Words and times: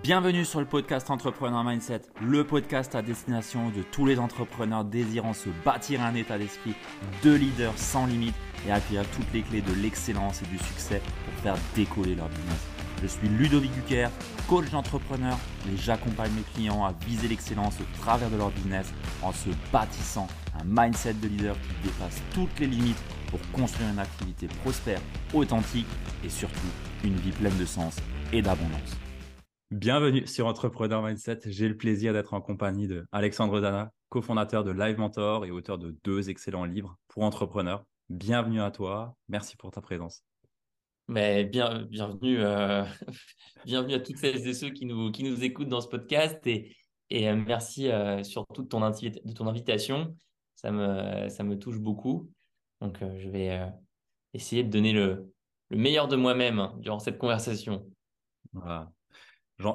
Bienvenue 0.00 0.46
sur 0.46 0.58
le 0.58 0.64
podcast 0.64 1.10
Entrepreneur 1.10 1.62
Mindset, 1.62 2.00
le 2.22 2.44
podcast 2.44 2.94
à 2.94 3.02
destination 3.02 3.68
de 3.68 3.82
tous 3.82 4.06
les 4.06 4.18
entrepreneurs 4.18 4.84
désirant 4.84 5.34
se 5.34 5.50
bâtir 5.66 6.00
un 6.00 6.14
état 6.14 6.38
d'esprit 6.38 6.74
de 7.22 7.34
leader 7.34 7.76
sans 7.76 8.06
limite 8.06 8.34
et 8.66 8.72
acquérir 8.72 9.06
toutes 9.10 9.30
les 9.34 9.42
clés 9.42 9.60
de 9.60 9.74
l'excellence 9.74 10.40
et 10.40 10.46
du 10.46 10.56
succès 10.56 11.02
pour 11.24 11.42
faire 11.42 11.56
décoller 11.74 12.14
leur 12.14 12.28
business. 12.30 12.66
Je 13.02 13.06
suis 13.06 13.28
Ludovic 13.28 13.70
Duquer, 13.72 14.08
coach 14.48 14.70
d'entrepreneur 14.70 15.36
et 15.70 15.76
j'accompagne 15.76 16.32
mes 16.32 16.44
clients 16.54 16.86
à 16.86 16.94
viser 17.06 17.28
l'excellence 17.28 17.74
au 17.78 18.00
travers 18.00 18.30
de 18.30 18.36
leur 18.38 18.50
business 18.50 18.94
en 19.20 19.32
se 19.32 19.50
bâtissant 19.70 20.26
un 20.58 20.64
mindset 20.64 21.14
de 21.14 21.28
leader 21.28 21.54
qui 21.54 21.88
dépasse 21.88 22.22
toutes 22.32 22.58
les 22.60 22.66
limites 22.66 23.02
pour 23.26 23.40
construire 23.52 23.90
une 23.90 23.98
activité 23.98 24.46
prospère, 24.62 25.00
authentique 25.34 25.86
et 26.24 26.30
surtout 26.30 26.56
une 27.04 27.16
vie 27.16 27.32
pleine 27.32 27.58
de 27.58 27.66
sens 27.66 27.96
et 28.32 28.40
d'abondance. 28.40 29.01
Bienvenue 29.72 30.26
sur 30.26 30.48
Entrepreneur 30.48 31.00
Mindset. 31.00 31.40
J'ai 31.46 31.66
le 31.66 31.78
plaisir 31.78 32.12
d'être 32.12 32.34
en 32.34 32.42
compagnie 32.42 32.86
de 32.86 33.06
Alexandre 33.10 33.58
Dana, 33.58 33.90
cofondateur 34.10 34.64
de 34.64 34.70
Live 34.70 34.98
Mentor 34.98 35.46
et 35.46 35.50
auteur 35.50 35.78
de 35.78 35.96
deux 36.04 36.28
excellents 36.28 36.66
livres 36.66 36.98
pour 37.08 37.22
entrepreneurs. 37.22 37.82
Bienvenue 38.10 38.60
à 38.60 38.70
toi. 38.70 39.16
Merci 39.28 39.56
pour 39.56 39.70
ta 39.70 39.80
présence. 39.80 40.24
Mais 41.08 41.44
bien, 41.44 41.86
bienvenue, 41.88 42.38
euh, 42.40 42.84
bienvenue 43.64 43.94
à 43.94 44.00
toutes 44.00 44.18
celles 44.18 44.46
et 44.46 44.52
ceux 44.52 44.68
qui 44.68 44.84
nous, 44.84 45.10
qui 45.10 45.24
nous 45.24 45.42
écoutent 45.42 45.70
dans 45.70 45.80
ce 45.80 45.88
podcast 45.88 46.46
et, 46.46 46.76
et 47.08 47.30
euh, 47.30 47.34
merci 47.34 47.90
euh, 47.90 48.22
surtout 48.24 48.64
de 48.64 48.68
ton, 48.68 48.80
de 48.80 49.32
ton 49.32 49.46
invitation. 49.46 50.14
Ça 50.54 50.70
me, 50.70 51.30
ça 51.30 51.44
me 51.44 51.58
touche 51.58 51.78
beaucoup. 51.78 52.30
Donc, 52.82 52.98
je 53.00 53.30
vais 53.30 53.72
essayer 54.34 54.64
de 54.64 54.68
donner 54.68 54.92
le, 54.92 55.32
le 55.70 55.78
meilleur 55.78 56.08
de 56.08 56.16
moi-même 56.16 56.72
durant 56.80 56.98
cette 56.98 57.16
conversation. 57.16 57.86
Voilà. 58.52 58.92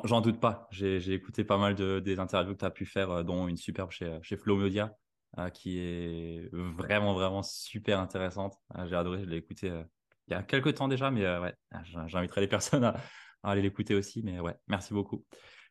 J'en 0.03 0.21
doute 0.21 0.39
pas. 0.39 0.67
J'ai 0.71 1.13
écouté 1.13 1.43
pas 1.43 1.57
mal 1.57 1.75
de, 1.75 1.99
des 1.99 2.19
interviews 2.19 2.53
que 2.53 2.59
tu 2.59 2.65
as 2.65 2.71
pu 2.71 2.85
faire, 2.85 3.09
euh, 3.11 3.23
dont 3.23 3.47
une 3.47 3.57
superbe 3.57 3.91
chez, 3.91 4.19
chez 4.21 4.35
Flow 4.35 4.57
Media, 4.57 4.95
euh, 5.37 5.49
qui 5.49 5.79
est 5.79 6.49
vraiment, 6.51 7.13
vraiment 7.13 7.43
super 7.43 7.99
intéressante. 7.99 8.55
Euh, 8.77 8.87
j'ai 8.87 8.95
adoré, 8.95 9.23
je 9.23 9.29
l'ai 9.29 9.37
écouté 9.37 9.67
il 10.27 10.33
y 10.33 10.35
a 10.35 10.43
quelques 10.43 10.75
temps 10.75 10.89
déjà, 10.89 11.09
mais 11.09 11.25
ouais, 11.39 11.53
j'inviterai 12.07 12.41
les 12.41 12.47
personnes 12.49 12.83
à, 12.83 12.95
aller 13.43 13.61
l'écouter 13.61 13.95
aussi. 13.95 14.23
Mais 14.23 14.39
ouais, 14.41 14.55
merci 14.67 14.93
beaucoup. 14.93 15.25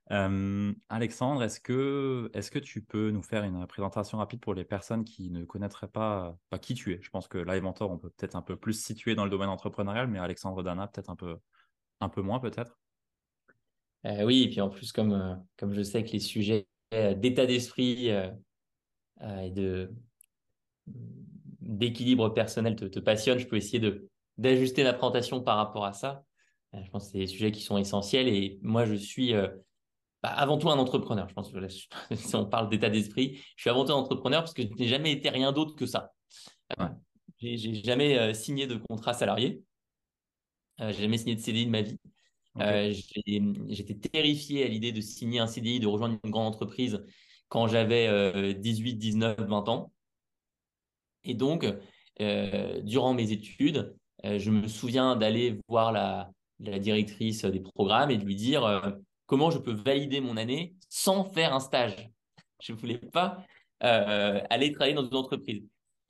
Alexandre, 0.09 1.43
est-ce 1.43 1.61
que, 1.61 2.31
est 2.33 2.49
que 2.49 2.59
tu 2.59 2.83
peux 2.83 3.11
nous 3.11 3.23
faire 3.23 3.45
une 3.45 3.67
présentation 3.67 4.19
rapide 4.19 4.41
pour 4.41 4.55
les 4.55 4.65
personnes 4.65 5.05
qui 5.05 5.31
ne 5.31 5.45
connaîtraient 5.45 5.89
pas, 5.89 6.37
pas 6.49 6.59
qui 6.59 6.75
tu 6.75 6.95
es? 6.95 7.03
Je 7.03 7.11
pense 7.11 7.29
que 7.29 7.37
Live 7.37 7.63
Mentor, 7.63 7.91
on 7.91 7.99
peut 7.99 8.11
peut-être 8.11 8.37
un 8.37 8.43
peu 8.43 8.57
plus 8.57 8.81
situer 8.83 9.15
dans 9.15 9.25
le 9.25 9.31
domaine 9.31 9.51
entrepreneurial, 9.51 10.09
mais 10.09 10.19
Alexandre 10.19 10.63
Dana, 10.63 10.87
peut-être 10.87 11.11
un 11.11 11.17
peu, 11.17 11.37
un 12.01 12.09
peu 12.09 12.23
moins, 12.23 12.41
peut-être. 12.41 12.79
Euh, 14.07 14.25
oui, 14.25 14.43
et 14.45 14.49
puis 14.49 14.61
en 14.61 14.69
plus, 14.69 14.93
comme, 14.93 15.13
euh, 15.13 15.35
comme 15.57 15.73
je 15.73 15.83
sais 15.83 16.05
que 16.05 16.13
les 16.13 16.21
sujets 16.21 16.67
euh, 16.95 17.15
d'état 17.15 17.47
d'esprit 17.47 18.09
et 18.09 19.51
de 19.51 19.93
d'équilibre 21.61 22.29
personnel 22.29 22.77
te, 22.77 22.85
te, 22.85 23.01
passionnent, 23.01 23.41
je 23.41 23.47
peux 23.47 23.57
essayer 23.57 23.81
de 23.81 24.09
d'ajuster 24.39 24.85
la 24.85 24.93
présentation 24.93 25.43
par 25.43 25.57
rapport 25.57 25.85
à 25.85 25.93
ça. 25.93 26.23
je 26.73 26.89
pense 26.91 27.07
que 27.07 27.13
c'est 27.13 27.19
des 27.19 27.27
sujets 27.27 27.51
qui 27.51 27.63
sont 27.63 27.79
essentiels 27.79 28.29
et 28.29 28.59
moi, 28.63 28.85
je 28.85 28.95
suis 28.95 29.33
bah, 30.23 30.29
avant 30.29 30.59
tout 30.59 30.71
un 30.71 30.79
entrepreneur. 30.79 31.29
Je 31.29 31.35
pense 31.35 31.51
que 31.51 31.59
si 32.15 32.37
on 32.37 32.47
parle 32.47 32.69
d'état 32.69 32.91
d'esprit, 32.91 33.41
je 33.57 33.63
suis 33.63 33.71
avant 33.71 33.85
tout 33.85 33.93
un 33.93 33.97
entrepreneur 33.97 34.43
parce 34.43 34.55
que 34.55 34.63
je 34.63 34.69
n'ai 34.69 34.87
jamais 34.87 35.11
été 35.11 35.29
rien 35.31 35.51
d'autre 35.51 35.75
que 35.75 35.87
ça. 35.87 36.13
Ouais. 36.79 36.87
J'ai 37.39 37.83
jamais 37.83 38.33
signé 38.35 38.67
de 38.67 38.77
contrat 38.77 39.15
salarié. 39.15 39.63
j'ai 40.79 40.93
jamais 40.93 41.19
signé 41.19 41.35
de 41.35 41.41
CDI 41.41 41.67
de 41.67 41.71
ma 41.71 41.83
vie. 41.83 41.99
Euh, 42.61 42.93
j'étais 43.69 43.95
terrifié 43.95 44.65
à 44.65 44.69
l'idée 44.69 44.93
de 44.93 45.01
signer 45.01 45.41
un 45.41 45.47
CDI, 45.47 45.81
de 45.81 45.87
rejoindre 45.87 46.19
une 46.23 46.31
grande 46.31 46.47
entreprise 46.47 47.05
quand 47.49 47.69
j'avais 47.69 48.55
18, 48.55 48.95
19, 48.95 49.37
20 49.41 49.69
ans. 49.69 49.93
Et 51.25 51.35
donc, 51.35 51.67
euh, 52.21 52.81
durant 52.83 53.15
mes 53.15 53.33
études, 53.33 53.95
euh, 54.25 54.39
je 54.39 54.51
me 54.51 54.67
souviens 54.69 55.17
d'aller 55.17 55.59
voir 55.69 55.93
la, 55.93 56.31
directrice 56.59 57.45
des 57.45 57.61
programmes 57.61 58.11
et 58.11 58.17
de 58.17 58.25
lui 58.25 58.35
dire 58.35 58.97
comment 59.27 59.51
je 59.51 59.59
peux 59.59 59.75
valider 59.75 60.21
mon 60.21 60.39
année 60.39 60.75
sans 60.89 61.25
faire 61.25 61.55
un 61.55 61.61
stage? 61.61 62.09
Je 62.63 62.73
ne 62.73 62.79
voulais 62.79 62.99
pas 62.99 63.45
aller 63.81 64.73
travailler 64.73 64.95
dans 64.95 65.07
une 65.07 65.15
entreprise. 65.15 65.63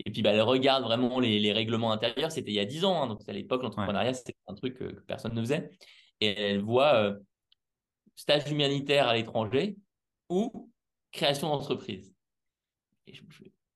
Et 0.05 0.11
puis, 0.13 0.23
bah, 0.23 0.31
elle 0.31 0.43
regarde 0.43 0.85
vraiment 0.85 1.19
les, 1.19 1.53
règlements 1.53 1.91
intérieurs. 1.91 2.31
C'était 2.31 2.53
il 2.53 2.55
y 2.55 2.61
a 2.61 2.65
10 2.65 2.85
ans. 2.85 3.03
Hein, 3.03 3.07
donc, 3.09 3.29
à 3.29 3.33
l'époque, 3.33 3.65
l'entrepreneuriat, 3.65 4.15
c'était 4.15 4.37
un 4.47 4.55
truc 4.55 4.75
que, 4.79 4.85
personne 5.07 5.35
ne 5.35 5.41
faisait 5.41 5.69
et 6.21 6.29
elle 6.29 6.63
voit 6.63 6.95
euh, 6.95 7.19
stage 8.17 8.51
humanitaire 8.51 9.09
à 9.09 9.15
l'étranger 9.15 9.77
ou 10.29 10.71
création 11.13 11.49
d'entreprise. 11.49 12.15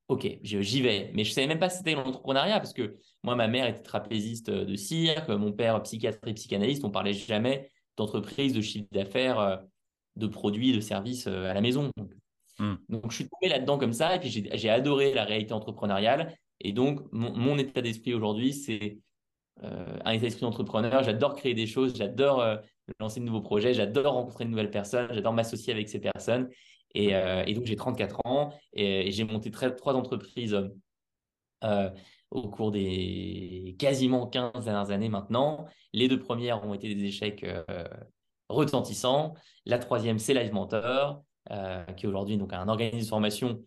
Ok, 0.09 0.27
j'y 0.43 0.83
vais. 0.83 1.13
Mais 1.15 1.23
je 1.23 1.31
ne 1.31 1.35
savais 1.35 1.47
même 1.47 1.61
pas 1.61 1.71
si 1.71 1.79
c'était 1.79 1.95
l'entrepreneuriat 1.95 2.59
parce 2.59 2.73
que 2.73 2.97
moi, 3.23 3.37
ma 3.37 3.47
mère 3.47 3.67
était 3.67 3.83
trapéziste 3.83 4.51
de 4.51 4.75
cirque, 4.75 5.29
mon 5.29 5.53
père 5.53 5.81
psychiatre 5.83 6.27
et 6.27 6.35
psychanalyste. 6.35 6.83
On 6.85 6.89
ne 6.89 6.93
parlait 6.93 7.13
jamais 7.13 7.71
d'entreprise, 7.97 8.53
de 8.53 8.61
chiffre 8.61 8.89
d'affaires, 8.91 9.39
euh, 9.39 9.57
de 10.17 10.27
produits, 10.27 10.73
de 10.73 10.81
services 10.81 11.29
euh, 11.29 11.49
à 11.49 11.55
la 11.55 11.61
maison. 11.61 11.93
Hmm. 12.59 12.75
Donc, 12.89 13.11
je 13.11 13.17
suis 13.17 13.29
tombé 13.29 13.49
là-dedans 13.49 13.79
comme 13.79 13.93
ça 13.93 14.17
et 14.17 14.21
puis 14.21 14.31
j'ai 14.31 14.71
adoré 14.71 15.15
la 15.15 15.25
réalité 15.25 15.53
entrepreneuriale. 15.53 16.35
Et 16.61 16.73
donc, 16.73 17.01
mon 17.13 17.57
état 17.57 17.81
d'esprit 17.81 18.13
aujourd'hui, 18.13 18.53
c'est 18.53 18.99
euh, 18.99 19.01
un 19.63 20.13
état 20.13 20.23
d'esprit 20.23 20.43
d'entrepreneur. 20.43 21.03
J'adore 21.03 21.35
créer 21.35 21.55
des 21.55 21.67
choses, 21.67 21.97
j'adore 21.97 22.41
euh, 22.41 22.57
lancer 22.99 23.21
de 23.21 23.25
nouveaux 23.25 23.41
projets, 23.41 23.75
j'adore 23.75 24.15
rencontrer 24.15 24.45
de 24.45 24.51
nouvelles 24.51 24.71
personnes, 24.71 25.09
j'adore 25.13 25.33
m'associer 25.33 25.73
avec 25.73 25.89
ces 25.89 26.01
personnes. 26.01 26.49
Et, 26.95 27.15
euh, 27.15 27.45
donc, 27.53 27.67
j'ai 27.67 27.77
34 27.77 28.21
ans 28.25 28.53
et, 28.73 29.11
j'ai 29.11 29.25
monté 29.25 29.51
trois 29.51 29.95
entreprises 29.95 30.57
au 32.31 32.49
cours 32.49 32.71
des 32.71 33.77
quasiment 33.79 34.27
15 34.27 34.65
dernières 34.65 34.91
années 34.91 35.09
maintenant. 35.09 35.67
Les 35.93 36.09
deux 36.09 36.19
premières 36.19 36.65
ont 36.65 36.75
été 36.75 36.95
des 36.95 37.05
échecs 37.05 37.45
retentissants. 38.49 39.35
La 39.67 39.79
troisième, 39.79 40.19
c'est 40.19 40.35
Live 40.35 40.53
Mentor, 40.53 41.23
qui 41.97 42.07
aujourd'hui 42.07 42.39
donc 42.39 42.53
un 42.53 42.69
organisme 42.69 43.01
de 43.01 43.09
formation 43.09 43.63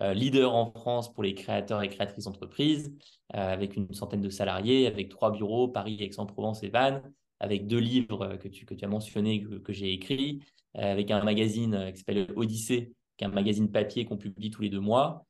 euh, 0.00 0.14
leader 0.14 0.54
en 0.54 0.70
France 0.70 1.12
pour 1.12 1.22
les 1.22 1.34
créateurs 1.34 1.82
et 1.82 1.88
créatrices 1.88 2.24
d'entreprises, 2.24 2.90
euh, 3.34 3.52
avec 3.52 3.76
une 3.76 3.92
centaine 3.92 4.22
de 4.22 4.30
salariés, 4.30 4.86
avec 4.86 5.10
trois 5.10 5.30
bureaux, 5.30 5.68
Paris, 5.68 5.98
Aix-en-Provence 6.00 6.62
et 6.62 6.70
Vannes, 6.70 7.02
avec 7.40 7.66
deux 7.66 7.78
livres 7.78 8.36
que 8.36 8.48
tu, 8.48 8.64
que 8.64 8.72
tu 8.72 8.84
as 8.86 8.88
mentionnés, 8.88 9.42
que, 9.42 9.56
que 9.56 9.72
j'ai 9.72 9.92
écrits, 9.92 10.40
euh, 10.78 10.92
avec 10.92 11.10
un 11.10 11.22
magazine 11.22 11.92
qui 11.92 11.98
s'appelle 11.98 12.26
Odyssée, 12.36 12.92
qui 13.18 13.24
est 13.24 13.26
un 13.26 13.30
magazine 13.30 13.70
papier 13.70 14.06
qu'on 14.06 14.16
publie 14.16 14.50
tous 14.50 14.62
les 14.62 14.70
deux 14.70 14.80
mois. 14.80 15.26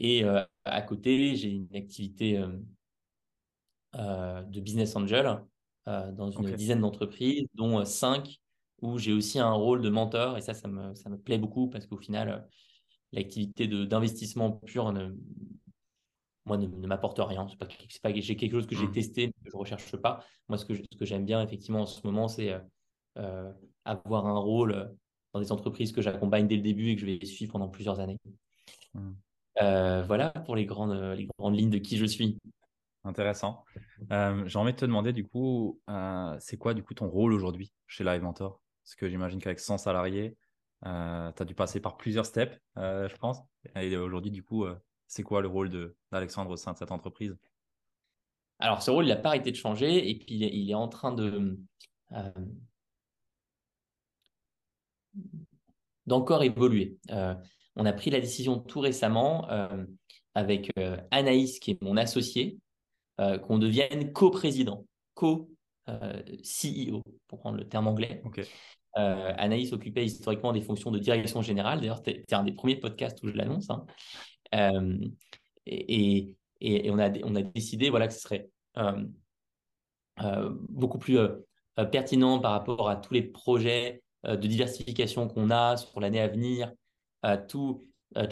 et 0.00 0.24
à 0.64 0.82
côté, 0.82 1.36
j'ai 1.36 1.50
une 1.50 1.76
activité 1.76 2.42
de 3.94 4.60
business 4.60 4.96
angel 4.96 5.40
dans 5.86 6.30
une 6.30 6.50
dizaine 6.56 6.80
d'entreprises, 6.80 7.46
dont 7.54 7.84
cinq 7.84 8.40
où 8.84 8.98
j'ai 8.98 9.12
aussi 9.12 9.38
un 9.38 9.52
rôle 9.52 9.80
de 9.80 9.88
mentor 9.88 10.36
et 10.36 10.42
ça, 10.42 10.52
ça 10.52 10.68
me, 10.68 10.94
ça 10.94 11.08
me 11.08 11.16
plaît 11.16 11.38
beaucoup 11.38 11.68
parce 11.68 11.86
qu'au 11.86 11.96
final, 11.96 12.28
euh, 12.28 12.38
l'activité 13.12 13.66
d'investissement 13.66 14.52
pur 14.52 14.92
ne, 14.92 15.14
moi, 16.44 16.58
ne, 16.58 16.66
m'apporte 16.86 17.18
rien. 17.18 17.46
C'est 17.48 17.56
pas, 17.56 17.66
pas 18.02 18.12
j'ai 18.14 18.36
quelque 18.36 18.52
chose 18.52 18.66
que 18.66 18.76
j'ai 18.76 18.86
mmh. 18.86 18.92
testé, 18.92 19.26
mais 19.26 19.44
que 19.44 19.50
je 19.50 19.56
recherche 19.56 19.96
pas. 19.96 20.22
Moi, 20.48 20.58
ce 20.58 20.66
que, 20.66 20.74
ce 20.74 20.98
que 20.98 21.06
j'aime 21.06 21.24
bien 21.24 21.42
effectivement 21.42 21.82
en 21.82 21.86
ce 21.86 22.06
moment, 22.06 22.28
c'est 22.28 22.52
euh, 22.52 22.58
euh, 23.16 23.50
avoir 23.86 24.26
un 24.26 24.38
rôle 24.38 24.94
dans 25.32 25.40
des 25.40 25.50
entreprises 25.50 25.90
que 25.90 26.02
j'accompagne 26.02 26.46
dès 26.46 26.56
le 26.56 26.62
début 26.62 26.90
et 26.90 26.94
que 26.94 27.00
je 27.00 27.06
vais 27.06 27.24
suivre 27.24 27.52
pendant 27.52 27.68
plusieurs 27.68 28.00
années. 28.00 28.20
Mmh. 28.92 30.02
voilà 30.06 30.30
pour 30.44 30.56
les 30.56 30.66
grandes, 30.66 31.16
les 31.16 31.26
grandes 31.38 31.56
lignes 31.56 31.70
de 31.70 31.78
qui 31.78 31.96
je 31.96 32.04
suis. 32.04 32.38
Intéressant. 33.06 33.64
J'ai 34.10 34.58
envie 34.58 34.72
de 34.72 34.78
te 34.78 34.84
demander 34.84 35.12
du 35.12 35.26
coup, 35.26 35.80
c'est 36.38 36.56
quoi 36.56 36.74
du 36.74 36.82
coup 36.82 36.94
ton 36.94 37.08
rôle 37.08 37.32
aujourd'hui 37.32 37.72
chez 37.86 38.04
Live 38.04 38.22
Mentor? 38.22 38.63
Parce 38.84 38.96
que 38.96 39.08
j'imagine 39.08 39.40
qu'avec 39.40 39.60
100 39.60 39.78
salariés, 39.78 40.36
euh, 40.84 41.32
tu 41.32 41.42
as 41.42 41.46
dû 41.46 41.54
passer 41.54 41.80
par 41.80 41.96
plusieurs 41.96 42.26
steps, 42.26 42.60
euh, 42.76 43.08
je 43.08 43.16
pense. 43.16 43.38
Et 43.76 43.96
aujourd'hui, 43.96 44.30
du 44.30 44.42
coup, 44.42 44.64
euh, 44.64 44.76
c'est 45.06 45.22
quoi 45.22 45.40
le 45.40 45.48
rôle 45.48 45.70
d'Alexandre 46.12 46.50
au 46.50 46.56
sein 46.56 46.72
de 46.74 46.78
cette 46.78 46.92
entreprise? 46.92 47.34
Alors, 48.58 48.82
ce 48.82 48.90
rôle, 48.90 49.06
il 49.06 49.08
n'a 49.08 49.16
pas 49.16 49.30
arrêté 49.30 49.50
de 49.50 49.56
changer 49.56 50.10
et 50.10 50.18
puis 50.18 50.34
il 50.34 50.70
est 50.70 50.74
en 50.74 50.88
train 50.88 51.12
de 51.12 51.58
d'encore 56.06 56.42
évoluer. 56.42 56.98
on 57.76 57.86
a 57.86 57.92
pris 57.92 58.10
la 58.10 58.20
décision 58.20 58.58
tout 58.58 58.80
récemment 58.80 59.48
avec 60.34 60.70
Anaïs, 61.10 61.58
qui 61.58 61.72
est 61.72 61.82
mon 61.82 61.96
associé, 61.96 62.58
qu'on 63.18 63.58
devienne 63.58 64.12
co-président, 64.12 64.86
co-CEO, 65.86 67.02
pour 67.28 67.38
prendre 67.38 67.58
le 67.58 67.68
terme 67.68 67.88
anglais. 67.88 68.22
Euh, 68.96 69.32
Anaïs 69.36 69.72
occupait 69.72 70.04
historiquement 70.04 70.52
des 70.52 70.60
fonctions 70.60 70.90
de 70.90 70.98
direction 70.98 71.42
générale. 71.42 71.80
D'ailleurs, 71.80 72.00
c'était 72.04 72.34
un 72.34 72.44
des 72.44 72.52
premiers 72.52 72.76
podcasts 72.76 73.22
où 73.22 73.28
je 73.28 73.34
l'annonce. 73.34 73.68
Hein. 73.70 73.84
Euh, 74.54 74.98
et, 75.66 76.36
on, 76.90 76.98
a, 76.98 77.10
on 77.24 77.34
a 77.34 77.42
décidé 77.42 77.90
voilà, 77.90 78.08
que 78.08 78.14
ce 78.14 78.20
serait 78.20 78.48
euh, 78.78 80.50
beaucoup 80.68 80.98
plus 80.98 81.18
pertinent 81.90 82.38
par 82.38 82.52
rapport 82.52 82.88
à 82.88 82.96
tous 82.96 83.14
les 83.14 83.22
projets 83.22 84.02
de 84.24 84.36
diversification 84.36 85.28
qu'on 85.28 85.50
a 85.50 85.76
sur 85.76 86.00
l'année 86.00 86.20
à 86.20 86.28
venir, 86.28 86.72
à 87.22 87.36
toutes 87.36 87.82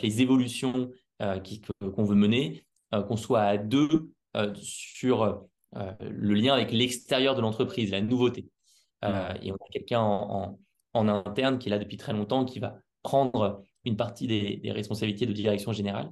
les 0.02 0.22
évolutions 0.22 0.90
qu'on 1.18 2.04
veut 2.04 2.14
mener, 2.14 2.64
qu'on 2.92 3.16
soit 3.16 3.42
à 3.42 3.58
deux 3.58 4.12
sur 4.54 5.44
le 5.74 6.34
lien 6.34 6.54
avec 6.54 6.72
l'extérieur 6.72 7.34
de 7.34 7.40
l'entreprise, 7.40 7.90
la 7.90 8.00
nouveauté. 8.00 8.46
et 9.02 9.52
on 9.52 9.56
a 9.56 9.68
quelqu'un 9.70 10.00
en, 10.00 10.58
interne 10.94 11.58
qui 11.58 11.68
est 11.68 11.70
là 11.70 11.78
depuis 11.78 11.96
très 11.96 12.12
longtemps, 12.12 12.44
qui 12.44 12.58
va 12.58 12.76
prendre 13.02 13.62
une 13.84 13.96
partie 13.96 14.26
des, 14.26 14.58
des 14.58 14.70
responsabilités 14.70 15.26
de 15.26 15.32
direction 15.32 15.72
générale. 15.72 16.10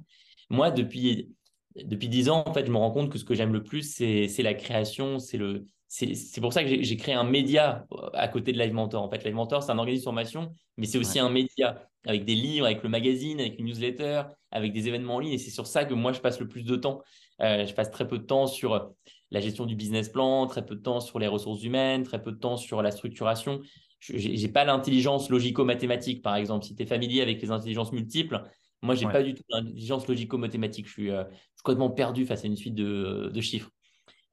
Moi, 0.49 0.71
depuis 0.71 1.29
depuis 1.75 2.09
dix 2.09 2.29
ans, 2.29 2.43
en 2.45 2.53
fait, 2.53 2.65
je 2.65 2.71
me 2.71 2.77
rends 2.77 2.91
compte 2.91 3.09
que 3.09 3.17
ce 3.17 3.23
que 3.23 3.33
j'aime 3.33 3.53
le 3.53 3.63
plus, 3.63 3.95
c'est 3.95 4.43
la 4.43 4.53
création, 4.53 5.19
c'est 5.19 5.37
le, 5.37 5.65
c'est 5.87 6.39
pour 6.39 6.53
ça 6.53 6.63
que 6.63 6.81
j'ai 6.81 6.97
créé 6.97 7.13
un 7.13 7.25
média 7.25 7.85
euh, 7.91 8.09
à 8.13 8.29
côté 8.29 8.53
de 8.53 8.57
Live 8.57 8.73
Mentor. 8.73 9.03
En 9.03 9.09
fait, 9.09 9.25
Live 9.25 9.35
Mentor, 9.35 9.61
c'est 9.61 9.71
un 9.71 9.77
organisme 9.77 10.01
de 10.01 10.05
formation, 10.05 10.53
mais 10.77 10.85
c'est 10.85 10.97
aussi 10.97 11.19
un 11.19 11.29
média 11.29 11.85
avec 12.05 12.23
des 12.23 12.35
livres, 12.35 12.65
avec 12.65 12.81
le 12.81 12.87
magazine, 12.87 13.41
avec 13.41 13.59
une 13.59 13.65
newsletter, 13.65 14.23
avec 14.51 14.71
des 14.71 14.87
événements 14.87 15.15
en 15.15 15.19
ligne. 15.19 15.33
Et 15.33 15.37
c'est 15.37 15.51
sur 15.51 15.67
ça 15.67 15.83
que 15.83 15.93
moi, 15.93 16.13
je 16.13 16.21
passe 16.21 16.39
le 16.39 16.47
plus 16.47 16.63
de 16.63 16.77
temps. 16.77 17.01
Euh, 17.41 17.65
je 17.65 17.73
passe 17.73 17.91
très 17.91 18.07
peu 18.07 18.19
de 18.19 18.23
temps 18.23 18.47
sur 18.47 18.93
la 19.31 19.39
gestion 19.39 19.65
du 19.65 19.75
business 19.75 20.09
plan, 20.09 20.45
très 20.47 20.65
peu 20.65 20.75
de 20.75 20.81
temps 20.81 20.99
sur 20.99 21.19
les 21.19 21.27
ressources 21.27 21.63
humaines, 21.63 22.03
très 22.03 22.21
peu 22.21 22.31
de 22.31 22.37
temps 22.37 22.57
sur 22.57 22.81
la 22.81 22.91
structuration. 22.91 23.61
Je 23.99 24.17
n'ai 24.17 24.47
pas 24.51 24.65
l'intelligence 24.65 25.29
logico-mathématique, 25.29 26.21
par 26.21 26.35
exemple. 26.35 26.65
Si 26.65 26.75
tu 26.75 26.83
es 26.83 26.85
familier 26.85 27.21
avec 27.21 27.41
les 27.41 27.51
intelligences 27.51 27.91
multiples, 27.91 28.43
moi, 28.81 28.95
je 28.95 29.05
n'ai 29.05 29.11
pas 29.11 29.21
du 29.21 29.35
tout 29.35 29.43
l'intelligence 29.49 30.07
logico-mathématique. 30.07 30.87
Je 30.87 30.91
suis, 30.91 31.11
euh, 31.11 31.23
complètement 31.63 31.91
perdu 31.91 32.25
face 32.25 32.43
à 32.43 32.47
une 32.47 32.55
suite 32.55 32.73
de, 32.73 33.41
chiffres. 33.41 33.69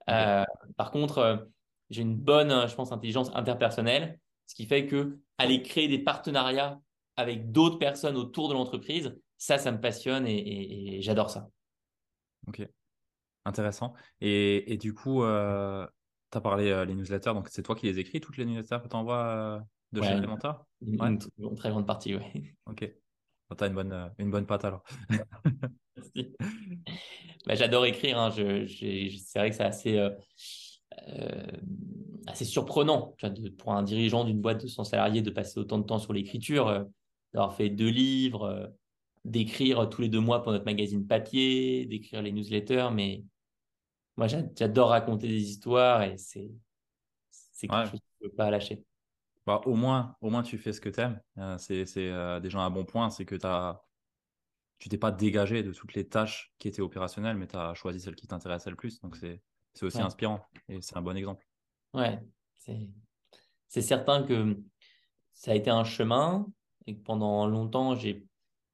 Euh, 0.08 0.44
par 0.76 0.90
contre, 0.90 1.18
euh, 1.18 1.36
j'ai 1.90 2.02
une 2.02 2.16
bonne, 2.16 2.66
je 2.66 2.74
pense, 2.74 2.92
intelligence 2.92 3.30
interpersonnelle, 3.34 4.18
ce 4.46 4.54
qui 4.54 4.66
fait 4.66 4.86
que 4.86 5.18
aller 5.36 5.62
créer 5.62 5.88
des 5.88 5.98
partenariats 5.98 6.80
avec 7.16 7.52
d'autres 7.52 7.78
personnes 7.78 8.16
autour 8.16 8.48
de 8.48 8.54
l'entreprise, 8.54 9.14
ça, 9.36 9.58
ça 9.58 9.70
me 9.70 9.80
passionne 9.80 10.26
et, 10.26 10.98
j'adore 11.02 11.30
ça. 11.30 11.48
Ok, 12.46 12.66
intéressant. 13.48 13.94
Et, 14.20 14.76
du 14.80 14.94
coup, 14.94 15.22
tu 15.22 15.26
as 15.26 16.40
parlé 16.40 16.84
les 16.86 16.94
newsletters, 16.94 17.34
donc 17.34 17.48
c'est 17.48 17.62
toi 17.62 17.74
qui 17.74 17.86
les 17.86 17.98
écris, 17.98 18.20
toutes 18.20 18.36
les 18.36 18.44
newsletters 18.44 18.78
que 18.82 18.88
tu 18.88 18.96
envoies 18.96 19.62
de 19.92 20.02
chez 20.02 20.10
Elementor 20.10 20.66
une, 20.80 21.18
une, 21.38 21.56
très 21.56 21.70
grande 21.70 21.86
partie, 21.86 22.14
oui. 22.14 22.52
Ok. 22.66 22.90
Tu 23.56 23.64
as 23.64 23.66
une 23.66 23.74
bonne, 23.74 23.92
euh, 23.92 24.08
une 24.18 24.30
bonne 24.30 24.46
patte 24.46 24.64
alors. 24.64 24.82
bah, 27.46 27.54
J'adore 27.54 27.86
écrire. 27.86 28.18
Hein. 28.18 28.30
c'est 28.30 29.38
vrai 29.38 29.48
que 29.50 29.56
c'est 29.56 29.64
assez, 29.64 29.96
euh, 29.96 30.10
euh, 31.08 31.46
assez 32.26 32.44
surprenant 32.44 33.16
pour 33.56 33.72
un 33.72 33.82
dirigeant 33.82 34.24
d'une 34.24 34.40
boîte 34.40 34.62
de 34.62 34.68
100 34.68 34.84
salariés 34.84 35.22
de 35.22 35.30
passer 35.30 35.58
autant 35.58 35.78
de 35.78 35.84
temps 35.84 35.98
sur 35.98 36.12
l'écriture, 36.12 36.86
d'avoir 37.32 37.54
fait 37.54 37.70
deux 37.70 37.88
livres, 37.88 38.70
d'écrire 39.24 39.88
tous 39.88 40.02
les 40.02 40.10
deux 40.10 40.20
mois 40.20 40.42
pour 40.42 40.52
notre 40.52 40.66
magazine 40.66 41.06
papier, 41.06 41.86
d'écrire 41.86 42.20
les 42.20 42.32
newsletters. 42.32 42.88
Mais 42.92 43.24
moi, 44.18 44.26
j'adore 44.26 44.88
raconter 44.88 45.28
des 45.28 45.40
histoires 45.40 46.02
et 46.02 46.16
c'est 46.18 46.50
quelque 47.68 47.90
chose 47.90 48.00
que 48.00 48.06
je 48.20 48.24
ne 48.24 48.28
peux 48.28 48.36
pas 48.36 48.50
lâcher. 48.50 48.84
Bah, 49.46 49.60
au, 49.64 49.74
moins, 49.74 50.16
au 50.20 50.28
moins, 50.28 50.42
tu 50.42 50.58
fais 50.58 50.72
ce 50.72 50.80
que 50.80 50.88
tu 50.88 51.00
aimes. 51.00 51.20
Euh, 51.38 51.56
c'est 51.56 51.86
euh, 51.96 52.40
déjà 52.40 52.58
un 52.58 52.68
bon 52.68 52.84
point, 52.84 53.10
c'est 53.10 53.24
que 53.24 53.36
as, 53.46 53.80
tu 54.80 54.88
t'es 54.88 54.98
pas 54.98 55.12
dégagé 55.12 55.62
de 55.62 55.72
toutes 55.72 55.94
les 55.94 56.08
tâches 56.08 56.52
qui 56.58 56.66
étaient 56.66 56.82
opérationnelles, 56.82 57.36
mais 57.36 57.46
tu 57.46 57.56
as 57.56 57.74
choisi 57.74 58.00
celle 58.00 58.16
qui 58.16 58.26
t'intéressait 58.26 58.70
le 58.70 58.76
plus. 58.76 59.00
Donc, 59.00 59.16
c'est 59.16 59.40
aussi 59.82 60.00
inspirant 60.00 60.44
et 60.68 60.82
c'est 60.82 60.96
un 60.96 61.02
bon 61.02 61.16
exemple. 61.16 61.46
Ouais, 61.94 62.18
c'est 63.68 63.82
certain 63.82 64.24
que 64.24 64.58
ça 65.32 65.52
a 65.52 65.54
été 65.54 65.70
un 65.70 65.84
chemin 65.84 66.44
et 66.88 66.96
que 66.96 67.02
pendant 67.02 67.46
longtemps, 67.46 67.94
j'ai 67.94 68.26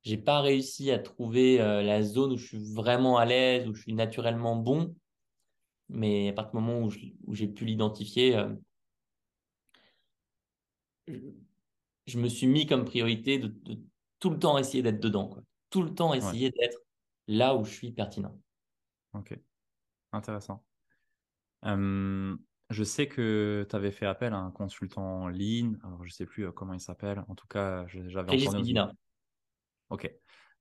j'ai 0.05 0.19
pas 0.19 0.43
réussi 0.43 0.91
à 0.91 0.99
trouver 0.99 1.61
euh, 1.63 1.83
la 1.83 2.03
zone 2.03 2.33
où 2.33 2.37
je 2.37 2.47
suis 2.47 2.75
vraiment 2.75 3.17
à 3.17 3.25
l'aise, 3.25 3.67
où 3.67 3.75
je 3.75 3.81
suis 3.81 3.95
naturellement 3.95 4.55
bon. 4.55 4.95
Mais 5.89 6.29
à 6.29 6.33
partir 6.33 6.59
du 6.59 6.65
moment 6.65 6.87
où 6.87 7.35
j'ai 7.35 7.49
pu 7.49 7.65
l'identifier, 7.65 8.43
je 11.07 12.19
me 12.19 12.29
suis 12.29 12.47
mis 12.47 12.67
comme 12.67 12.85
priorité 12.85 13.39
de, 13.39 13.55
tout 14.19 14.31
le 14.31 14.39
temps 14.39 14.59
essayer 14.59 14.83
d'être 14.83 15.01
dedans. 15.01 15.29
Quoi. 15.29 15.43
Tout 15.71 15.83
le 15.83 15.95
temps 15.95 16.15
essayer 16.15 16.51
d'être 16.51 16.79
là 17.29 17.55
où 17.55 17.65
je 17.65 17.71
suis 17.71 17.93
pertinent. 17.93 18.39
Ok, 19.13 19.39
intéressant. 20.13 20.65
je 21.63 22.85
sais 22.85 23.07
que 23.07 23.67
tu 23.69 23.77
avais 23.77 23.93
fait 23.93 24.07
appel 24.07 24.33
à 24.33 24.39
un 24.39 24.51
consultant 24.51 25.23
en 25.23 25.29
ligne. 25.29 25.79
Alors, 25.85 26.03
je 26.05 26.09
ne 26.09 26.13
sais 26.15 26.27
plus 26.27 26.47
euh, 26.47 26.53
comment 26.53 26.75
il 26.75 26.81
s'appelle. 26.81 27.25
En 27.29 27.35
tout 27.35 27.47
cas, 27.47 27.87
j'avais 27.87 28.47
entendu. 28.49 28.75
Ok. 29.91 30.11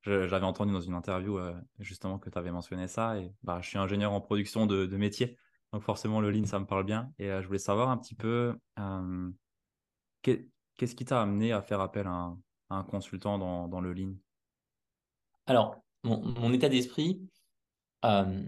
J'avais 0.04 0.46
entendu 0.46 0.74
dans 0.74 0.82
une 0.82 0.96
interview 0.96 1.38
euh, 1.38 1.54
justement 1.80 2.20
que 2.20 2.30
tu 2.30 2.38
avais 2.38 2.52
mentionné 2.52 2.88
ça. 2.88 3.18
Et 3.18 3.34
bah, 3.42 3.60
je 3.62 3.70
suis 3.70 3.78
ingénieur 3.78 4.12
en 4.12 4.20
production 4.20 4.66
de, 4.66 4.86
métier. 4.98 5.38
Donc, 5.72 5.82
forcément, 5.82 6.20
le 6.20 6.30
lean, 6.30 6.46
ça 6.46 6.60
me 6.60 6.66
parle 6.66 6.84
bien. 6.84 7.12
Et 7.20 7.32
euh, 7.32 7.42
je 7.42 7.48
voulais 7.48 7.60
savoir 7.60 7.90
un 7.90 7.98
petit 7.98 8.16
peu 8.16 8.56
Qu'est-ce 10.22 10.96
qui 10.96 11.06
t'a 11.06 11.22
amené 11.22 11.52
à 11.52 11.62
faire 11.62 11.82
appel 11.82 12.08
à 12.08 12.36
un, 12.70 12.84
consultant 12.84 13.38
dans, 13.68 13.82
le 13.82 13.94
lean? 13.94 14.16
Alors, 15.46 15.84
mon, 16.04 16.52
état 16.54 16.70
d'esprit, 16.70 17.22
euh, 18.06 18.44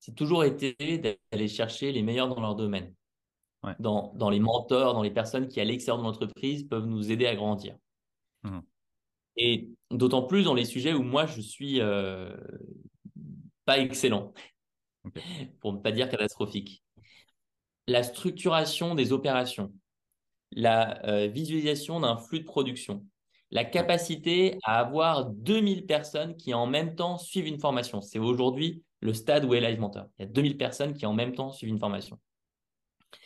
c'est 0.00 0.14
toujours 0.14 0.44
été 0.44 0.74
d'aller 0.98 1.48
chercher 1.48 1.92
les 1.92 2.02
meilleurs 2.02 2.28
dans 2.28 2.40
leur 2.40 2.56
domaine. 2.56 2.94
Dans, 3.78 4.30
les 4.30 4.40
mentors, 4.40 4.94
dans 4.94 5.02
les 5.02 5.10
personnes 5.10 5.46
qui, 5.46 5.60
à 5.60 5.64
l'extérieur 5.64 5.98
de 5.98 6.06
l'entreprise, 6.06 6.66
peuvent 6.66 6.86
nous 6.86 7.12
aider 7.12 7.26
à 7.26 7.36
grandir. 7.36 7.76
Mmh. 8.42 8.60
Et 9.36 9.68
d'autant 9.90 10.22
plus 10.22 10.44
dans 10.44 10.54
les 10.54 10.64
sujets 10.64 10.92
où 10.92 11.02
moi, 11.02 11.26
je 11.26 11.40
suis 11.40 11.80
euh, 11.80 12.36
pas 13.64 13.78
excellent, 13.78 14.32
pour 15.60 15.72
ne 15.72 15.78
pas 15.78 15.92
dire 15.92 16.08
catastrophique 16.08 16.82
la 17.90 18.02
structuration 18.04 18.94
des 18.94 19.12
opérations, 19.12 19.72
la 20.52 21.04
euh, 21.06 21.26
visualisation 21.26 22.00
d'un 22.00 22.16
flux 22.16 22.40
de 22.40 22.44
production, 22.44 23.04
la 23.50 23.64
capacité 23.64 24.58
à 24.62 24.78
avoir 24.78 25.26
2000 25.26 25.86
personnes 25.86 26.36
qui 26.36 26.54
en 26.54 26.66
même 26.66 26.94
temps 26.94 27.18
suivent 27.18 27.48
une 27.48 27.58
formation. 27.58 28.00
C'est 28.00 28.20
aujourd'hui 28.20 28.84
le 29.00 29.12
stade 29.12 29.44
où 29.44 29.54
est 29.54 29.60
Live 29.60 29.80
Mentor. 29.80 30.06
Il 30.18 30.22
y 30.22 30.24
a 30.24 30.28
2000 30.28 30.56
personnes 30.56 30.94
qui 30.94 31.04
en 31.04 31.12
même 31.12 31.34
temps 31.34 31.50
suivent 31.50 31.70
une 31.70 31.80
formation. 31.80 32.18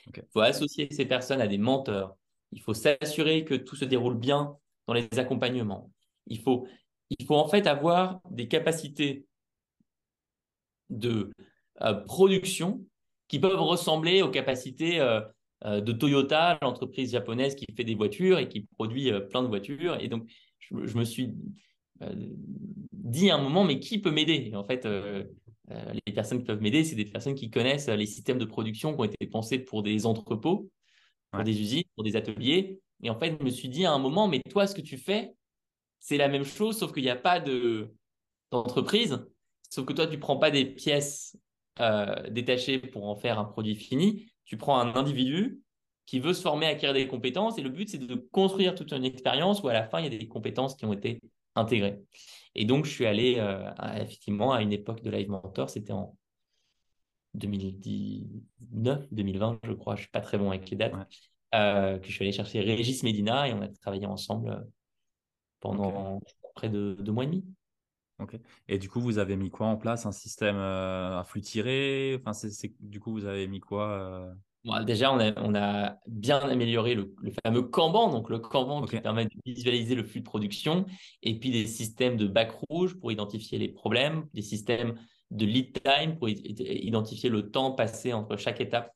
Il 0.07 0.23
faut 0.33 0.41
associer 0.41 0.89
ces 0.91 1.05
personnes 1.05 1.43
à 1.43 1.47
des 1.47 1.59
menteurs. 1.59 2.17
Il 2.53 2.61
faut 2.63 2.75
s'assurer 2.75 3.45
que 3.45 3.55
tout 3.55 3.77
se 3.77 3.85
déroule 3.85 4.17
bien 4.17 4.57
dans 4.87 4.95
les 4.95 5.09
accompagnements. 5.19 5.91
Il 6.27 6.41
faut, 6.41 6.67
il 7.11 7.25
faut 7.27 7.37
en 7.37 7.49
fait 7.49 7.67
avoir 7.67 8.21
des 8.31 8.49
capacités 8.49 9.27
de 10.91 11.31
euh, 11.83 11.95
production 11.95 12.85
qui 13.29 13.39
peuvent 13.39 13.61
ressembler 13.61 14.23
aux 14.23 14.31
capacités 14.31 15.01
euh, 15.01 15.21
euh, 15.65 15.81
de 15.81 15.93
Toyota, 15.93 16.59
l'entreprise 16.63 17.13
japonaise 17.13 17.55
qui 17.55 17.67
fait 17.75 17.85
des 17.85 17.95
voitures 17.95 18.39
et 18.39 18.49
qui 18.49 18.63
produit 18.77 19.11
plein 19.31 19.43
de 19.43 19.49
voitures. 19.49 20.01
Et 20.01 20.09
donc, 20.09 20.29
je, 20.61 20.97
me 20.97 21.05
suis 21.05 21.35
dit 22.93 23.31
à 23.31 23.37
un 23.37 23.43
moment, 23.43 23.65
mais 23.65 23.81
qui 23.81 23.99
peut 23.99 24.11
m'aider? 24.11 24.53
En 24.55 24.65
fait, 24.65 24.87
les 24.87 26.13
personnes 26.13 26.39
qui 26.39 26.45
peuvent 26.45 26.61
m'aider, 26.61 26.85
c'est 26.85 26.97
des 26.97 27.05
personnes 27.05 27.35
qui 27.35 27.51
connaissent 27.51 27.89
les 27.89 28.07
systèmes 28.07 28.39
de 28.39 28.45
production 28.45 28.95
qui 28.95 29.01
ont 29.01 29.05
été 29.05 29.27
pensés 29.27 29.59
pour 29.59 29.83
des 29.83 30.07
entrepôts, 30.07 30.71
pour 31.31 31.45
des 31.45 31.61
usines, 31.61 31.85
pour 31.95 32.05
des 32.05 32.17
ateliers. 32.17 32.81
Et 33.03 33.11
en 33.11 33.19
fait, 33.19 33.37
je 33.39 33.45
me 33.45 33.51
suis 33.51 33.69
dit 33.69 33.85
à 33.85 33.93
un 33.93 33.99
moment, 33.99 34.27
mais 34.27 34.41
toi, 34.51 34.67
ce 34.67 34.75
que 34.75 34.81
tu 34.81 34.97
fais, 34.97 35.35
c'est 36.05 36.19
la 36.19 36.29
même 36.29 36.45
chose, 36.45 36.77
sauf 36.77 36.93
qu'il 36.93 37.03
n'y 37.03 37.09
a 37.09 37.17
pas 37.17 37.43
d'entreprise. 38.51 39.27
Sauf 39.71 39.87
que 39.87 39.95
toi, 39.95 40.07
tu 40.07 40.17
ne 40.17 40.21
prends 40.21 40.37
pas 40.37 40.51
des 40.51 40.67
pièces 40.67 41.35
euh, 41.81 42.29
détaché 42.29 42.79
pour 42.79 43.09
en 43.09 43.17
faire 43.17 43.39
un 43.39 43.47
produit 43.47 43.75
fini. 43.75 44.31
Tu 44.45 44.59
prends 44.59 44.79
un 44.79 44.97
individu 44.97 45.63
qui 46.05 46.21
veut 46.21 46.35
se 46.35 46.43
former, 46.43 46.67
acquérir 46.67 46.93
des 46.93 47.09
compétences, 47.09 47.57
et 47.57 47.63
le 47.63 47.71
but, 47.71 47.89
c'est 47.89 47.97
de 47.97 48.17
construire 48.17 48.75
toute 48.75 48.93
une 48.93 49.07
expérience 49.07 49.63
où 49.63 49.69
à 49.69 49.73
la 49.73 49.89
fin, 49.89 50.01
il 50.01 50.13
y 50.13 50.15
a 50.15 50.19
des 50.19 50.29
compétences 50.29 50.75
qui 50.75 50.85
ont 50.85 50.93
été 50.93 51.23
intégrées. 51.55 52.03
Et 52.55 52.67
donc, 52.67 52.85
je 52.85 52.91
suis 52.91 53.07
allé 53.07 53.37
euh, 53.39 53.71
effectivement 53.97 54.53
à 54.53 54.61
une 54.61 54.75
époque 54.75 55.03
de 55.03 55.11
Live 55.11 55.31
Mentor, 55.31 55.71
c'était 55.71 55.95
en 55.95 56.15
2019, 57.33 59.07
2020, 59.11 59.61
je 59.65 59.73
crois, 59.73 59.97
je 59.97 60.03
suis 60.03 60.11
pas 60.11 60.21
très 60.21 60.37
bon 60.37 60.51
avec 60.51 60.69
les 60.69 60.77
dates, 60.77 60.93
euh, 61.55 61.99
que 61.99 62.07
je 62.07 62.13
suis 62.13 62.23
allé 62.23 62.33
chercher 62.33 62.61
Régis 62.61 63.03
Medina 63.05 63.49
et 63.49 63.55
on 63.55 63.63
a 63.63 63.69
travaillé 63.69 64.05
ensemble 64.05 64.67
pendant 65.65 66.21
près 66.55 66.69
de 66.69 66.97
deux 67.01 67.11
mois 67.11 67.25
et 67.25 67.27
demi. 67.27 67.45
Ok. 68.21 68.39
Et 68.69 68.79
du 68.79 68.89
coup, 68.89 69.01
vous 69.01 69.19
avez 69.19 69.35
mis 69.35 69.51
quoi 69.51 69.67
en 69.67 69.77
place? 69.77 70.07
Un 70.07 70.13
système 70.13 70.57
euh, 70.57 71.19
à 71.19 71.25
flux 71.25 71.41
tiré? 71.41 72.17
Enfin, 72.21 72.33
c'est, 72.33 72.73
Du 72.79 73.01
coup, 73.01 73.11
vous 73.13 73.25
avez 73.25 73.49
mis 73.49 73.61
quoi 73.61 73.89
euh? 73.91 74.33
Déjà, 74.85 75.13
on 75.13 75.19
a, 75.19 75.39
on 75.43 75.55
a, 75.55 75.99
bien 76.07 76.39
amélioré 76.39 76.95
le, 76.95 77.13
fameux 77.45 77.63
Kanban, 77.63 78.11
donc 78.11 78.31
le 78.31 78.39
Kanban 78.39 78.87
qui 78.87 78.99
permet 78.99 79.27
de 79.27 79.31
visualiser 79.45 79.95
le 79.95 80.05
flux 80.05 80.21
de 80.21 80.25
production, 80.25 80.87
et 81.23 81.39
puis 81.39 81.51
des 81.51 81.67
systèmes 81.67 82.17
de 82.17 82.27
bac 82.27 82.51
rouge 82.71 82.99
pour 82.99 83.13
identifier 83.13 83.59
les 83.59 83.69
problèmes, 83.69 84.27
des 84.33 84.41
systèmes 84.41 84.95
de 85.31 85.45
lead 85.45 85.83
time 85.83 86.17
pour 86.17 86.31
identifier 86.31 87.29
le 87.29 87.51
temps 87.51 87.73
passé 87.73 88.15
entre 88.15 88.39
chaque 88.39 88.61
étape 88.63 88.91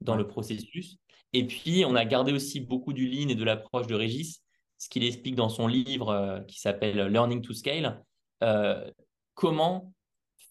dans 0.00 0.16
le 0.16 0.26
processus. 0.26 0.96
Et 1.34 1.46
puis, 1.46 1.84
on 1.86 1.96
a 1.96 2.06
gardé 2.06 2.32
aussi 2.32 2.60
beaucoup 2.60 2.94
du 2.94 3.06
lean 3.06 3.28
et 3.28 3.34
de 3.34 3.44
l'approche 3.44 3.88
de 3.88 3.94
Régis, 3.94 4.42
ce 4.80 4.88
qu'il 4.88 5.04
explique 5.04 5.34
dans 5.34 5.50
son 5.50 5.66
livre 5.66 6.08
euh, 6.08 6.40
qui 6.40 6.58
s'appelle 6.58 7.06
Learning 7.08 7.42
to 7.42 7.52
Scale, 7.52 8.02
euh, 8.42 8.90
comment 9.34 9.92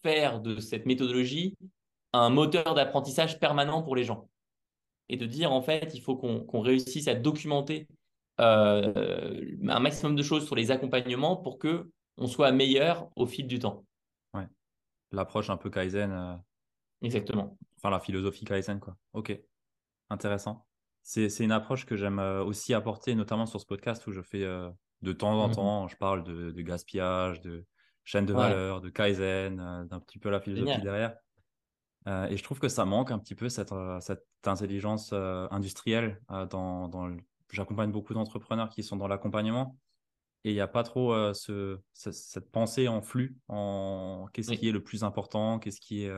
faire 0.04 0.40
de 0.40 0.60
cette 0.60 0.86
méthodologie 0.86 1.58
un 2.14 2.30
moteur 2.30 2.76
d'apprentissage 2.76 3.40
permanent 3.40 3.82
pour 3.82 3.96
les 3.96 4.04
gens. 4.04 4.30
Et 5.10 5.18
de 5.18 5.26
dire, 5.26 5.52
en 5.52 5.64
fait, 5.64 5.96
il 5.96 6.02
faut 6.02 6.16
qu'on 6.16 6.62
réussisse 6.62 7.08
à 7.08 7.16
documenter 7.16 7.88
euh, 8.40 9.58
un 9.68 9.80
maximum 9.80 10.16
de 10.16 10.22
choses 10.22 10.46
sur 10.46 10.56
les 10.56 10.70
accompagnements 10.70 11.36
pour 11.36 11.58
que 11.58 11.90
on 12.18 12.28
soit 12.28 12.52
meilleur 12.52 13.10
au 13.16 13.26
fil 13.26 13.48
du 13.48 13.58
temps. 13.58 13.84
Ouais. 14.36 14.48
L'approche 15.12 15.50
un 15.50 15.58
peu 15.58 15.72
Kaizen. 15.72 16.40
Exactement. 17.02 17.58
Enfin, 17.78 17.90
la 17.90 18.00
philosophie 18.00 18.46
Kaizen, 18.46 18.80
quoi. 18.80 18.96
Ok. 19.14 19.40
Intéressant. 20.12 20.68
C'est 21.10 21.44
une 21.44 21.52
approche 21.52 21.88
que 21.88 21.96
j'aime 21.96 22.20
aussi 22.20 22.76
apporter, 22.76 23.16
notamment 23.16 23.48
sur 23.48 23.60
ce 23.60 23.66
podcast 23.66 24.06
où 24.06 24.12
je 24.12 24.22
fais 24.22 24.46
de 25.02 25.12
temps 25.12 25.42
en 25.42 25.48
mmh 25.48 25.52
temps, 25.56 25.88
je 25.88 25.98
parle 25.98 26.24
de, 26.24 26.62
gaspillage, 26.62 27.42
de 27.42 27.66
chaîne 28.04 28.28
de 28.28 28.34
valeur, 28.34 28.80
de 28.80 28.90
Kaizen, 28.90 29.56
d'un 29.90 30.00
petit 30.00 30.20
peu 30.20 30.30
la 30.30 30.40
philosophie 30.40 30.84
derrière. 30.84 31.16
et 32.06 32.38
je 32.38 32.44
trouve 32.44 32.60
que 32.60 32.70
ça 32.70 32.86
manque 32.86 33.10
un 33.10 33.18
petit 33.18 33.34
peu 33.34 33.50
cette, 33.50 33.74
cette 34.02 34.28
intelligence 34.46 35.12
industrielle. 35.12 36.22
dans, 36.52 36.88
dans 36.90 37.10
J'accompagne 37.52 37.92
beaucoup 37.92 38.14
d'entrepreneurs 38.14 38.70
qui 38.70 38.84
sont 38.84 38.96
dans 38.96 39.08
l'accompagnement 39.08 39.80
et 40.44 40.52
il 40.52 40.54
n'y 40.54 40.62
a 40.62 40.68
pas 40.68 40.84
trop 40.84 41.34
ce, 41.34 41.80
cette 41.94 42.52
pensée 42.52 42.88
en 42.88 43.02
flux, 43.02 43.36
en 43.48 44.28
qu'est-ce 44.32 44.52
qui 44.52 44.70
est 44.70 44.72
le 44.72 44.84
plus 44.84 45.04
important, 45.04 45.58
qu'est-ce 45.58 45.82
qui 45.82 46.04
est 46.04 46.14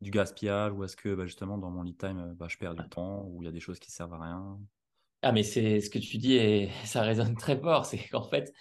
du 0.00 0.10
gaspillage 0.10 0.72
ou 0.72 0.84
est-ce 0.84 0.96
que 0.96 1.14
bah, 1.14 1.26
justement 1.26 1.58
dans 1.58 1.70
mon 1.70 1.82
lead 1.82 1.98
time, 1.98 2.34
bah, 2.38 2.46
je 2.48 2.56
perds 2.56 2.74
du 2.74 2.88
temps 2.88 3.24
ou 3.26 3.42
il 3.42 3.46
y 3.46 3.48
a 3.48 3.52
des 3.52 3.60
choses 3.60 3.78
qui 3.78 3.90
servent 3.90 4.14
à 4.14 4.22
rien? 4.22 4.58
Ah, 5.22 5.32
mais 5.32 5.42
c'est 5.42 5.80
ce 5.80 5.90
que 5.90 5.98
tu 5.98 6.18
dis 6.18 6.34
et 6.34 6.70
ça 6.84 7.02
résonne 7.02 7.36
très 7.36 7.58
fort. 7.58 7.84
C'est 7.84 7.98
qu'en 8.08 8.22
fait, 8.22 8.52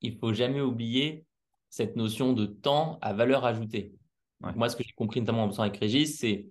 il 0.00 0.18
faut 0.18 0.32
jamais 0.32 0.60
oublier 0.60 1.24
cette 1.70 1.96
notion 1.96 2.32
de 2.32 2.46
temps 2.46 2.98
à 3.00 3.12
valeur 3.12 3.44
ajoutée. 3.44 3.92
Moi, 4.40 4.68
ce 4.68 4.76
que 4.76 4.84
j'ai 4.84 4.92
compris 4.92 5.20
notamment 5.20 5.44
en 5.44 5.46
bossant 5.48 5.62
avec 5.62 5.78
Régis, 5.78 6.18
c'est 6.18 6.46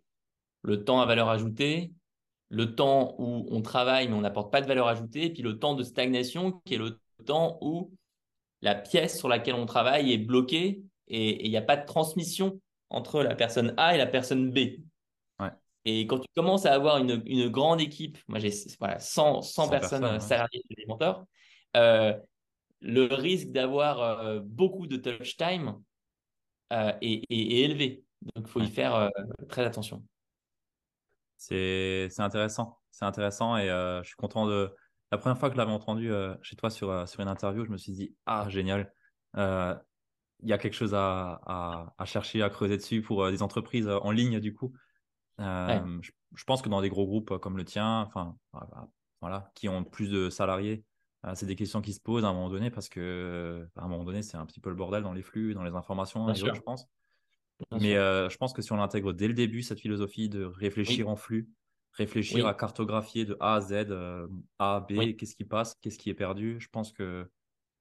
le 0.62 0.84
temps 0.84 1.00
à 1.00 1.06
valeur 1.06 1.30
ajoutée, 1.30 1.94
le 2.50 2.76
temps 2.76 3.16
où 3.18 3.48
on 3.50 3.62
travaille 3.62 4.10
mais 4.10 4.14
on 4.14 4.22
n'apporte 4.22 4.52
pas 4.52 4.62
de 4.62 4.68
valeur 4.68 4.88
ajoutée, 4.88 5.26
et 5.26 5.34
puis 5.34 5.42
le 5.42 5.58
temps 5.58 5.74
de 5.74 5.84
stagnation 5.84 6.62
qui 6.66 6.74
est 6.74 6.78
le 6.78 7.00
temps 7.26 7.58
où 7.62 7.94
la 8.62 8.76
pièce 8.76 9.18
sur 9.18 9.30
laquelle 9.30 9.56
on 9.56 9.66
travaille 9.66 10.12
est 10.12 10.18
bloquée 10.18 10.82
et 11.08 11.46
il 11.46 11.50
n'y 11.50 11.58
a 11.58 11.62
pas 11.62 11.78
de 11.78 11.86
transmission 11.86 12.60
entre 12.90 13.24
la 13.24 13.36
personne 13.36 13.74
A 13.78 13.96
et 13.96 13.98
la 13.98 14.08
personne 14.08 14.52
B. 14.52 14.80
Et 15.90 16.06
quand 16.06 16.20
tu 16.20 16.28
commences 16.36 16.66
à 16.66 16.74
avoir 16.74 16.98
une, 16.98 17.24
une 17.26 17.48
grande 17.48 17.80
équipe, 17.80 18.18
moi 18.28 18.40
j'ai 18.40 18.52
voilà, 18.78 19.00
100, 19.00 19.42
100, 19.42 19.70
personnes, 19.70 20.20
salariées 20.20 20.62
chez 20.68 20.76
les 20.78 20.86
mentors, 20.86 21.26
euh, 21.78 22.14
le 22.82 23.06
risque 23.06 23.54
d'avoir 23.54 24.02
euh, 24.02 24.42
beaucoup 24.44 24.86
de 24.86 24.98
touch 24.98 25.38
time 25.38 25.82
euh, 26.74 26.92
est, 27.02 27.24
élevé. 27.30 28.04
Donc 28.36 28.48
il 28.48 28.52
faut 28.52 28.60
y 28.60 28.68
faire 28.68 29.10
très 29.48 29.64
attention. 29.64 30.04
C'est 31.38 32.10
intéressant. 32.18 32.78
C'est 32.92 33.06
intéressant 33.06 33.56
et 33.56 33.68
je 33.68 34.08
suis 34.08 34.18
content 34.18 34.46
de. 34.46 34.76
La 35.14 35.18
première 35.18 35.38
fois 35.38 35.48
que 35.48 35.54
je 35.54 35.58
l'avais 35.58 35.72
entendu 35.72 36.12
chez 36.42 36.58
toi 36.58 36.70
sur, 36.70 37.08
sur 37.08 37.22
une 37.22 37.30
interview, 37.30 37.64
je 37.64 37.72
me 37.72 37.78
suis 37.78 37.94
dit 37.94 38.14
Ah, 38.26 38.48
génial 38.50 38.92
il 40.44 40.50
y 40.50 40.54
a 40.54 40.58
quelque 40.58 40.74
chose 40.74 40.94
à, 40.94 41.94
chercher, 42.06 42.42
à 42.42 42.50
creuser 42.50 42.78
dessus 42.78 43.02
pour 43.02 43.24
euh, 43.24 43.32
des 43.32 43.42
entreprises 43.42 43.88
euh, 43.88 44.00
en 44.00 44.12
ligne, 44.12 44.40
du 44.40 44.54
coup. 44.54 44.74
Euh, 45.40 46.00
je, 46.36 46.44
pense 46.46 46.62
que 46.62 46.70
dans 46.70 46.82
des 46.82 46.90
gros 46.90 47.06
groupes 47.06 47.38
comme 47.38 47.58
le 47.58 47.66
tien, 47.66 48.02
enfin, 48.02 48.36
voilà, 49.22 49.52
qui 49.54 49.70
ont 49.70 49.84
plus 49.84 50.10
de 50.10 50.30
salariés, 50.30 50.84
c'est 51.34 51.46
des 51.46 51.56
questions 51.56 51.82
qui 51.82 51.94
se 51.94 52.00
posent 52.00 52.24
à 52.24 52.30
un 52.30 52.34
moment 52.34 52.50
donné 52.50 52.72
parce 52.72 52.88
que 52.88 53.68
à 53.76 53.84
un 53.84 53.88
moment 53.88 54.06
donné, 54.06 54.22
c'est 54.22 54.38
un 54.38 54.46
petit 54.46 54.62
peu 54.62 54.70
le 54.70 54.76
bordel 54.76 55.04
dans 55.04 55.14
les 55.14 55.22
flux, 55.22 55.54
dans 55.54 55.64
les 55.64 55.76
informations, 55.76 56.34
je 56.34 56.62
pense. 56.62 56.88
Mais 57.72 57.96
je 57.96 58.38
pense 58.38 58.54
que 58.54 58.64
si 58.64 58.72
on 58.72 58.78
l'intègre 58.78 59.14
dès 59.14 59.28
le 59.28 59.34
début, 59.36 59.62
cette 59.62 59.80
philosophie 59.80 60.28
de 60.28 60.44
réfléchir 60.44 61.08
en 61.08 61.16
flux, 61.16 61.50
réfléchir 61.92 62.48
à 62.48 62.56
cartographier 62.56 63.26
de 63.26 63.38
A 63.40 63.56
à 63.56 63.62
Z, 63.62 63.92
A, 64.58 64.80
B, 64.90 65.16
qu'est-ce 65.18 65.36
qui 65.36 65.46
passe, 65.46 65.76
qu'est-ce 65.82 66.00
qui 66.00 66.10
est 66.10 66.16
perdu, 66.16 66.60
je 66.60 66.70
pense 66.70 66.92
que 66.94 67.30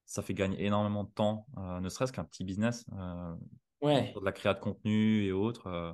ça 0.07 0.23
fait 0.23 0.35
gagner 0.35 0.65
énormément 0.65 1.05
de 1.05 1.11
temps, 1.11 1.47
euh, 1.59 1.81
ne 1.81 1.89
serait-ce 1.89 2.13
qu'un 2.13 2.25
petit 2.25 2.45
business, 2.45 2.87
euh, 2.93 3.35
de 3.83 4.25
la 4.25 4.33
création 4.33 4.59
de 4.59 4.65
contenu 4.65 5.25
et 5.25 5.33
autres. 5.33 5.67
Euh. 5.67 5.93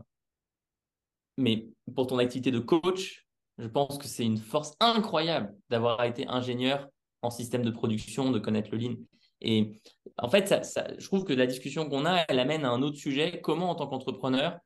Mais 1.38 1.68
pour 1.94 2.06
ton 2.06 2.18
activité 2.18 2.50
de 2.50 2.58
coach, 2.58 3.26
je 3.58 3.66
pense 3.66 3.98
que 3.98 4.06
c'est 4.06 4.24
une 4.24 4.38
force 4.38 4.76
incroyable 4.80 5.54
d'avoir 5.70 6.04
été 6.04 6.26
ingénieur 6.28 6.88
en 7.22 7.30
système 7.30 7.62
de 7.62 7.70
production, 7.70 8.30
de 8.30 8.38
connaître 8.38 8.70
le 8.70 8.78
lean. 8.78 8.94
Et 9.40 9.80
en 10.18 10.28
fait, 10.28 10.46
ça, 10.64 10.86
je 10.98 11.06
trouve 11.06 11.24
que 11.24 11.32
la 11.32 11.46
discussion 11.46 11.88
qu'on 11.88 12.06
a, 12.06 12.24
elle 12.28 12.38
amène 12.38 12.64
à 12.64 12.70
un 12.70 12.82
autre 12.82 12.96
sujet. 12.96 13.40
Comment, 13.40 13.70
en 13.70 13.74
tant 13.74 13.88
qu'entrepreneur, 13.88 14.58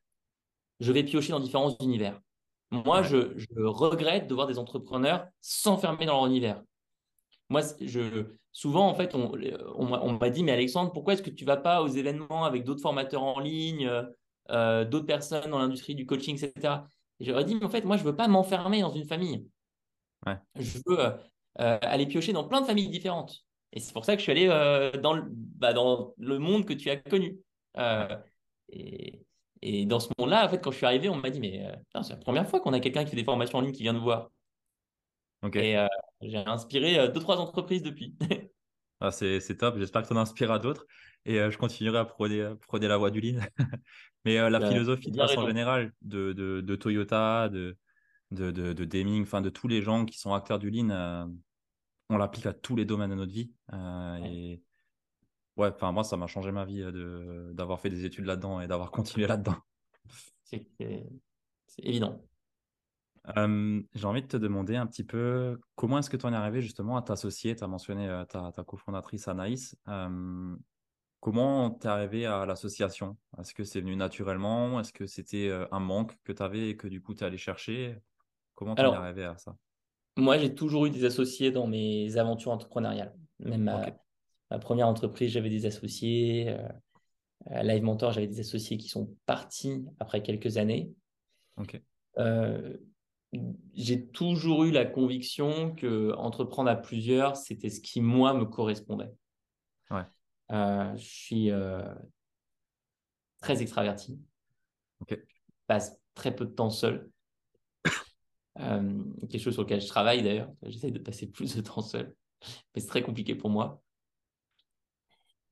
je 0.80 0.92
vais 0.92 1.04
piocher 1.04 1.30
dans 1.30 1.40
différents 1.40 1.76
univers? 1.80 2.20
Moi, 2.70 3.02
je, 3.02 3.32
je, 3.38 3.62
regrette 3.62 4.26
de 4.26 4.34
voir 4.34 4.46
des 4.48 4.58
entrepreneurs 4.58 5.26
s'enfermer 5.40 6.04
dans 6.04 6.14
leur 6.14 6.26
univers. 6.26 6.62
Moi, 7.48 7.62
je, 7.80 8.26
souvent, 8.52 8.88
en 8.88 8.94
fait, 8.94 9.14
on, 9.14 9.30
on, 9.76 10.12
m'a 10.12 10.30
dit, 10.30 10.42
mais 10.42 10.52
Alexandre, 10.52 10.90
pourquoi 10.92 11.12
est-ce 11.12 11.22
que 11.22 11.30
tu 11.30 11.44
vas 11.44 11.56
pas 11.56 11.82
aux 11.82 11.88
événements 11.88 12.44
avec 12.44 12.64
d'autres 12.64 12.80
formateurs 12.80 13.22
en 13.22 13.38
ligne, 13.38 13.86
euh, 13.86 14.02
euh, 14.50 14.84
d'autres 14.84 15.06
personnes 15.06 15.50
dans 15.50 15.58
l'industrie 15.58 15.94
du 15.94 16.06
coaching, 16.06 16.42
etc. 16.42 16.74
Et 17.20 17.24
j'aurais 17.24 17.44
dit, 17.44 17.54
mais 17.54 17.64
en 17.64 17.68
fait, 17.68 17.84
moi, 17.84 17.96
je 17.96 18.04
veux 18.04 18.16
pas 18.16 18.28
m'enfermer 18.28 18.80
dans 18.80 18.90
une 18.90 19.04
famille. 19.04 19.46
Je 20.58 20.78
veux 20.86 20.98
euh, 20.98 21.78
aller 21.82 22.06
piocher 22.06 22.32
dans 22.32 22.44
plein 22.44 22.62
de 22.62 22.66
familles 22.66 22.88
différentes. 22.88 23.44
Et 23.72 23.80
c'est 23.80 23.92
pour 23.92 24.04
ça 24.04 24.14
que 24.14 24.20
je 24.20 24.22
suis 24.22 24.32
allé 24.32 24.46
dans, 25.02 25.12
le, 25.12 25.24
bah, 25.28 25.72
dans 25.72 26.14
le 26.16 26.38
monde 26.38 26.64
que 26.64 26.72
tu 26.72 26.88
as 26.90 26.96
connu. 26.96 27.38
Et, 28.70 29.22
et, 29.62 29.86
dans 29.86 30.00
ce 30.00 30.08
monde-là, 30.18 30.46
en 30.46 30.48
fait, 30.48 30.58
quand 30.58 30.70
je 30.70 30.78
suis 30.78 30.86
arrivé, 30.86 31.08
on 31.08 31.16
m'a 31.16 31.30
dit, 31.30 31.40
mais 31.40 31.62
c'est 32.02 32.10
la 32.10 32.16
première 32.16 32.48
fois 32.48 32.60
qu'on 32.60 32.72
a 32.72 32.80
quelqu'un 32.80 33.04
qui 33.04 33.10
fait 33.10 33.16
des 33.16 33.24
formations 33.24 33.58
en 33.58 33.60
ligne 33.60 33.72
qui 33.72 33.82
vient 33.82 33.92
nous 33.92 34.02
voir. 34.02 34.30
Et 35.54 35.78
euh, 35.78 35.86
j'ai 36.22 36.38
inspiré 36.38 36.98
euh, 36.98 37.08
deux, 37.08 37.20
trois 37.20 37.36
entreprises 37.36 37.82
depuis. 37.82 38.16
ah, 39.00 39.10
c'est, 39.10 39.40
top. 39.56 39.78
J'espère 39.78 40.02
que 40.02 40.08
tu 40.08 40.14
en 40.14 40.16
inspireras 40.16 40.58
d'autres. 40.58 40.86
Et 41.24 41.40
euh, 41.40 41.50
je 41.50 41.58
continuerai 41.58 41.98
à 41.98 42.04
prôner, 42.04 42.56
la 42.82 42.96
voie 42.96 43.10
du 43.10 43.20
lean. 43.20 43.40
Mais 44.24 44.36
la 44.50 44.58
bah, 44.58 44.68
philosophie 44.68 45.10
de 45.10 45.16
façon 45.16 45.46
générale 45.46 45.92
de, 46.02 46.32
de, 46.32 46.60
de, 46.60 46.76
Toyota, 46.76 47.48
de, 47.48 47.76
de, 48.32 48.50
de, 48.50 48.84
Deming, 48.84 49.22
enfin 49.22 49.40
de 49.40 49.50
tous 49.50 49.68
les 49.68 49.82
gens 49.82 50.04
qui 50.04 50.18
sont 50.18 50.34
acteurs 50.34 50.58
du 50.58 50.70
lean, 50.70 51.30
on 52.10 52.16
l'applique 52.16 52.46
à 52.46 52.52
tous 52.52 52.74
les 52.74 52.84
domaines 52.84 53.10
de 53.10 53.14
notre 53.14 53.32
vie. 53.32 53.52
Et 54.24 54.60
ouais, 55.56 55.68
enfin 55.68 55.92
moi, 55.92 56.02
ça 56.02 56.16
m'a 56.16 56.26
changé 56.26 56.50
ma 56.50 56.64
vie 56.64 56.84
d'avoir 57.54 57.80
fait 57.80 57.90
des 57.90 58.04
études 58.04 58.24
là-dedans 58.24 58.60
et 58.60 58.66
d'avoir 58.66 58.90
continué 58.90 59.28
là-dedans. 59.28 59.56
C'est 60.42 60.66
évident. 61.78 62.20
J'ai 63.34 64.06
envie 64.06 64.22
de 64.22 64.26
te 64.26 64.36
demander 64.36 64.76
un 64.76 64.86
petit 64.86 65.04
peu 65.04 65.58
comment 65.74 65.98
est-ce 65.98 66.10
que 66.10 66.16
tu 66.16 66.26
en 66.26 66.32
es 66.32 66.36
arrivé 66.36 66.60
justement 66.62 66.96
à 66.96 67.02
t'associer 67.02 67.56
Tu 67.56 67.64
as 67.64 67.66
mentionné 67.66 68.08
euh, 68.08 68.24
ta, 68.24 68.52
cofondatrice 68.64 69.28
Anaïs. 69.28 69.76
comment 71.20 71.70
tu 71.70 71.86
es 71.86 71.90
arrivé 71.90 72.26
à 72.26 72.46
l'association? 72.46 73.16
Est-ce 73.38 73.54
que 73.54 73.64
c'est 73.64 73.80
venu 73.80 73.96
naturellement? 73.96 74.80
Est-ce 74.80 74.92
que 74.92 75.06
c'était 75.06 75.48
euh, 75.48 75.66
un 75.72 75.80
manque 75.80 76.16
que 76.24 76.32
tu 76.32 76.42
avais 76.42 76.70
et 76.70 76.76
que 76.76 76.88
du 76.88 77.02
coup 77.02 77.14
tu 77.14 77.24
es 77.24 77.26
allé 77.26 77.38
chercher? 77.38 77.98
Comment 78.54 78.74
tu 78.74 78.82
es 78.82 78.84
arrivé 78.84 79.24
à 79.24 79.36
ça? 79.36 79.56
Moi, 80.16 80.38
j'ai 80.38 80.54
toujours 80.54 80.86
eu 80.86 80.90
des 80.90 81.04
associés 81.04 81.50
dans 81.50 81.66
mes 81.66 82.16
aventures 82.16 82.50
entrepreneuriales. 82.50 83.14
Même 83.38 83.64
ma, 83.64 84.58
première 84.60 84.88
entreprise, 84.88 85.30
j'avais 85.32 85.50
des 85.50 85.66
associés. 85.66 86.48
Euh, 86.48 86.68
à 87.50 87.62
Live 87.62 87.82
Mentor, 87.82 88.12
j'avais 88.12 88.26
des 88.26 88.40
associés 88.40 88.78
qui 88.78 88.88
sont 88.88 89.14
partis 89.26 89.84
après 90.00 90.22
quelques 90.22 90.56
années. 90.56 90.90
Ok 91.58 91.80
j'ai 93.74 94.06
toujours 94.06 94.64
eu 94.64 94.70
la 94.70 94.84
conviction 94.84 95.74
que 95.74 96.12
entreprendre 96.14 96.70
à 96.70 96.76
plusieurs, 96.76 97.36
c'était 97.36 97.70
ce 97.70 97.80
qui, 97.80 98.00
moi, 98.00 98.34
me 98.34 98.44
correspondait. 98.44 99.12
Ouais. 99.90 100.04
Euh, 100.52 100.96
je 100.96 101.04
suis 101.04 101.50
euh, 101.50 101.94
très 103.40 103.62
extraverti. 103.62 104.18
Je 105.08 105.16
passe 105.66 105.98
très 106.14 106.34
peu 106.34 106.44
de 106.44 106.52
temps 106.52 106.70
seul. 106.70 107.10
Euh, 108.58 109.04
quelque 109.28 109.38
chose 109.38 109.52
sur 109.52 109.64
lequel 109.64 109.82
je 109.82 109.86
travaille 109.86 110.22
d'ailleurs. 110.22 110.50
J'essaie 110.62 110.90
de 110.90 110.98
passer 110.98 111.26
plus 111.30 111.56
de 111.56 111.60
temps 111.60 111.82
seul. 111.82 112.14
Mais 112.74 112.80
c'est 112.80 112.86
très 112.86 113.02
compliqué 113.02 113.34
pour 113.34 113.50
moi. 113.50 113.82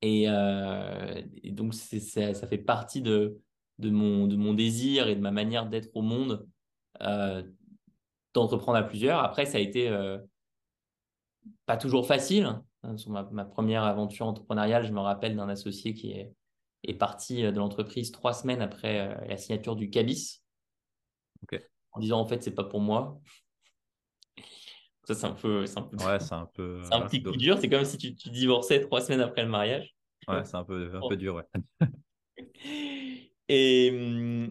Et, 0.01 0.25
donc, 1.51 1.75
ça, 1.75 2.33
ça, 2.33 2.47
fait 2.47 2.57
partie 2.57 3.03
de, 3.03 3.39
de, 3.77 3.91
mon, 3.91 4.25
de 4.25 4.35
mon 4.35 4.55
désir 4.55 5.07
et 5.07 5.15
de 5.15 5.21
ma 5.21 5.29
manière 5.29 5.67
d'être 5.67 5.95
au 5.95 6.01
monde 6.01 6.47
d'entreprendre 8.35 8.77
à 8.77 8.83
plusieurs. 8.83 9.19
Après, 9.19 9.45
ça 9.45 9.57
a 9.57 9.61
été 9.61 9.89
euh, 9.89 10.17
pas 11.65 11.77
toujours 11.77 12.05
facile. 12.05 12.45
Hein, 12.83 12.97
sur 12.97 13.11
ma, 13.11 13.45
première 13.45 13.83
aventure 13.83 14.27
entrepreneuriale, 14.27 14.85
je 14.85 14.91
me 14.91 14.99
rappelle 14.99 15.35
d'un 15.35 15.49
associé 15.49 15.93
qui 15.93 16.11
est, 16.11 16.33
est 16.83 16.93
parti 16.93 17.43
euh, 17.43 17.51
de 17.51 17.57
l'entreprise 17.57 18.11
trois 18.11 18.33
semaines 18.33 18.61
après 18.61 18.99
euh, 18.99 19.27
la 19.27 19.37
signature 19.37 19.75
du 19.75 19.89
CABIS. 19.89 20.41
en 21.91 21.99
disant 21.99 22.19
en 22.19 22.25
fait, 22.25 22.43
c'est 22.43 22.53
pas 22.53 22.63
pour 22.63 22.81
moi. 22.81 23.19
Ça, 25.05 25.13
c'est 25.13 25.27
un 25.27 25.33
peu. 25.33 25.65
C'est 25.65 25.77
un, 25.77 25.83
peu... 25.83 25.97
Ouais, 25.97 26.19
c'est 26.19 26.33
un 26.33 26.49
peu. 26.53 26.81
c'est 26.83 26.93
un 26.93 27.01
petit 27.01 27.21
coup 27.21 27.35
dur. 27.37 27.57
C'est 27.59 27.69
comme 27.69 27.85
si 27.85 27.97
tu, 27.97 28.15
tu, 28.15 28.29
divorçais 28.29 28.81
trois 28.81 29.01
semaines 29.01 29.21
après 29.21 29.43
le 29.43 29.49
mariage. 29.49 29.95
Ouais, 30.27 30.43
c'est 30.43 30.55
un 30.55 30.63
peu, 30.63 30.91
un 30.95 31.07
peu 31.07 31.15
dur, 31.15 31.35
ouais. 31.35 31.45
et, 33.47 33.87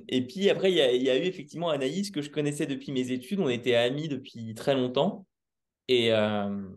et 0.08 0.26
puis 0.26 0.50
après, 0.50 0.70
il 0.70 0.76
y, 0.76 0.80
a, 0.80 0.92
il 0.92 1.02
y, 1.02 1.10
a, 1.10 1.16
eu 1.16 1.22
effectivement 1.22 1.70
Anaïs 1.70 2.10
que 2.10 2.22
je 2.22 2.30
connaissais 2.30 2.66
depuis 2.66 2.92
mes 2.92 3.10
études. 3.10 3.40
On 3.40 3.48
était 3.48 3.74
amis 3.74 4.08
depuis 4.08 4.54
très 4.54 4.74
longtemps. 4.74 5.26
Et, 5.88 6.12
euh, 6.12 6.68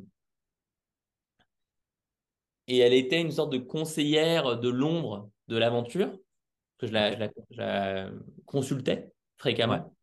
et 2.68 2.80
elle 2.80 2.94
était 2.94 3.22
une 3.22 3.32
sorte 3.32 3.52
de 3.52 3.58
conseillère 3.58 4.60
de 4.60 4.70
l'ombre 4.70 5.30
de 5.48 5.58
l'aventure, 5.58 6.18
que 6.78 6.88
je 6.88 6.94
la, 6.94 7.16
je 7.16 7.58
la, 7.58 8.12
consultais 8.46 9.12
fréquemment. 9.38 9.94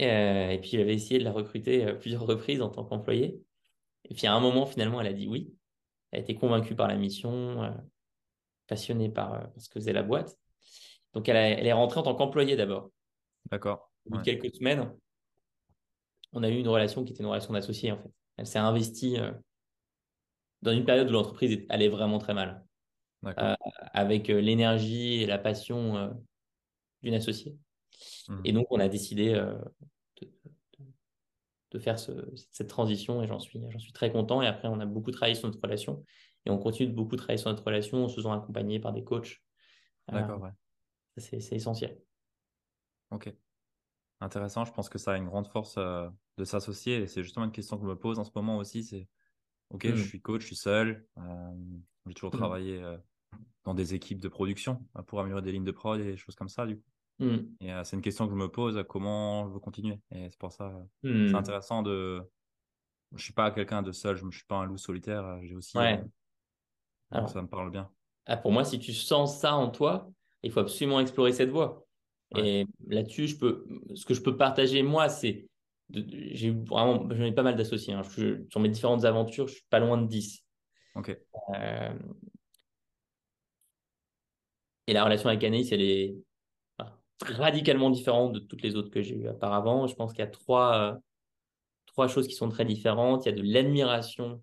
Euh, 0.00 0.50
et, 0.50 0.58
puis 0.60 0.70
j'avais 0.70 0.94
essayé 0.94 1.18
de 1.18 1.24
la 1.24 1.32
recruter 1.32 1.84
euh, 1.84 1.94
plusieurs 1.94 2.26
reprises 2.26 2.62
en 2.62 2.70
tant 2.70 2.84
qu'employée. 2.84 3.40
Et 4.08 4.14
puis 4.14 4.26
à 4.26 4.34
un 4.34 4.40
moment, 4.40 4.66
finalement, 4.66 5.00
elle 5.00 5.08
a 5.08 5.12
dit 5.12 5.28
oui. 5.28 5.54
Elle 6.10 6.20
a 6.20 6.22
été 6.22 6.34
convaincue 6.34 6.74
par 6.74 6.88
la 6.88 6.96
mission, 6.96 7.62
euh, 7.62 7.70
passionnée 8.66 9.10
par, 9.10 9.48
ce 9.58 9.68
que 9.68 9.80
faisait 9.80 9.92
la 9.92 10.02
boîte. 10.02 10.36
Donc 11.14 11.28
elle, 11.28 11.36
elle 11.36 11.66
est 11.66 11.72
rentrée 11.72 12.00
en 12.00 12.02
tant 12.02 12.14
qu'employée 12.14 12.56
d'abord. 12.56 12.90
D'accord. 13.50 13.90
Au 14.06 14.10
bout 14.10 14.18
de 14.18 14.22
quelques 14.22 14.54
semaines, 14.54 14.92
on 16.32 16.42
a 16.42 16.48
eu 16.48 16.58
une 16.58 16.68
relation 16.68 17.04
qui 17.04 17.12
était 17.12 17.22
une 17.22 17.28
relation 17.28 17.52
d'associé 17.52 17.92
en 17.92 17.98
fait. 17.98 18.10
Elle 18.36 18.46
s'est 18.46 18.58
investie 18.58 19.18
dans 20.62 20.72
une 20.72 20.84
période 20.84 21.08
où 21.08 21.12
l'entreprise 21.12 21.64
allait 21.68 21.88
vraiment 21.88 22.18
très 22.18 22.34
mal, 22.34 22.64
euh, 23.24 23.54
avec 23.92 24.30
euh, 24.30 24.40
l'énergie 24.40 25.22
et 25.22 25.26
la 25.26 25.38
passion 25.38 25.96
euh, 25.96 26.08
d'une 27.02 27.14
associée. 27.14 27.56
Mmh. 28.28 28.40
Et 28.44 28.52
donc, 28.52 28.66
on 28.70 28.80
a 28.80 28.88
décidé 28.88 29.32
de, 30.20 30.28
de, 31.72 31.78
faire 31.78 31.98
ce, 31.98 32.12
cette 32.50 32.68
transition 32.68 33.22
et 33.22 33.26
j'en 33.26 33.38
suis, 33.38 33.60
suis 33.78 33.92
très 33.92 34.12
content. 34.12 34.42
Et 34.42 34.46
après, 34.46 34.68
on 34.68 34.80
a 34.80 34.86
beaucoup 34.86 35.10
travaillé 35.10 35.34
sur 35.34 35.48
notre 35.48 35.60
relation 35.62 36.04
et 36.46 36.50
on 36.50 36.58
continue 36.58 36.88
de 36.88 36.94
beaucoup 36.94 37.16
travailler 37.16 37.38
sur 37.38 37.50
notre 37.50 37.64
relation 37.64 38.04
en 38.04 38.08
se 38.08 38.16
faisant 38.16 38.32
accompagner 38.32 38.80
par 38.80 38.92
des 38.92 39.04
coachs. 39.04 39.36
D'accord, 40.08 40.40
ouais. 40.40 40.50
C'est, 41.16 41.52
essentiel. 41.52 42.00
Ok. 43.10 43.32
Intéressant. 44.20 44.64
Je 44.64 44.72
pense 44.72 44.88
que 44.88 44.98
ça 44.98 45.12
a 45.12 45.16
une 45.16 45.26
grande 45.26 45.46
force 45.48 45.76
de 45.76 46.44
s'associer. 46.44 47.02
Et 47.02 47.06
c'est 47.06 47.22
justement 47.22 47.44
une 47.44 47.52
question 47.52 47.76
que 47.76 47.82
je 47.82 47.88
me 47.88 47.96
pose 47.96 48.18
en 48.18 48.24
ce 48.24 48.30
moment 48.34 48.58
aussi. 48.58 48.84
C'est 48.84 49.08
Ok, 49.70 49.86
je 49.86 49.92
mmh. 49.92 49.96
suis 50.04 50.20
coach, 50.20 50.42
je 50.42 50.46
suis 50.48 50.56
seul. 50.56 51.06
Euh, 51.18 51.52
j'ai 52.06 52.14
toujours 52.14 52.34
mmh. 52.34 52.38
travaillé 52.38 52.82
euh, 52.82 52.96
dans 53.64 53.74
des 53.74 53.94
équipes 53.94 54.20
de 54.20 54.28
production 54.28 54.84
euh, 54.98 55.02
pour 55.02 55.20
améliorer 55.20 55.42
des 55.42 55.52
lignes 55.52 55.64
de 55.64 55.70
prod 55.70 56.00
et 56.00 56.04
des 56.04 56.16
choses 56.16 56.34
comme 56.34 56.48
ça, 56.48 56.66
du 56.66 56.76
coup. 56.76 56.84
Mmh. 57.20 57.36
Et 57.60 57.70
c'est 57.84 57.96
une 57.96 58.02
question 58.02 58.26
que 58.26 58.32
je 58.32 58.38
me 58.38 58.48
pose, 58.48 58.82
comment 58.88 59.46
je 59.46 59.52
veux 59.52 59.60
continuer? 59.60 60.00
Et 60.10 60.30
c'est 60.30 60.38
pour 60.38 60.52
ça, 60.52 60.72
c'est 61.02 61.34
intéressant 61.34 61.82
de. 61.82 62.22
Je 63.14 63.22
suis 63.22 63.34
pas 63.34 63.50
quelqu'un 63.50 63.82
de 63.82 63.92
seul, 63.92 64.16
je 64.16 64.24
ne 64.24 64.30
suis 64.30 64.44
pas 64.44 64.56
un 64.56 64.64
loup 64.64 64.78
solitaire. 64.78 65.38
J'ai 65.42 65.54
aussi. 65.54 65.76
Ouais. 65.76 66.02
Alors, 67.10 67.28
ça 67.28 67.42
me 67.42 67.48
parle 67.48 67.70
bien. 67.70 67.90
Ah, 68.24 68.38
pour 68.38 68.52
moi, 68.52 68.64
si 68.64 68.78
tu 68.78 68.94
sens 68.94 69.38
ça 69.38 69.54
en 69.54 69.68
toi, 69.68 70.10
il 70.42 70.50
faut 70.50 70.60
absolument 70.60 71.00
explorer 71.00 71.32
cette 71.32 71.50
voie. 71.50 71.86
Et 72.36 72.66
là-dessus, 72.86 73.26
je 73.26 73.36
peux, 73.36 73.66
ce 73.94 74.06
que 74.06 74.14
je 74.14 74.22
peux 74.22 74.36
partager 74.36 74.82
moi, 74.82 75.08
c'est 75.08 75.48
j'ai 75.92 76.50
vraiment, 76.50 77.08
j'en 77.10 77.24
ai 77.24 77.32
pas 77.32 77.42
mal 77.42 77.56
d'associés. 77.56 77.94
Hein. 77.94 78.02
sur 78.04 78.60
mes 78.60 78.68
différentes 78.68 79.04
aventures, 79.04 79.48
je 79.48 79.54
suis 79.54 79.66
pas 79.68 79.80
loin 79.80 79.98
de 79.98 80.06
10. 80.06 80.44
Ok. 80.94 81.16
Euh, 81.56 81.98
et 84.86 84.92
la 84.92 85.04
relation 85.04 85.28
avec 85.28 85.42
Anaïs, 85.44 85.72
elle 85.72 85.82
est 85.82 86.14
radicalement 87.22 87.90
différente 87.90 88.32
de 88.32 88.38
toutes 88.38 88.62
les 88.62 88.76
autres 88.76 88.90
que 88.90 89.02
j'ai 89.02 89.16
eues 89.16 89.28
auparavant. 89.28 89.86
Je 89.86 89.94
pense 89.94 90.12
qu'il 90.12 90.20
y 90.20 90.26
a 90.26 90.30
trois, 90.30 90.76
euh, 90.76 90.98
trois 91.86 92.08
choses 92.08 92.26
qui 92.26 92.34
sont 92.34 92.48
très 92.48 92.64
différentes. 92.64 93.26
Il 93.26 93.30
y 93.30 93.32
a 93.32 93.36
de 93.36 93.42
l'admiration 93.42 94.42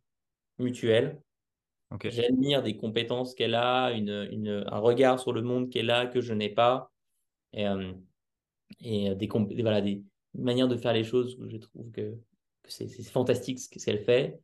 mutuelle. 0.60 1.22
J'admire 2.04 2.64
des 2.64 2.76
compétences 2.76 3.34
qu'elle 3.34 3.56
a, 3.56 3.92
une, 3.92 4.28
une, 4.32 4.66
un 4.68 4.80
regard 4.80 5.20
sur 5.20 5.34
le 5.34 5.42
monde 5.42 5.70
qu'elle 5.70 5.90
a 5.90 6.06
que 6.06 6.22
je 6.22 6.34
n'ai 6.34 6.50
pas. 6.50 6.92
Et, 7.54 7.68
euh, 7.68 7.94
et 8.82 9.16
des, 9.16 9.28
voilà, 9.28 9.82
des, 9.82 10.04
manière 10.34 10.68
de 10.68 10.78
faire 10.78 10.94
les 10.94 11.04
choses 11.04 11.38
où 11.40 11.48
je 11.48 11.58
trouve 11.58 11.92
que, 11.92 12.16
que 12.64 12.72
c'est 12.72 12.88
fantastique 13.04 13.60
ce 13.60 13.70
qu'elle 13.70 14.04
fait. 14.04 14.40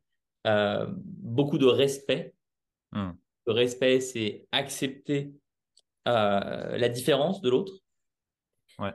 Euh, 0.46 0.86
beaucoup 0.96 1.58
de 1.58 1.66
respect. 1.66 2.34
Hmm. 2.92 3.12
Le 3.46 3.52
respect, 3.52 4.00
c'est 4.00 4.46
accepter 4.52 5.32
euh, 6.08 6.76
la 6.76 6.88
différence 6.88 7.40
de 7.40 7.50
l'autre. 7.50 7.74
Ouais. 8.78 8.92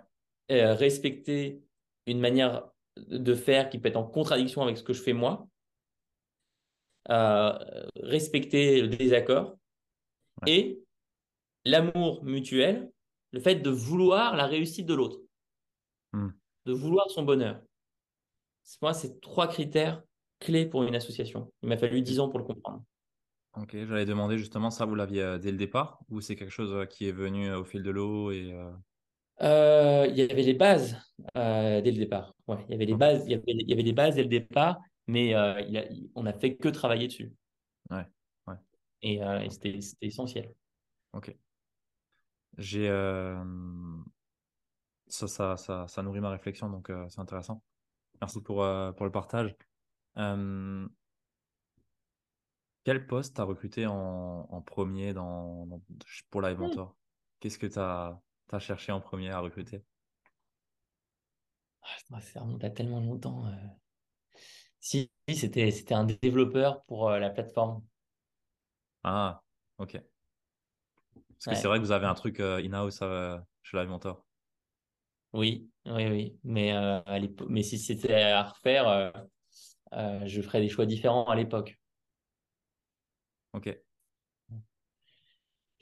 Euh, 0.51 0.73
respecter 0.73 1.61
une 2.05 2.19
manière 2.19 2.69
de 2.97 3.33
faire 3.33 3.69
qui 3.69 3.79
peut 3.79 3.89
être 3.89 3.95
en 3.95 4.03
contradiction 4.03 4.61
avec 4.61 4.77
ce 4.77 4.83
que 4.83 4.93
je 4.93 5.01
fais 5.01 5.13
moi. 5.13 5.47
Respecter 7.09 8.81
le 8.81 8.87
désaccord. 8.87 9.57
Et 10.47 10.79
l'amour 11.65 12.23
mutuel, 12.23 12.91
le 13.31 13.39
fait 13.39 13.55
de 13.55 13.69
vouloir 13.69 14.35
la 14.35 14.45
réussite 14.45 14.85
de 14.85 14.93
l'autre. 14.93 15.19
Hmm 16.13 16.29
de 16.69 16.73
vouloir 16.73 17.09
son 17.09 17.23
bonheur. 17.23 17.61
Moi, 18.81 18.93
c'est 18.93 19.19
trois 19.21 19.47
critères 19.47 20.03
clés 20.39 20.65
pour 20.65 20.83
une 20.83 20.95
association. 20.95 21.51
Il 21.63 21.69
m'a 21.69 21.77
fallu 21.77 22.01
dix 22.01 22.19
ans 22.19 22.29
pour 22.29 22.39
le 22.39 22.45
comprendre. 22.45 22.83
Ok, 23.57 23.71
j'allais 23.73 24.05
demander 24.05 24.37
justement 24.37 24.69
ça, 24.69 24.85
vous 24.85 24.95
l'aviez 24.95 25.23
euh, 25.23 25.37
dès 25.39 25.51
le 25.51 25.57
départ 25.57 25.99
ou 26.09 26.21
c'est 26.21 26.35
quelque 26.35 26.51
chose 26.51 26.71
euh, 26.73 26.85
qui 26.85 27.07
est 27.09 27.11
venu 27.11 27.49
euh, 27.49 27.59
au 27.59 27.63
fil 27.63 27.81
de 27.81 27.89
l'eau 27.89 28.31
et 28.31 28.53
Il 29.41 30.15
y 30.15 30.21
avait 30.21 30.43
les 30.43 30.53
bases 30.53 30.95
dès 31.35 31.81
le 31.91 31.97
départ. 31.97 32.35
Ouais, 32.47 32.63
il 32.67 32.71
y 32.71 32.75
avait 32.75 32.85
les 32.85 32.93
bases, 32.93 33.23
il 33.25 33.31
y 33.31 33.33
avait, 33.33 33.43
il 33.47 33.69
y 33.69 33.73
avait 33.73 33.81
les 33.81 33.93
bases 33.93 34.15
dès 34.15 34.23
le 34.23 34.29
départ, 34.29 34.77
mais 35.09 35.27
il 35.27 35.77
a, 35.77 35.85
on 36.15 36.23
n'a 36.23 36.33
fait 36.33 36.55
que 36.55 36.69
travailler 36.69 37.07
dessus. 37.07 37.33
Ouais, 37.89 38.05
ouais. 38.47 38.55
Et, 39.01 39.15
et 39.15 39.49
c'était 39.49 39.79
essentiel. 40.01 40.53
Ok. 41.13 41.35
J'ai 42.57 42.87
ça, 45.09 45.27
ça, 45.27 45.57
ça, 45.57 45.87
ça, 45.87 46.03
nourrit 46.03 46.21
ma 46.21 46.29
réflexion, 46.29 46.69
donc 46.69 46.89
euh, 46.89 47.07
c'est 47.09 47.19
intéressant. 47.19 47.63
Merci 48.21 48.41
pour, 48.41 48.63
euh, 48.63 48.91
pour 48.91 49.05
le 49.05 49.11
partage. 49.11 49.55
Euh, 50.17 50.87
quel 52.83 53.07
poste 53.07 53.35
t'as 53.35 53.43
recruté 53.43 53.85
en, 53.87 54.47
en 54.49 54.61
premier 54.61 55.13
dans, 55.13 55.67
pour 56.29 56.41
Live 56.41 56.59
Mentor? 56.59 56.95
Qu'est-ce 57.39 57.59
que 57.59 57.67
tu 57.67 57.79
as, 57.79 58.19
as, 58.51 58.59
cherché 58.59 58.91
en 58.91 59.01
premier 59.01 59.31
à 59.31 59.39
recruter? 59.39 59.83
Ah, 61.81 62.21
Ça 62.21 62.41
remonte 62.41 62.63
à 62.63 62.69
tellement 62.69 62.99
longtemps. 62.99 63.45
Si, 64.79 65.11
c'était 65.27 65.93
un 65.93 66.05
développeur 66.05 66.83
pour 66.85 67.09
la 67.09 67.29
plateforme. 67.29 67.83
Ah, 69.03 69.41
ok. 69.77 70.01
Parce 71.13 71.45
que 71.45 71.55
c'est 71.55 71.67
vrai 71.67 71.79
que 71.79 71.83
vous 71.83 71.91
avez 71.91 72.05
un 72.05 72.15
truc 72.15 72.39
in-house 72.39 72.99
chez 73.63 73.77
Live 73.77 73.89
Mentor. 73.89 74.25
Oui, 75.33 75.69
oui, 75.85 76.07
oui. 76.07 76.39
Mais, 76.43 76.73
euh, 76.73 77.01
mais 77.47 77.63
si 77.63 77.77
c'était 77.77 78.13
à 78.15 78.43
refaire, 78.43 78.87
euh, 78.87 79.11
euh, 79.93 80.21
je 80.25 80.41
ferais 80.41 80.61
des 80.61 80.69
choix 80.69 80.85
différents 80.85 81.25
à 81.25 81.35
l'époque. 81.35 81.79
Ok. 83.53 83.77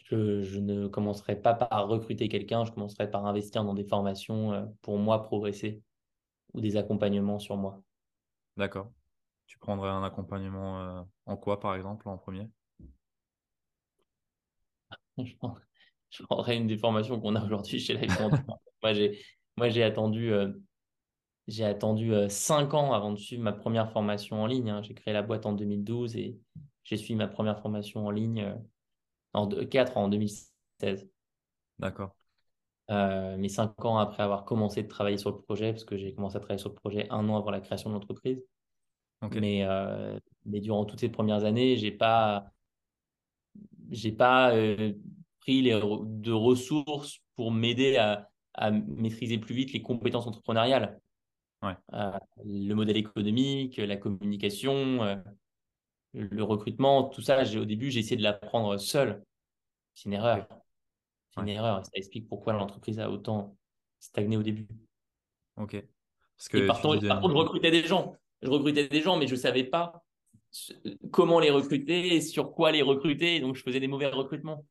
Je, 0.10 0.42
je, 0.42 0.60
ne 0.60 0.88
commencerai 0.88 1.36
pas 1.42 1.54
par 1.54 1.88
recruter 1.88 2.30
quelqu'un, 2.30 2.64
je 2.64 2.72
commencerai 2.72 3.12
par 3.12 3.26
investir 3.26 3.66
dans 3.66 3.74
des 3.74 3.84
formations 3.84 4.74
pour 4.82 4.98
moi 4.98 5.22
progresser 5.22 5.82
ou 6.54 6.62
des 6.62 6.78
accompagnements 6.78 7.40
sur 7.40 7.58
moi. 7.58 7.84
D'accord. 8.58 8.91
Tu 9.46 9.58
prendrais 9.60 9.89
un 9.89 10.04
accompagnement 10.04 11.08
en 11.26 11.38
quoi, 11.38 11.60
par 11.60 11.76
exemple, 11.76 12.10
en 12.10 12.17
premier? 12.17 12.50
Je, 16.10 16.24
prendrais 16.24 16.58
une 16.58 16.67
des 16.67 16.78
formations 16.78 17.20
qu'on 17.20 17.36
a 17.36 17.43
aujourd'hui 17.43 17.80
chez 17.80 17.96
Life 17.96 18.17
Moi, 18.84 18.93
j'ai 18.93 19.20
moi, 19.58 19.70
j'ai 19.70 19.84
attendu, 19.84 20.32
euh, 20.32 20.54
j'ai 21.48 21.65
attendu 21.65 22.13
euh, 22.13 22.30
cinq 22.30 22.76
ans 22.76 22.93
avant 22.93 23.12
de 23.12 23.17
suivre 23.17 23.41
ma 23.41 23.54
première 23.54 23.91
formation 23.91 24.41
en 24.41 24.46
ligne. 24.46 24.70
Hein. 24.70 24.84
J'ai 24.84 24.93
créé 24.93 25.13
la 25.13 25.24
boîte 25.24 25.48
en 25.48 25.54
2012 25.54 26.15
et 26.15 26.39
j'ai 26.84 26.98
suivi 26.98 27.15
ma 27.15 27.28
première 27.28 27.60
formation 27.60 28.06
en 28.06 28.12
ligne 28.12 28.43
euh, 28.43 28.56
en 29.34 29.48
quatre 29.48 29.98
ans, 29.98 30.04
en 30.04 30.08
2016. 30.10 31.10
D'accord. 31.80 32.17
Mais 32.89 33.50
cinq 33.50 33.84
ans 33.86 33.97
après 33.97 34.23
avoir 34.23 34.45
commencé 34.45 34.84
de 34.84 34.88
travailler 34.88 35.17
sur 35.17 35.32
le 35.32 35.38
projet, 35.38 35.71
parce 35.71 35.84
que 35.84 35.97
j'ai 35.97 36.13
commencé 36.13 36.38
à 36.38 36.39
travailler 36.39 36.60
sur 36.60 36.69
le 36.69 36.76
projet 36.76 37.08
un 37.10 37.28
an 37.30 37.38
avant 37.38 37.52
la 37.52 37.62
création 37.62 37.89
de 37.89 37.95
l'entreprise. 37.95 38.43
Mais, 39.34 39.65
mais 40.45 40.60
durant 40.60 40.86
toutes 40.86 41.00
ces 41.00 41.10
premières 41.10 41.43
années, 41.43 41.76
j'ai 41.76 41.91
pas, 41.91 42.52
j'ai 43.89 44.12
pas 44.12 44.52
pris 45.39 45.62
les, 45.62 45.71
de 45.71 46.32
ressources 46.32 47.19
pour 47.36 47.52
m'aider 47.52 47.97
à, 47.97 48.30
à 48.54 48.71
maîtriser 48.71 49.38
plus 49.38 49.56
vite 49.56 49.73
les 49.73 49.82
compétences 49.82 50.28
entrepreneuriales. 50.28 51.00
Euh, 51.93 52.12
le 52.45 52.73
modèle 52.73 52.97
économique, 52.97 53.78
la 53.78 53.97
communication, 53.97 55.04
euh, 55.04 55.15
le 56.13 56.43
recrutement, 56.43 57.06
tout 57.06 57.21
ça, 57.21 57.41
au 57.58 57.65
début, 57.65 57.89
j'ai 57.91 58.00
essayé 58.00 58.17
de 58.17 58.23
l'apprendre 58.23 58.78
seul. 58.78 59.23
C'est 59.93 60.06
une 60.06 60.13
erreur. 60.13 60.47
C'est 61.38 61.43
une 61.43 61.50
erreur. 61.50 61.86
Ça 61.86 61.91
explique 61.93 62.28
pourquoi 62.28 62.54
l'entreprise 62.54 63.00
a 63.00 63.10
autant 63.10 63.56
stagné 64.00 64.38
au 64.38 64.43
début. 64.43 64.67
Ok. 65.58 65.84
Parce 66.38 66.50
que 66.50 66.58
et 66.58 66.67
par, 66.67 66.82
contre, 66.82 67.02
je 67.02 67.36
recrutais 67.36 67.71
des 67.71 67.84
gens. 67.84 68.15
Je 68.41 68.50
recrutais 68.50 68.88
des 68.88 69.02
gens, 69.02 69.17
mais 69.17 69.28
je 69.28 69.36
ne 69.36 69.39
savais 69.39 69.63
pas 69.63 70.04
comment 71.12 71.39
les 71.39 71.50
recruter 71.50 72.15
et 72.15 72.21
sur 72.21 72.54
quoi 72.54 72.71
les 72.71 72.82
recruter. 72.82 73.39
Donc, 73.39 73.56
je 73.56 73.63
faisais 73.63 73.80
des 73.80 73.88
mauvais 73.88 74.08
recrutements. 74.08 74.65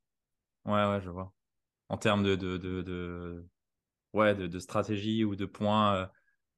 Ouais, 0.65 0.89
ouais, 0.89 1.01
je 1.01 1.11
vois. 1.11 1.33
En 1.89 1.97
termes 1.97 2.25
de, 2.25 2.35
de, 2.35 2.57
de, 2.57 3.47
ouais, 4.13 4.35
de, 4.35 4.59
stratégie 4.59 5.25
ou 5.25 5.37
de 5.37 5.47
points 5.47 5.95
euh, 5.95 6.07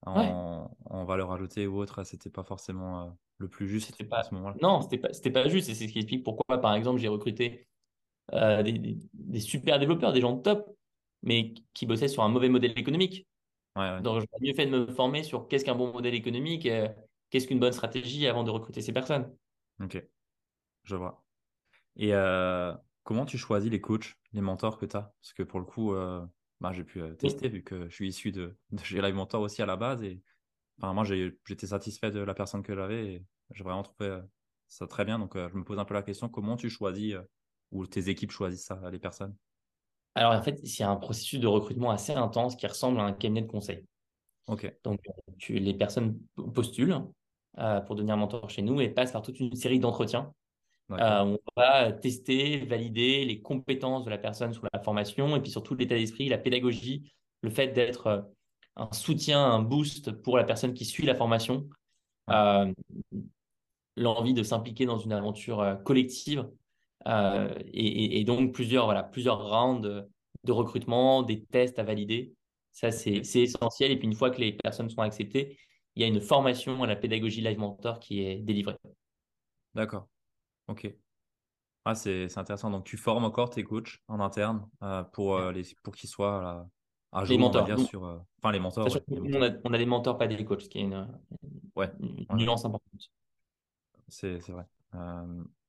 en, 0.06 0.70
en, 0.86 1.04
valeur 1.04 1.32
ajoutée 1.32 1.66
ou 1.66 1.78
autre, 1.78 2.02
c'était 2.04 2.30
pas 2.30 2.44
forcément 2.44 3.02
euh, 3.02 3.10
le 3.38 3.48
plus 3.48 3.68
juste 3.68 4.02
pas, 4.08 4.20
à 4.20 4.22
ce 4.22 4.34
moment-là. 4.34 4.56
Non, 4.62 4.80
c'était 4.82 4.98
pas, 4.98 5.08
pas 5.32 5.48
juste. 5.48 5.68
Et 5.68 5.74
c'est 5.74 5.86
ce 5.86 5.92
qui 5.92 5.98
explique 5.98 6.24
pourquoi, 6.24 6.58
par 6.58 6.74
exemple, 6.74 6.98
j'ai 7.00 7.08
recruté 7.08 7.67
euh, 8.34 8.62
des, 8.62 8.98
des, 9.12 9.40
super 9.40 9.78
développeurs, 9.78 10.12
des 10.12 10.20
gens 10.20 10.34
de 10.34 10.42
top, 10.42 10.76
mais 11.22 11.54
qui 11.72 11.86
bossaient 11.86 12.08
sur 12.08 12.22
un 12.22 12.28
mauvais 12.28 12.48
modèle 12.48 12.78
économique. 12.78 13.26
Donc, 13.76 14.14
j'aurais 14.14 14.26
mieux 14.40 14.54
fait 14.54 14.66
de 14.66 14.72
me 14.72 14.86
former 14.92 15.22
sur 15.22 15.46
qu'est-ce 15.46 15.64
qu'un 15.64 15.76
bon 15.76 15.92
modèle 15.92 16.14
économique, 16.14 16.68
qu'est-ce 17.30 17.46
qu'une 17.46 17.60
bonne 17.60 17.72
stratégie 17.72 18.26
avant 18.26 18.42
de 18.42 18.50
recruter 18.50 18.80
ces 18.80 18.92
personnes. 18.92 19.32
Ok, 19.80 20.04
je 20.82 20.96
vois. 20.96 21.24
Et 21.96 22.10
comment 23.04 23.24
tu 23.24 23.38
choisis 23.38 23.70
les 23.70 23.80
coachs, 23.80 24.16
les 24.32 24.40
mentors 24.40 24.78
que 24.78 24.86
tu 24.86 24.96
as 24.96 25.14
Parce 25.20 25.32
que 25.32 25.44
pour 25.44 25.60
le 25.60 25.64
coup, 25.64 25.94
bah, 26.60 26.72
j'ai 26.72 26.82
pu 26.82 27.00
tester 27.18 27.48
vu 27.48 27.62
que 27.62 27.88
je 27.88 27.94
suis 27.94 28.08
issu 28.08 28.32
de, 28.32 28.56
de 28.72 28.82
chez 28.82 29.00
Live 29.00 29.14
Mentor 29.14 29.42
aussi 29.42 29.62
à 29.62 29.66
la 29.66 29.76
base. 29.76 30.02
Et 30.02 30.20
enfin, 30.78 30.92
moi, 30.92 31.04
j'étais 31.04 31.68
satisfait 31.68 32.10
de 32.10 32.18
la 32.18 32.34
personne 32.34 32.64
que 32.64 32.74
j'avais 32.74 33.06
et 33.06 33.24
j'ai 33.52 33.62
vraiment 33.62 33.84
trouvé 33.84 34.20
ça 34.66 34.88
très 34.88 35.04
bien. 35.04 35.20
Donc, 35.20 35.34
je 35.36 35.54
me 35.56 35.62
pose 35.62 35.78
un 35.78 35.84
peu 35.84 35.94
la 35.94 36.02
question 36.02 36.28
comment 36.28 36.56
tu 36.56 36.68
choisis 36.68 37.14
ou 37.70 37.86
tes 37.86 38.08
équipes 38.08 38.30
choisissent 38.30 38.66
ça, 38.66 38.80
les 38.90 38.98
personnes? 38.98 39.34
Alors, 40.14 40.32
en 40.32 40.42
fait, 40.42 40.58
c'est 40.66 40.84
un 40.84 40.96
processus 40.96 41.38
de 41.38 41.46
recrutement 41.46 41.90
assez 41.90 42.12
intense 42.12 42.56
qui 42.56 42.66
ressemble 42.66 43.00
à 43.00 43.04
un 43.04 43.12
cabinet 43.12 43.42
de 43.42 43.46
conseil. 43.46 43.84
Ok. 44.46 44.72
Donc, 44.82 45.00
tu, 45.38 45.58
les 45.58 45.74
personnes 45.74 46.18
postulent 46.54 47.04
pour 47.86 47.94
devenir 47.96 48.16
mentor 48.16 48.48
chez 48.50 48.62
nous 48.62 48.80
et 48.80 48.88
passent 48.88 49.12
par 49.12 49.22
toute 49.22 49.38
une 49.40 49.54
série 49.54 49.78
d'entretiens 49.78 50.32
euh, 50.92 51.24
on 51.24 51.38
va 51.56 51.92
tester, 51.92 52.64
valider 52.64 53.24
les 53.24 53.40
compétences 53.42 54.04
de 54.04 54.10
la 54.10 54.16
personne 54.16 54.54
sur 54.54 54.66
la 54.72 54.80
formation 54.80 55.36
et 55.36 55.40
puis 55.40 55.50
surtout 55.50 55.74
l'état 55.74 55.96
d'esprit, 55.96 56.28
la 56.28 56.38
pédagogie, 56.38 57.12
le 57.42 57.50
fait 57.50 57.68
d'être 57.68 58.06
euh, 58.06 58.22
un 58.76 58.90
soutien, 58.92 59.44
un 59.44 59.60
boost 59.60 60.12
pour 60.12 60.38
la 60.38 60.44
personne 60.44 60.72
qui 60.72 60.86
suit 60.86 61.04
la 61.04 61.14
formation, 61.14 61.68
euh, 62.30 62.72
l'envie 63.96 64.32
de 64.32 64.42
s'impliquer 64.42 64.86
dans 64.86 64.98
une 64.98 65.12
aventure 65.12 65.78
collective 65.84 66.48
et, 67.06 68.24
donc 68.24 68.52
plusieurs, 68.52 68.84
voilà, 68.84 69.02
plusieurs 69.02 69.48
rounds 69.48 70.06
de 70.44 70.52
recrutement, 70.52 71.22
des 71.22 71.44
tests 71.44 71.78
à 71.78 71.82
valider. 71.82 72.34
Ça, 72.72 72.90
c'est 72.90 73.22
essentiel. 73.34 73.90
Et 73.90 73.98
puis 73.98 74.06
une 74.06 74.14
fois 74.14 74.30
que 74.30 74.40
les 74.40 74.52
personnes 74.52 74.90
sont 74.90 75.02
acceptées, 75.02 75.58
il 75.96 76.02
y 76.02 76.04
a 76.04 76.06
une 76.06 76.20
formation 76.20 76.82
à 76.82 76.86
la 76.86 76.96
pédagogie 76.96 77.40
Live 77.40 77.58
Mentor 77.58 77.98
qui 77.98 78.22
est 78.22 78.36
délivrée. 78.36 78.76
D'accord. 79.74 80.06
Ok. 80.68 80.94
Ah, 81.84 81.94
c'est 81.94 82.36
intéressant. 82.36 82.70
Donc, 82.70 82.84
tu 82.84 82.96
formes 82.96 83.24
encore 83.24 83.50
tes 83.50 83.64
coachs 83.64 83.98
en 84.08 84.20
interne 84.20 84.68
euh, 84.82 85.02
pour, 85.02 85.36
euh, 85.36 85.52
les, 85.52 85.62
pour 85.82 85.96
qu'ils 85.96 86.08
soient 86.08 86.68
à 87.12 87.24
jour, 87.24 87.36
les 87.36 87.38
mentors. 87.38 87.62
On 87.62 87.66
va 87.66 87.74
dire, 87.74 87.86
sur, 87.86 88.04
euh, 88.04 88.18
enfin, 88.40 88.52
les 88.52 88.60
mentors. 88.60 88.86
On, 89.10 89.72
a, 89.72 89.78
des 89.78 89.86
mentors, 89.86 90.18
pas 90.18 90.26
des 90.26 90.44
coachs, 90.44 90.62
ce 90.62 90.68
qui 90.68 90.78
est 90.78 90.82
une, 90.82 91.08
ouais. 91.74 91.90
nuance 92.34 92.64
importante. 92.64 93.10
C'est 94.08 94.38
vrai. 94.48 94.66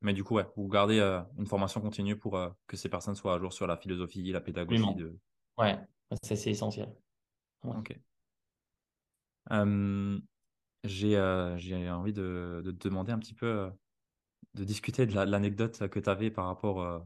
Mais 0.02 0.14
du 0.14 0.24
coup, 0.24 0.36
ouais, 0.36 0.46
vous 0.56 0.68
gardez 0.68 1.00
une 1.38 1.46
formation 1.46 1.82
continue 1.82 2.18
pour 2.18 2.40
que 2.68 2.78
ces 2.78 2.90
personnes 2.90 3.16
soient 3.16 3.36
à 3.36 3.40
jour 3.40 3.54
sur 3.54 3.68
la 3.68 3.78
philosophie, 3.78 4.32
la 4.32 4.42
pédagogie. 4.42 4.96
De... 4.96 5.18
Ouais, 5.58 5.78
c'est 6.24 6.50
essentiel. 6.50 6.94
Ok. 7.64 7.98
J'ai 10.84 11.20
envie 11.20 12.14
de, 12.14 12.62
de, 12.64 12.72
te 12.72 12.88
demander 12.88 13.12
un 13.12 13.20
petit 13.20 13.34
peu 13.34 13.70
de 14.56 14.64
discuter 14.64 15.06
de 15.06 15.14
l'anecdote 15.14 15.88
que 15.90 16.00
tu 16.00 16.10
avais 16.10 16.32
par 16.32 16.46
rapport 16.46 16.82
euh, 16.82 17.00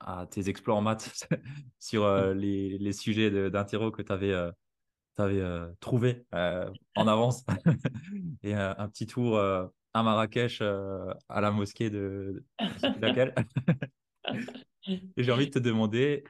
à 0.00 0.26
tes 0.26 0.48
exploits 0.48 0.76
en 0.76 0.80
maths 0.80 1.28
sur 1.78 2.04
euh, 2.04 2.34
les, 2.34 2.78
les, 2.78 2.92
sujets 2.92 3.50
d'interro 3.50 3.90
que 3.90 4.02
tu 4.02 4.12
avais, 4.12 4.32
euh, 4.32 4.50
avais 5.18 5.42
trouvé 5.80 6.26
en 6.32 7.06
avance. 7.06 7.44
Et 8.42 8.54
un 8.54 8.88
petit 8.88 9.06
tour 9.06 9.38
à 9.94 10.02
Marrakech 10.02 10.60
à 10.60 11.40
la 11.40 11.50
mosquée 11.50 11.90
de, 11.90 12.44
laquelle. 13.00 13.34
Et 15.16 15.22
j'ai 15.22 15.32
envie 15.32 15.46
de 15.46 15.52
te 15.52 15.58
demander, 15.58 16.24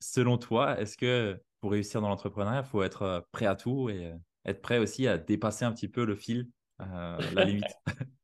selon 0.00 0.38
toi, 0.38 0.80
est-ce 0.80 0.96
que 0.96 1.40
pour 1.60 1.72
réussir 1.72 2.00
dans 2.00 2.08
l'entrepreneuriat, 2.08 2.62
il 2.64 2.68
faut 2.68 2.82
être 2.82 3.26
prêt 3.32 3.46
à 3.46 3.54
tout 3.54 3.88
et 3.88 4.12
être 4.44 4.60
prêt 4.60 4.78
aussi 4.78 5.06
à 5.06 5.18
dépasser 5.18 5.64
un 5.64 5.72
petit 5.72 5.88
peu 5.88 6.04
le 6.04 6.16
fil, 6.16 6.48
la 6.78 7.44
limite? 7.44 7.64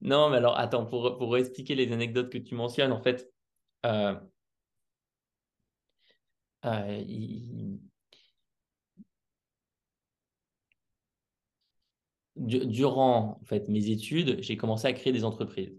Non, 0.00 0.30
mais 0.30 0.38
alors, 0.38 0.58
attends, 0.58 0.84
pour, 0.84 1.16
pour 1.16 1.36
expliquer 1.36 1.74
les 1.74 1.92
anecdotes 1.92 2.30
que 2.30 2.38
tu 2.38 2.54
mentionnes, 2.54 2.92
en 2.92 3.00
fait, 3.00 3.32
euh, 3.86 4.14
euh, 6.64 7.76
durant 12.36 13.38
en 13.40 13.44
fait, 13.44 13.68
mes 13.68 13.90
études, 13.90 14.42
j'ai 14.42 14.56
commencé 14.56 14.86
à 14.86 14.92
créer 14.92 15.12
des 15.12 15.24
entreprises. 15.24 15.72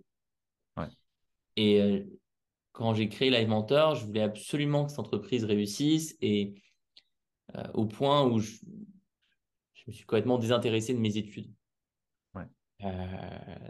Et 1.57 1.81
euh, 1.81 2.03
quand 2.73 2.93
j'ai 2.93 3.07
créé 3.07 3.29
Live 3.29 3.47
Mentor, 3.47 3.95
je 3.95 4.05
voulais 4.05 4.21
absolument 4.21 4.83
que 4.83 4.89
cette 4.89 4.99
entreprise 4.99 5.45
réussisse 5.45 6.17
et 6.21 6.55
au 7.73 7.85
point 7.85 8.27
où 8.27 8.39
je, 8.39 8.57
je 9.73 9.83
me 9.87 9.93
suis 9.93 10.03
complètement 10.05 10.37
désintéressé 10.37 10.93
de 10.93 10.99
mes 10.99 11.15
études. 11.15 11.49
Euh, 12.83 12.89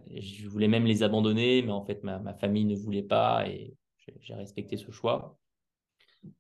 je 0.10 0.48
voulais 0.48 0.68
même 0.68 0.86
les 0.86 1.04
abandonner, 1.04 1.62
mais 1.62 1.72
en 1.72 1.86
fait, 1.86 2.04
ma, 2.04 2.34
famille 2.34 2.66
ne 2.66 2.76
voulait 2.76 3.04
pas 3.04 3.48
et 3.48 3.76
j'ai 4.20 4.34
respecté 4.34 4.78
ce 4.78 4.92
choix. 4.92 5.38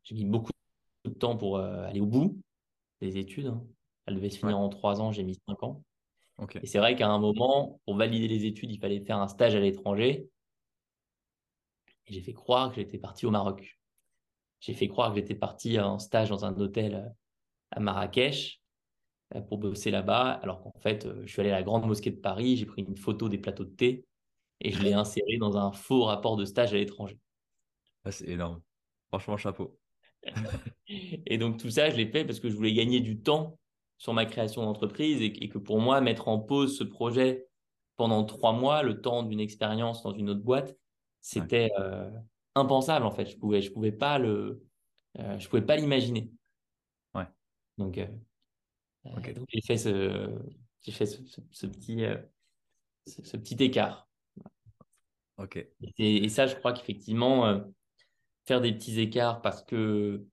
J'ai 0.03 0.15
mis 0.15 0.25
beaucoup 0.25 0.51
de 1.03 1.12
temps 1.12 1.38
pour 1.38 1.58
euh, 1.58 1.86
aller 1.86 1.99
au 1.99 2.05
bout 2.05 2.39
des 3.01 3.17
études. 3.17 3.47
Hein. 3.47 3.63
Elle 4.05 4.15
devait 4.15 4.29
se 4.29 4.39
finir 4.39 4.58
en 4.58 4.69
trois 4.69 5.01
ans, 5.01 5.12
j'ai 5.12 5.23
mis 5.23 5.39
cinq 5.47 5.62
ans. 5.63 5.84
Et 6.62 6.67
c'est 6.67 6.80
vrai 6.80 6.95
qu'à 6.95 7.08
un 7.08 7.19
moment, 7.19 7.80
pour 7.86 7.95
valider 7.95 8.28
les 8.28 8.45
études, 8.45 8.71
il 8.71 8.80
fallait 8.80 9.00
faire 9.00 9.17
un 9.17 9.28
stage 9.28 9.56
à 9.56 9.60
l'étranger. 9.60 10.30
Et 12.08 12.13
j'ai 12.13 12.21
fait 12.21 12.34
croire 12.34 12.69
que 12.69 12.76
j'étais 12.76 12.98
parti 12.98 13.26
au 13.26 13.32
Maroc. 13.32 13.80
J'ai 14.60 14.74
fait 14.74 14.88
croire 14.88 15.10
que 15.10 15.19
j'étais 15.19 15.36
parti 15.36 15.80
en 15.80 15.98
stage 15.98 16.30
dans 16.30 16.45
un 16.45 16.56
hôtel 16.60 16.95
euh, 16.95 17.10
à 17.71 17.80
Marrakech. 17.80 18.62
Euh, 19.34 19.41
pour 19.41 19.58
bosser 19.58 19.89
là-bas, 19.89 20.39
alors 20.43 20.62
qu'en 20.62 20.80
fait, 20.82 21.06
euh, 21.06 21.24
je 21.26 21.32
suis 21.32 21.41
allé 21.41 21.50
à 21.50 21.56
la 21.56 21.63
Grande 21.63 21.88
Mosquée 21.88 22.12
de 22.12 22.19
Paris, 22.19 22.58
j'ai 22.58 22.67
pris 22.67 22.84
une 22.84 22.95
photo 22.95 23.28
des 23.28 23.39
plateaux 23.39 23.65
de 23.65 23.71
thé 23.71 24.06
et 24.62 24.71
je 24.71 24.82
l'ai 24.84 24.93
inséré 24.93 25.38
dans 25.39 25.58
un 25.58 25.71
faux 25.71 26.04
rapport 26.04 26.36
de 26.36 26.45
stage 26.45 26.74
à 26.74 26.78
l'étranger. 26.78 27.17
Ah, 28.04 28.12
c'est 28.12 28.30
énorme. 28.30 28.62
Franchement, 29.08 29.36
chapeau. 29.36 29.80
et 30.88 31.38
donc 31.39 31.58
tout 31.58 31.71
ça, 31.71 31.89
je 31.89 31.95
l'ai 31.95 32.08
fait 32.08 32.24
parce 32.24 32.39
que 32.39 32.50
je 32.50 32.56
voulais 32.56 32.74
gagner 32.74 33.00
du 33.00 33.19
temps 33.19 33.58
sur 33.97 34.13
ma 34.13 34.25
création 34.25 34.63
d'entreprise 34.63 35.21
et, 35.21 35.49
que 35.49 35.58
pour 35.58 35.79
moi, 35.79 36.01
mettre 36.01 36.27
en 36.27 36.39
pause 36.39 36.77
ce 36.77 36.84
projet 36.84 37.47
pendant 37.95 38.23
trois 38.25 38.53
mois, 38.53 38.84
le 38.84 39.01
temps 39.01 39.23
d'une 39.23 39.39
expérience 39.39 40.03
dans 40.03 40.13
une 40.13 40.29
autre 40.29 40.43
boîte, 40.43 40.75
c'était 41.21 41.71
euh, 41.79 42.12
impensable 42.55 43.05
en 43.05 43.12
fait. 43.12 43.25
Je 43.25 43.38
pouvais, 43.38 43.62
je 43.62 43.71
pouvais 43.71 43.93
pas 43.93 44.19
le, 44.19 44.63
je 45.15 45.47
pouvais 45.47 45.62
pas 45.62 45.77
l'imaginer. 45.77 46.29
Ouais. 47.13 47.27
Donc 47.77 47.97
donc 49.05 49.45
j'ai 49.49 49.62
fait 49.62 49.77
ce, 49.77 50.29
fait 50.91 51.05
ce, 51.05 51.67
petit, 51.67 52.03
euh, 52.05 52.17
ce, 53.05 53.38
petit 53.38 53.55
écart. 53.63 54.08
Ok. 55.38 55.65
Et, 55.97 56.29
ça, 56.29 56.47
je 56.47 56.55
crois 56.55 56.73
qu'effectivement, 56.73 57.45
euh, 57.45 57.60
faire 58.45 58.62
des 58.62 58.73
petits 58.73 58.99
écarts 58.99 59.41
parce 59.41 59.63
que 59.63 60.25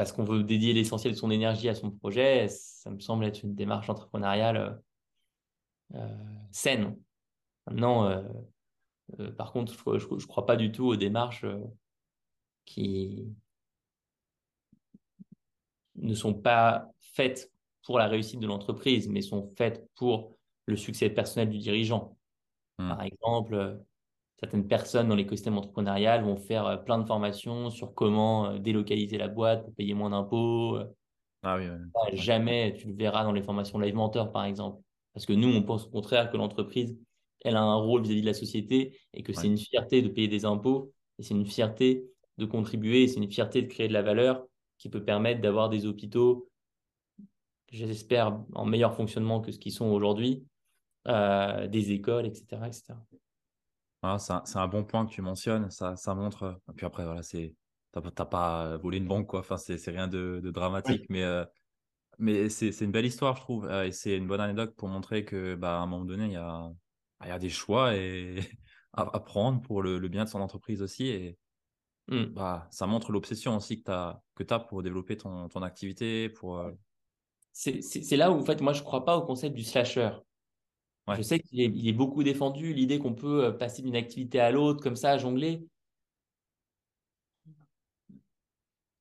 parce 0.00 0.12
qu'on 0.12 0.24
veut 0.24 0.42
dédier 0.42 0.72
l'essentiel 0.72 1.12
de 1.12 1.18
son 1.18 1.30
énergie 1.30 1.68
à 1.68 1.74
son 1.74 1.90
projet, 1.90 2.48
ça 2.48 2.88
me 2.90 3.00
semble 3.00 3.26
être 3.26 3.42
une 3.42 3.54
démarche 3.54 3.90
entrepreneuriale 3.90 4.80
euh, 5.94 6.08
saine. 6.50 6.96
Maintenant, 7.66 8.24
par 9.36 9.52
contre, 9.52 9.74
je 9.98 10.06
ne 10.06 10.26
crois 10.26 10.46
pas 10.46 10.56
du 10.56 10.72
tout 10.72 10.86
aux 10.86 10.96
démarches 10.96 11.44
qui 12.64 13.26
ne 15.96 16.14
sont 16.14 16.32
pas 16.32 16.88
faites 17.00 17.52
pour 17.82 17.98
la 17.98 18.06
réussite 18.06 18.40
de 18.40 18.46
l'entreprise, 18.46 19.06
mais 19.06 19.20
sont 19.20 19.52
faites 19.58 19.86
pour 19.96 20.34
le 20.64 20.76
succès 20.76 21.10
personnel 21.10 21.50
du 21.50 21.58
dirigeant. 21.58 22.16
Hmm. 22.78 22.88
Par 22.88 23.02
exemple, 23.02 23.52
euh, 23.52 23.76
certaines 24.40 24.66
personnes 24.66 25.08
dans 25.08 25.14
l'écosystème 25.14 25.58
entrepreneurial 25.58 26.24
vont 26.24 26.36
faire 26.36 26.66
euh, 26.66 26.76
plein 26.76 26.98
de 26.98 27.06
formations 27.06 27.70
sur 27.70 27.94
comment 27.94 28.46
euh, 28.46 28.58
délocaliser 28.58 29.18
la 29.18 29.28
boîte 29.28 29.64
pour 29.64 29.74
payer 29.74 29.94
moins 29.94 30.10
d'impôts. 30.10 30.78
Ah 31.42 31.56
oui, 31.56 31.64
Jamais 32.12 32.74
tu 32.76 32.88
le 32.88 32.94
verras 32.94 33.24
dans 33.24 33.32
les 33.32 33.42
formations 33.42 33.78
Live 33.78 33.94
Mentor, 33.94 34.32
par 34.32 34.44
exemple. 34.44 34.82
Parce 35.14 35.26
que 35.26 35.32
nous, 35.32 35.48
on 35.48 35.62
pense 35.62 35.86
au 35.86 35.90
contraire 35.90 36.30
que 36.30 36.36
l'entreprise, 36.36 36.96
elle 37.44 37.56
a 37.56 37.62
un 37.62 37.76
rôle 37.76 38.02
vis-à-vis 38.02 38.20
de 38.20 38.26
la 38.26 38.34
société 38.34 38.98
et 39.14 39.22
que 39.22 39.32
c'est 39.32 39.46
une 39.46 39.56
fierté 39.56 40.02
de 40.02 40.08
payer 40.08 40.28
des 40.28 40.44
impôts 40.44 40.92
et 41.18 41.22
c'est 41.22 41.34
une 41.34 41.46
fierté 41.46 42.04
de 42.36 42.44
contribuer 42.44 43.04
et 43.04 43.08
c'est 43.08 43.20
une 43.20 43.30
fierté 43.30 43.62
de 43.62 43.66
créer 43.66 43.88
de 43.88 43.94
la 43.94 44.02
valeur 44.02 44.44
qui 44.78 44.90
peut 44.90 45.02
permettre 45.02 45.40
d'avoir 45.40 45.70
des 45.70 45.86
hôpitaux 45.86 46.50
j'espère, 47.72 48.38
en 48.54 48.66
meilleur 48.66 48.94
fonctionnement 48.94 49.40
que 49.40 49.52
ce 49.52 49.58
qu'ils 49.58 49.72
sont 49.72 49.86
aujourd'hui, 49.86 50.44
des 51.06 51.92
écoles, 51.92 52.26
etc. 52.26 52.66
etc. 52.66 52.94
c'est 54.18 54.58
un, 54.58 54.68
bon 54.68 54.84
point 54.84 55.06
que 55.06 55.10
tu 55.12 55.22
mentionnes. 55.22 55.70
Ça, 55.70 55.96
ça 55.96 56.14
montre. 56.14 56.60
Et 56.70 56.72
puis 56.74 56.86
après, 56.86 57.04
voilà, 57.04 57.22
c'est 57.22 57.54
t'as 57.92 58.24
pas 58.24 58.76
volé 58.78 58.98
une 58.98 59.08
banque, 59.08 59.26
quoi. 59.26 59.40
Enfin, 59.40 59.56
c'est 59.56 59.78
rien 59.90 60.08
de, 60.08 60.40
dramatique, 60.44 61.06
mais 61.08 61.24
mais 62.18 62.50
c'est 62.50 62.78
une 62.80 62.92
belle 62.92 63.06
histoire, 63.06 63.36
je 63.36 63.40
trouve. 63.40 63.70
et 63.70 63.92
c'est 63.92 64.16
une 64.16 64.26
bonne 64.26 64.40
anecdote 64.40 64.74
pour 64.76 64.88
montrer 64.88 65.24
que, 65.24 65.54
bah, 65.54 65.78
à 65.78 65.82
un 65.82 65.86
moment 65.86 66.04
donné, 66.04 66.26
il 66.26 66.32
y 66.32 66.36
a, 66.36 66.70
il 67.22 67.28
y 67.28 67.30
a 67.30 67.38
des 67.38 67.48
choix 67.48 67.96
et 67.96 68.40
à, 68.92 69.20
prendre 69.20 69.62
pour 69.62 69.82
le, 69.82 69.98
bien 70.08 70.24
de 70.24 70.28
son 70.28 70.40
entreprise 70.40 70.82
aussi. 70.82 71.08
Et 71.08 71.38
mmh. 72.08 72.24
bah, 72.26 72.68
ça 72.70 72.86
montre 72.86 73.10
l'obsession 73.10 73.56
aussi 73.56 73.78
que 73.78 73.84
tu 73.84 73.90
as, 73.90 74.20
que 74.34 74.44
as 74.50 74.60
pour 74.60 74.82
développer 74.82 75.16
ton, 75.16 75.48
ton 75.48 75.62
activité. 75.62 76.28
Pour, 76.28 76.62
C'est 77.52 78.16
là 78.16 78.30
où, 78.30 78.38
en 78.38 78.44
fait, 78.44 78.60
moi, 78.60 78.74
je 78.74 78.80
ne 78.80 78.84
crois 78.84 79.04
pas 79.04 79.16
au 79.16 79.22
concept 79.22 79.56
du 79.56 79.64
slasher. 79.64 80.10
Je 81.16 81.22
sais 81.22 81.40
qu'il 81.40 81.88
est, 81.88 81.92
beaucoup 81.92 82.22
défendu, 82.22 82.72
l'idée 82.72 82.98
qu'on 82.98 83.14
peut 83.14 83.56
passer 83.58 83.82
d'une 83.82 83.96
activité 83.96 84.40
à 84.40 84.50
l'autre, 84.50 84.82
comme 84.82 84.96
ça, 84.96 85.18
jongler. 85.18 85.64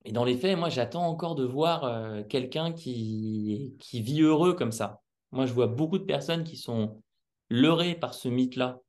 Et 0.05 0.11
dans 0.11 0.23
les 0.23 0.37
faits, 0.37 0.57
moi, 0.57 0.69
j'attends 0.69 1.05
encore 1.07 1.35
de 1.35 1.43
voir 1.43 2.25
quelqu'un 2.27 2.71
qui, 2.71 3.75
qui 3.79 4.01
vit 4.01 4.21
heureux 4.21 4.53
comme 4.53 4.71
ça. 4.71 5.01
Moi, 5.31 5.45
je 5.45 5.53
vois 5.53 5.67
beaucoup 5.67 5.99
de 5.99 6.05
personnes 6.05 6.43
qui 6.43 6.57
sont 6.57 7.01
leurrées 7.49 7.95
par 7.95 8.13
ce 8.13 8.29
mythe-là. 8.29 8.79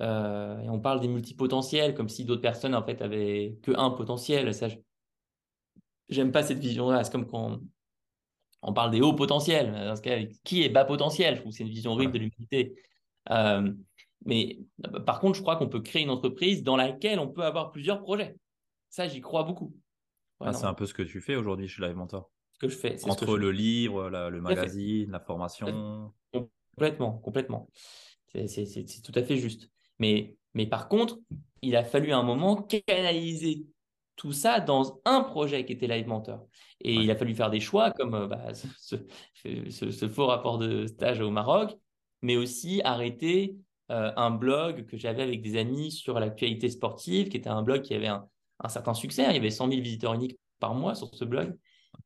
et 0.00 0.68
on 0.68 0.80
parle 0.80 1.00
des 1.00 1.08
multipotentiels 1.08 1.94
comme 1.94 2.08
si 2.08 2.24
d'autres 2.24 2.42
personnes, 2.42 2.74
en 2.74 2.84
fait, 2.84 3.00
avaient 3.02 3.56
que 3.62 3.72
un 3.76 3.90
potentiel. 3.90 4.54
Ça, 4.54 4.68
j'aime 6.08 6.32
pas 6.32 6.42
cette 6.42 6.58
vision-là. 6.58 7.02
C'est 7.04 7.12
comme 7.12 7.26
quand 7.26 7.60
on 8.62 8.72
parle 8.72 8.90
des 8.90 9.00
hauts 9.00 9.14
potentiels. 9.14 9.72
Dans 9.72 9.96
ce 9.96 10.00
cas, 10.02 10.18
qui 10.44 10.62
est 10.62 10.68
bas 10.68 10.84
potentiel? 10.84 11.34
Je 11.34 11.40
trouve 11.40 11.52
que 11.52 11.58
c'est 11.58 11.64
une 11.64 11.70
vision 11.70 11.92
horrible 11.92 12.12
de 12.12 12.18
l'humanité. 12.18 12.74
mais 14.24 14.58
par 15.04 15.20
contre, 15.20 15.36
je 15.36 15.42
crois 15.42 15.56
qu'on 15.56 15.68
peut 15.68 15.80
créer 15.80 16.02
une 16.02 16.10
entreprise 16.10 16.62
dans 16.62 16.76
laquelle 16.76 17.18
on 17.18 17.28
peut 17.28 17.44
avoir 17.44 17.72
plusieurs 17.72 18.00
projets. 18.00 18.36
Ça, 18.88 19.08
j'y 19.08 19.20
crois 19.20 19.42
beaucoup. 19.42 19.74
Ah, 20.40 20.52
c'est 20.52 20.66
un 20.66 20.74
peu 20.74 20.86
ce 20.86 20.94
que 20.94 21.02
tu 21.02 21.20
fais 21.20 21.36
aujourd'hui 21.36 21.68
chez 21.68 21.82
Live 21.82 21.96
Mentor? 21.96 22.30
Ce 22.54 22.58
que 22.58 22.68
je 22.68 22.76
fais. 22.76 22.96
Entre 23.08 23.36
le 23.36 23.50
livre, 23.50 24.08
le 24.10 24.40
magazine, 24.40 25.10
la 25.10 25.20
formation? 25.20 26.12
Complètement, 26.74 27.18
complètement. 27.18 27.68
C'est 28.26 29.02
tout 29.04 29.12
à 29.14 29.22
fait 29.22 29.36
juste. 29.36 29.70
Mais, 29.98 30.36
mais 30.54 30.66
par 30.66 30.88
contre, 30.88 31.18
il 31.60 31.76
a 31.76 31.84
fallu 31.84 32.12
un 32.12 32.22
moment 32.22 32.56
canaliser 32.62 33.66
tout 34.16 34.32
ça 34.32 34.60
dans 34.60 35.00
un 35.04 35.20
projet 35.22 35.64
qui 35.64 35.72
était 35.72 35.86
Live 35.86 36.06
Mentor. 36.06 36.46
Et 36.80 36.94
il 36.94 37.10
a 37.10 37.16
fallu 37.16 37.34
faire 37.34 37.50
des 37.50 37.60
choix 37.60 37.90
comme 37.92 38.14
euh, 38.14 38.26
bah, 38.26 38.52
ce, 38.54 40.08
faux 40.08 40.26
rapport 40.26 40.58
de 40.58 40.86
stage 40.86 41.20
au 41.20 41.30
Maroc, 41.30 41.76
mais 42.22 42.36
aussi 42.36 42.80
arrêter 42.84 43.56
euh, 43.90 44.12
un 44.16 44.30
blog 44.30 44.86
que 44.86 44.96
j'avais 44.96 45.22
avec 45.22 45.42
des 45.42 45.56
amis 45.56 45.90
sur 45.90 46.18
l'actualité 46.18 46.68
sportive, 46.68 47.28
qui 47.28 47.36
était 47.36 47.50
un 47.50 47.62
blog 47.62 47.82
qui 47.82 47.94
avait 47.94 48.08
un, 48.08 48.26
un 48.60 48.68
certain 48.68 48.94
succès. 48.94 49.24
Il 49.28 49.34
y 49.34 49.38
avait 49.38 49.50
100 49.50 49.68
000 49.68 49.80
visiteurs 49.80 50.14
uniques 50.14 50.38
par 50.60 50.74
mois 50.74 50.94
sur 50.94 51.14
ce 51.14 51.24
blog. 51.24 51.56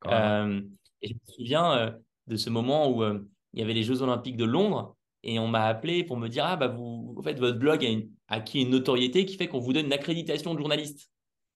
Euh, 0.07 0.61
et 1.01 1.07
je 1.07 1.13
me 1.13 1.33
souviens 1.35 1.71
euh, 1.77 1.91
de 2.27 2.35
ce 2.35 2.49
moment 2.49 2.91
où 2.91 3.03
il 3.03 3.59
y 3.59 3.63
avait 3.63 3.73
les 3.73 3.83
Jeux 3.83 4.01
Olympiques 4.01 4.37
de 4.37 4.45
Londres 4.45 4.97
et 5.23 5.39
on 5.39 5.47
m'a 5.47 5.65
appelé 5.65 6.03
pour 6.03 6.17
me 6.17 6.27
dire 6.27 6.45
Ah, 6.45 6.55
bah, 6.55 6.67
vous, 6.67 7.15
en 7.17 7.21
fait, 7.21 7.39
votre 7.39 7.57
blog 7.57 7.85
a, 7.85 8.35
acquis 8.35 8.61
une 8.61 8.69
notoriété 8.69 9.25
qui 9.25 9.35
fait 9.35 9.47
qu'on 9.47 9.59
vous 9.59 9.73
donne 9.73 9.85
une 9.85 9.93
accréditation 9.93 10.53
de 10.53 10.59
journaliste. 10.59 11.09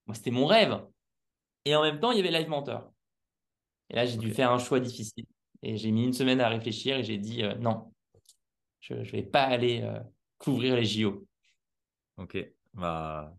Moi, 0.05 0.15
c'était 0.15 0.31
mon 0.31 0.45
rêve. 0.45 0.81
Et 1.65 1.75
en 1.75 1.81
même 1.81 1.99
temps, 1.99 2.11
il 2.11 2.17
y 2.17 2.19
avait 2.19 2.37
Live 2.37 2.49
Mentor. 2.49 2.91
Et 3.89 3.95
là, 3.95 4.05
j'ai 4.05 4.17
dû 4.17 4.31
faire 4.31 4.51
un 4.51 4.59
choix 4.59 4.79
difficile. 4.79 5.25
Et 5.63 5.77
j'ai 5.77 5.91
mis 5.91 6.05
une 6.05 6.13
semaine 6.13 6.41
à 6.41 6.49
réfléchir 6.49 6.97
et 6.97 7.03
j'ai 7.03 7.17
dit 7.17 7.43
Non, 7.59 7.93
je 8.79 8.95
ne 8.95 9.03
vais 9.03 9.21
pas 9.21 9.43
aller 9.43 9.87
couvrir 10.39 10.75
les 10.75 10.85
JO. 10.85 11.27
Ok. 12.17 12.37
Bah, 12.73 13.35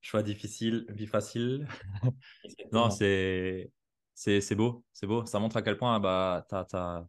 choix 0.00 0.22
difficile, 0.22 0.86
vie 0.88 1.06
facile. 1.06 1.66
non, 2.72 2.90
c'est 2.90 3.70
c'est 4.14 4.54
beau, 4.54 4.84
c'est 4.92 5.06
beau. 5.06 5.24
Ça 5.26 5.38
montre 5.38 5.56
à 5.56 5.62
quel 5.62 5.76
point 5.76 6.00
bah, 6.00 6.44
tu 6.48 6.54
as, 6.56 7.06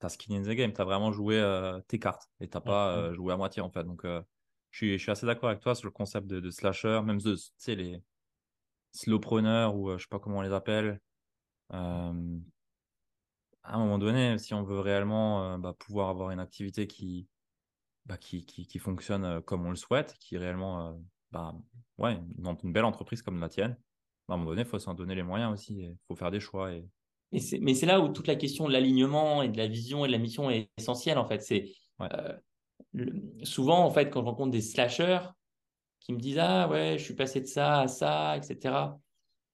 as, 0.00 0.08
skin 0.08 0.36
in 0.36 0.42
the 0.42 0.54
game, 0.54 0.72
tu 0.72 0.80
as 0.80 0.84
vraiment 0.84 1.12
joué 1.12 1.36
euh, 1.36 1.80
tes 1.88 1.98
cartes 1.98 2.30
et 2.40 2.48
tu 2.48 2.56
n'as 2.56 2.60
pas 2.60 2.96
euh, 2.96 3.14
joué 3.14 3.32
à 3.32 3.36
moitié 3.36 3.62
en 3.62 3.70
fait. 3.70 3.84
Donc, 3.84 4.04
euh, 4.04 4.22
je, 4.70 4.76
suis, 4.76 4.98
je 4.98 5.02
suis 5.02 5.10
assez 5.10 5.26
d'accord 5.26 5.48
avec 5.48 5.60
toi 5.60 5.74
sur 5.74 5.86
le 5.86 5.92
concept 5.92 6.26
de, 6.26 6.50
slasher, 6.50 7.00
même 7.04 7.20
de 7.20 7.36
les 7.68 8.02
slowpreneurs 8.92 9.76
ou 9.76 9.96
je 9.96 10.02
sais 10.02 10.08
pas 10.08 10.18
comment 10.18 10.38
on 10.38 10.42
les 10.42 10.52
appelle. 10.52 11.00
à 11.70 12.12
un 13.64 13.78
moment 13.78 13.98
donné, 13.98 14.38
si 14.38 14.54
on 14.54 14.62
veut 14.62 14.80
réellement 14.80 15.58
bah, 15.58 15.74
pouvoir 15.78 16.08
avoir 16.08 16.30
une 16.30 16.40
activité 16.40 16.86
qui, 16.86 17.28
bah, 18.06 18.16
qui, 18.16 18.44
qui, 18.44 18.66
qui, 18.66 18.78
fonctionne 18.78 19.40
comme 19.42 19.66
on 19.66 19.70
le 19.70 19.76
souhaite, 19.76 20.14
qui 20.18 20.38
réellement 20.38 20.98
bah, 21.30 21.54
ouais, 21.98 22.18
une, 22.38 22.72
belle 22.72 22.84
entreprise 22.84 23.22
comme 23.22 23.40
la 23.40 23.48
tienne, 23.48 23.76
à 24.28 24.34
un 24.34 24.36
moment 24.36 24.50
donné, 24.50 24.62
il 24.62 24.68
faut 24.68 24.78
s'en 24.78 24.94
donner 24.94 25.14
les 25.14 25.22
moyens 25.22 25.52
aussi. 25.52 25.74
Il 25.74 25.96
faut 26.08 26.14
faire 26.14 26.30
des 26.30 26.40
choix. 26.40 26.72
Et... 26.72 26.88
Mais 27.60 27.74
c'est 27.74 27.86
là 27.86 28.00
où 28.00 28.08
toute 28.08 28.26
la 28.26 28.36
question 28.36 28.66
de 28.66 28.72
l'alignement 28.72 29.42
et 29.42 29.48
de 29.48 29.56
la 29.56 29.66
vision 29.66 30.04
et 30.04 30.08
de 30.08 30.12
la 30.12 30.18
mission 30.18 30.50
est 30.50 30.70
essentielle, 30.76 31.18
en 31.18 31.26
fait. 31.26 31.40
C'est 31.40 31.72
euh, 32.00 32.36
souvent, 33.42 33.84
en 33.84 33.90
fait, 33.90 34.10
quand 34.10 34.20
je 34.20 34.26
rencontre 34.26 34.50
des 34.50 34.60
slashers 34.60 35.20
qui 36.00 36.12
me 36.12 36.18
disent 36.18 36.38
Ah 36.38 36.68
ouais, 36.68 36.96
je 36.98 37.04
suis 37.04 37.14
passé 37.14 37.40
de 37.40 37.46
ça 37.46 37.80
à 37.80 37.88
ça, 37.88 38.36
etc. 38.36 38.74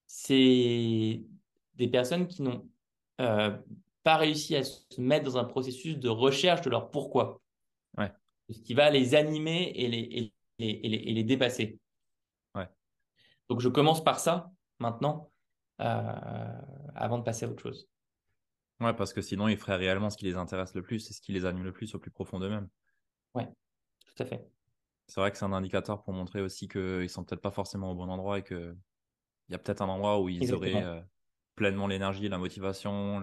C'est 0.07 1.23
des 1.75 1.89
personnes 1.89 2.27
qui 2.27 2.43
n'ont 2.43 2.69
euh, 3.21 3.57
pas 4.03 4.17
réussi 4.17 4.57
à 4.57 4.63
se 4.63 5.01
mettre 5.01 5.25
dans 5.25 5.39
un 5.39 5.45
processus 5.45 5.99
de 5.99 6.09
recherche 6.09 6.63
de 6.63 6.71
leur 6.71 6.91
pourquoi. 6.91 7.41
Ouais. 7.99 8.13
Ce 8.49 8.61
qui 8.61 8.75
va 8.75 8.91
les 8.91 9.15
animer 9.15 9.73
et 9.75 9.89
les, 9.89 10.33
et, 10.59 11.13
les, 11.13 11.25
dépasser. 11.25 11.79
Ouais. 12.55 12.69
Donc 13.49 13.61
je 13.61 13.69
commence 13.69 14.03
par 14.05 14.21
ça 14.21 14.51
maintenant 14.79 15.31
euh, 15.81 16.61
avant 16.95 17.19
de 17.19 17.25
passer 17.25 17.47
à 17.47 17.49
autre 17.49 17.63
chose. 17.63 17.89
Ouais, 18.81 18.95
parce 18.95 19.13
que 19.13 19.23
sinon 19.23 19.49
ils 19.49 19.57
feraient 19.57 19.77
réellement 19.77 20.11
ce 20.11 20.17
qui 20.17 20.27
les 20.27 20.37
intéresse 20.37 20.75
le 20.75 20.83
plus 20.83 21.11
et 21.11 21.13
ce 21.13 21.21
qui 21.21 21.33
les 21.33 21.45
anime 21.45 21.65
le 21.65 21.73
plus 21.73 21.95
au 21.95 21.99
plus 21.99 22.11
profond 22.11 22.39
d'eux-mêmes. 22.39 22.69
Ouais, 23.37 23.49
tout 24.07 24.23
à 24.23 24.27
fait. 24.27 24.51
C'est 25.07 25.21
vrai 25.21 25.31
que 25.31 25.39
c'est 25.39 25.45
un 25.45 25.53
indicateur 25.53 26.03
pour 26.03 26.13
montrer 26.13 26.41
aussi 26.41 26.67
qu'ils 26.67 27.09
sont 27.09 27.25
peut-être 27.25 27.41
pas 27.41 27.53
forcément 27.53 27.93
au 27.93 27.95
bon 27.95 28.09
endroit 28.09 28.39
et 28.41 28.43
qu'il 28.43 28.77
y 29.51 29.55
a 29.55 29.59
peut-être 29.59 29.83
un 29.83 29.89
endroit 29.89 30.21
où 30.21 30.29
ils 30.29 30.53
auraient 30.53 30.83
euh, 30.83 31.01
pleinement 31.55 31.87
l'énergie, 31.87 32.29
la 32.29 32.39
motivation, 32.39 33.23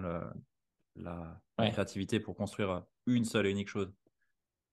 la, 0.96 1.40
créativité 1.58 2.20
pour 2.20 2.36
construire 2.36 2.84
une 3.06 3.24
seule 3.24 3.46
et 3.46 3.50
unique 3.50 3.68
chose. 3.68 3.92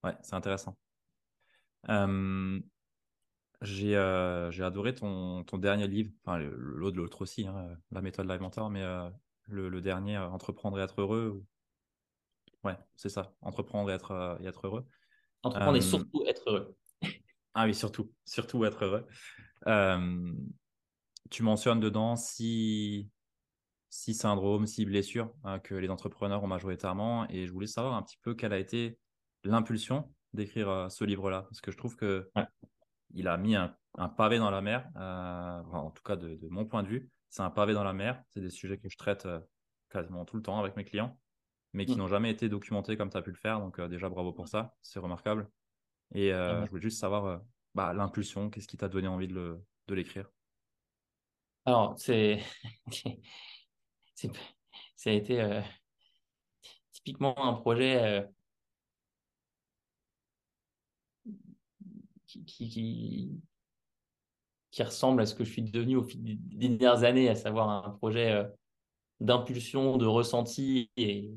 Ouais, 0.04 0.16
c'est 0.22 0.36
intéressant. 0.36 0.78
Euh, 1.90 2.60
j'ai 3.62 3.96
euh, 3.96 4.52
j'ai 4.52 4.64
adoré 4.64 4.94
ton, 4.94 5.44
ton 5.44 5.58
dernier 5.58 5.88
livre, 5.88 6.12
enfin 6.24 6.38
l'autre 6.40 6.98
l'autre 6.98 7.22
aussi, 7.22 7.48
hein, 7.48 7.78
la 7.92 8.02
méthode 8.02 8.28
Live 8.28 8.42
Mentor, 8.42 8.70
mais 8.70 8.82
euh, 8.82 9.10
le, 9.48 9.70
le, 9.70 9.82
dernier, 9.82 10.18
Entreprendre 10.18 10.80
et 10.80 10.84
être 10.84 11.02
heureux. 11.02 11.44
Ouais, 12.64 12.78
c'est 12.96 13.10
ça, 13.10 13.34
Entreprendre 13.42 13.90
et 13.90 13.94
être, 13.94 14.38
et 14.42 14.46
être 14.46 14.68
heureux. 14.68 14.86
Entreprendre 15.44 15.78
et 15.78 15.82
surtout 15.82 16.24
être 16.28 16.44
heureux. 16.48 16.76
ah 17.54 17.66
oui, 17.66 17.74
surtout, 17.74 18.12
surtout 18.26 18.66
être 18.66 18.86
heureux. 18.86 19.08
tu 21.30 21.44
mentionnes 21.44 21.80
dedans 21.80 22.16
six, 22.16 23.10
six 23.90 24.14
syndromes, 24.14 24.66
six 24.66 24.86
blessures 24.86 25.34
hein, 25.44 25.60
que 25.60 25.76
les 25.76 25.90
entrepreneurs 25.90 26.44
ont 26.44 26.48
majoritairement, 26.48 27.28
et 27.30 27.46
je 27.46 27.52
voulais 27.52 27.68
savoir 27.68 27.94
un 27.94 28.02
petit 28.02 28.18
peu 28.22 28.34
quelle 28.34 28.54
a 28.54 28.60
été 28.60 28.98
l'impulsion 29.44 30.12
d'écrire 30.34 30.70
euh, 30.70 30.90
ce 30.90 31.04
livre-là 31.04 31.44
parce 31.44 31.62
que 31.62 31.72
je 31.72 31.78
trouve 31.78 31.96
que 31.96 32.30
il 33.14 33.28
a 33.28 33.38
mis 33.38 33.56
un, 33.56 33.76
pavé 34.16 34.38
dans 34.38 34.52
la 34.52 34.62
mer, 34.62 34.88
euh, 34.96 35.62
en 35.74 35.92
tout 35.92 36.04
cas 36.04 36.16
de, 36.16 36.40
mon 36.50 36.66
point 36.66 36.84
de 36.84 36.88
vue, 36.88 37.10
c'est 37.30 37.42
un 37.42 37.50
pavé 37.50 37.74
dans 37.74 37.84
la 37.84 37.92
mer. 37.92 38.22
C'est 38.30 38.40
des 38.40 38.50
sujets 38.50 38.78
que 38.78 38.88
je 38.88 38.98
traite 38.98 39.26
euh, 39.26 39.40
quasiment 39.90 40.24
tout 40.24 40.38
le 40.38 40.42
temps 40.42 40.60
avec 40.60 40.78
mes 40.78 40.86
clients, 40.86 41.18
mais 41.74 41.86
qui 41.86 41.96
mm. 41.96 41.98
n'ont 41.98 42.08
jamais 42.08 42.32
été 42.32 42.50
documentés 42.50 42.98
comme 42.98 43.10
tu 43.10 43.18
as 43.18 43.22
pu 43.22 43.32
le 43.32 43.38
faire. 43.38 43.60
Donc 43.60 43.80
déjà 43.82 44.10
bravo 44.10 44.32
pour 44.32 44.48
ça, 44.48 44.76
c'est 44.82 45.00
remarquable. 45.00 45.50
Et 46.14 46.30
je 46.30 46.70
voulais 46.70 46.82
juste 46.82 47.00
savoir 47.00 47.42
bah, 47.74 47.94
l'impulsion, 47.94 48.50
qu'est-ce 48.50 48.68
qui 48.68 48.78
t'a 48.78 48.90
donné 48.90 49.08
envie 49.08 49.28
de 49.28 49.60
l'écrire? 49.90 50.30
Alors, 51.66 51.94
c'est. 51.98 52.40
ça 54.96 55.10
a 55.10 55.14
été 55.14 55.62
typiquement 56.92 57.44
un 57.44 57.54
projet 57.54 58.28
qui, 62.46 62.46
qui, 64.72 64.84
ressemble 64.84 65.22
à 65.22 65.26
ce 65.26 65.36
que 65.36 65.44
je 65.44 65.52
suis 65.52 65.62
devenu 65.62 65.98
au 65.98 66.04
fil 66.04 66.22
des 66.24 66.70
dernières 66.70 67.04
années, 67.04 67.30
à 67.30 67.36
savoir 67.36 67.70
un 67.70 67.92
projet 67.92 68.32
euh, 68.32 68.46
d'impulsion, 69.20 69.98
de 69.98 70.06
ressenti 70.06 70.90
et, 70.98 71.32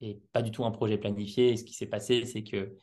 et, 0.00 0.20
pas 0.32 0.42
du 0.42 0.50
tout 0.50 0.64
un 0.64 0.70
projet 0.70 0.98
planifié. 0.98 1.50
Et 1.50 1.56
ce 1.56 1.64
qui 1.64 1.74
s'est 1.74 1.86
passé, 1.86 2.24
c'est 2.24 2.42
que 2.42 2.76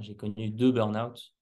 J'ai 0.00 0.16
connu 0.16 0.50
deux 0.50 0.72
burn-out 0.72 1.34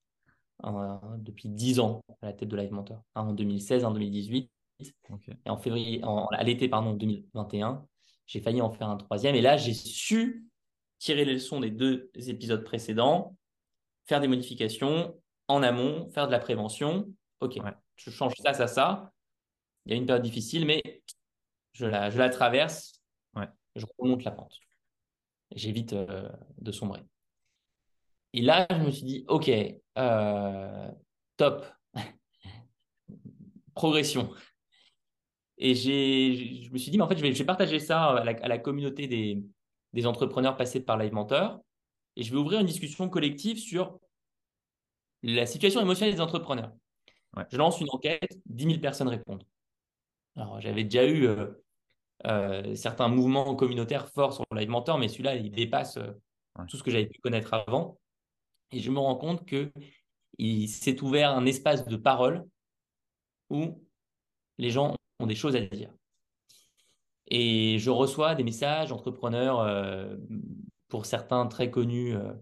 depuis 1.19 1.49
10 1.49 1.81
ans 1.81 2.03
à 2.23 2.27
la 2.27 2.33
tête 2.33 2.49
de 2.49 2.57
Live 2.57 2.73
Mentor. 2.73 3.03
Un 3.14 3.29
en 3.29 3.33
2016, 3.33 3.85
un 3.85 3.88
en 3.88 3.93
2018. 3.93 4.51
Et 4.81 5.51
en 5.51 5.59
février, 5.59 6.01
à 6.33 6.45
l'été 6.45 6.69
pardon 6.69 6.95
2021, 6.95 7.85
j'ai 8.27 8.41
failli 8.41 8.61
en 8.61 8.71
faire 8.71 8.88
un 8.88 8.97
troisième. 8.97 9.35
Et 9.35 9.41
là, 9.41 9.57
j'ai 9.57 9.75
su 9.75 10.47
tirer 10.99 11.25
les 11.25 11.35
leçons 11.35 11.61
des 11.61 11.71
deux 11.71 12.11
épisodes 12.14 12.64
précédents, 12.64 13.37
faire 14.07 14.21
des 14.21 14.29
modifications 14.29 15.17
en 15.49 15.62
amont, 15.62 16.09
faire 16.11 16.27
de 16.27 16.33
la 16.33 16.38
prévention. 16.38 17.09
Ok, 17.40 17.59
je 17.96 18.11
change 18.11 18.35
ça, 18.42 18.53
ça, 18.53 18.66
ça. 18.66 19.12
Il 19.87 19.92
y 19.92 19.94
a 19.94 19.96
une 19.96 20.07
période 20.07 20.24
difficile, 20.24 20.66
mais 20.66 20.83
je 21.72 21.87
la, 21.87 22.11
je 22.11 22.18
la 22.18 22.31
traverse. 22.31 22.98
Je 23.79 23.87
remonte 23.98 24.24
la 24.24 24.33
pente. 24.33 24.59
J'évite 25.55 25.92
euh, 25.92 26.29
de 26.59 26.72
sombrer. 26.72 27.03
Et 28.33 28.42
là, 28.42 28.66
je 28.70 28.83
me 28.83 28.90
suis 28.90 29.05
dit, 29.05 29.24
OK, 29.29 29.48
euh, 29.98 30.90
top, 31.37 31.64
progression. 33.74 34.31
Et 35.57 35.74
je 35.74 36.70
me 36.72 36.79
suis 36.79 36.90
dit, 36.90 36.98
mais 36.98 37.05
en 37.05 37.09
fait, 37.09 37.16
je 37.16 37.22
vais, 37.22 37.33
je 37.33 37.38
vais 37.38 37.46
partager 37.46 37.79
ça 37.79 38.18
à 38.18 38.24
la, 38.24 38.59
communauté 38.59 39.07
des, 39.07 39.42
des, 39.92 40.07
entrepreneurs 40.07 40.57
passés 40.57 40.81
par 40.81 40.98
Live 40.98 41.12
Mentor. 41.12 41.61
Et 42.16 42.22
je 42.22 42.31
vais 42.31 42.38
ouvrir 42.38 42.61
une 42.61 42.66
discussion 42.66 43.09
collective 43.09 43.59
sur 43.59 43.98
la 45.22 45.46
situation 45.46 45.81
émotionnelle 45.81 46.14
des 46.14 46.20
entrepreneurs. 46.20 46.72
Je 47.51 47.57
lance 47.57 47.81
une 47.81 47.88
enquête, 47.90 48.38
10 48.46 48.64
000 48.64 48.79
personnes 48.81 49.09
répondent. 49.09 49.44
Alors, 50.37 50.61
j'avais 50.61 50.85
déjà 50.85 51.07
eu 51.07 51.27
euh, 51.27 51.46
euh, 52.27 52.74
certains 52.74 53.09
mouvements 53.09 53.55
communautaires 53.55 54.09
forts 54.09 54.33
sur 54.33 54.44
Live 54.55 54.68
Mentor, 54.68 54.98
mais 54.98 55.09
celui-là, 55.09 55.37
il 55.37 55.51
dépasse 55.51 55.98
tout 56.68 56.77
ce 56.77 56.83
que 56.83 56.90
j'avais 56.90 57.07
pu 57.07 57.20
connaître 57.20 57.55
avant. 57.55 57.98
Et 58.72 58.81
je 58.81 58.90
me 58.90 58.98
rends 58.98 59.16
compte 59.16 59.46
que 59.46 59.72
il 60.38 60.68
s'est 60.68 61.03
ouvert 61.03 61.31
un 61.31 61.46
espace 61.46 61.87
de 61.87 61.96
parole 61.96 62.46
où 63.51 63.83
les 64.59 64.70
gens 64.70 64.94
ont 65.18 65.27
des 65.27 65.35
choses 65.35 65.57
à 65.57 65.61
dire. 65.61 65.90
Et 67.31 67.79
je 67.79 67.90
reçois 67.90 68.35
des 68.35 68.44
messages 68.44 68.88
d'entrepreneurs, 68.88 69.61
euh, 69.61 70.16
pour 70.88 71.07
certains 71.07 71.46
très 71.46 71.70
connus 71.70 72.14
euh, 72.14 72.33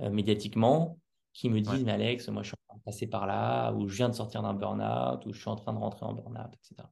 euh, 0.00 0.10
médiatiquement, 0.10 0.98
qui 1.32 1.48
me 1.48 1.60
disent 1.60 1.84
Mais 1.84 1.92
Alex, 1.92 2.28
moi 2.28 2.42
je 2.42 2.48
suis 2.48 2.56
passer 2.82 3.06
par 3.06 3.26
là, 3.26 3.72
ou 3.72 3.88
je 3.88 3.96
viens 3.96 4.08
de 4.08 4.14
sortir 4.14 4.42
d'un 4.42 4.54
burn-out, 4.54 5.24
ou 5.26 5.32
je 5.32 5.40
suis 5.40 5.48
en 5.48 5.56
train 5.56 5.72
de 5.72 5.78
rentrer 5.78 6.04
en 6.04 6.14
burn-out, 6.14 6.52
etc. 6.54 6.88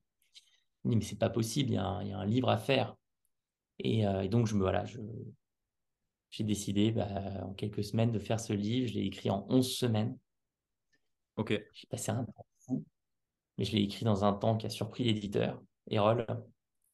Je 0.85 0.90
dis 0.90 0.96
Mais 0.96 1.03
c'est 1.03 1.18
pas 1.18 1.31
possible, 1.31 1.70
il 1.70 1.74
y, 1.74 1.79
a 1.79 1.87
un, 1.87 2.26
livre 2.26 2.48
à 2.48 2.59
faire. 2.59 2.96
Et, 3.79 4.00
et 4.00 4.29
donc, 4.29 4.46
je 4.46 4.55
me, 4.55 4.61
voilà, 4.61 4.85
je, 4.85 5.00
j'ai 6.31 6.44
décidé 6.44 6.92
bah, 6.92 7.09
en 7.42 7.53
quelques 7.53 7.85
semaines 7.85 8.12
de 8.12 8.18
faire 8.18 8.40
ce 8.40 8.53
livre. 8.53 8.88
Je 8.88 8.94
l'ai 8.94 9.07
écrit 9.07 9.31
en 9.31 9.46
11 9.48 9.68
semaines. 9.68 10.16
Ok. 11.37 11.61
J'ai 11.72 11.87
passé 11.88 12.12
un 12.12 12.24
temps 12.24 12.46
fou, 12.61 12.85
mais 13.59 13.64
je 13.64 13.76
l'ai 13.76 13.83
écrit 13.83 14.05
dans 14.05 14.24
un 14.24 14.33
temps 14.33 14.57
qui 14.57 14.66
a 14.66 14.70
surpris 14.70 15.05
l'éditeur, 15.05 15.61
Erol. 15.88 16.26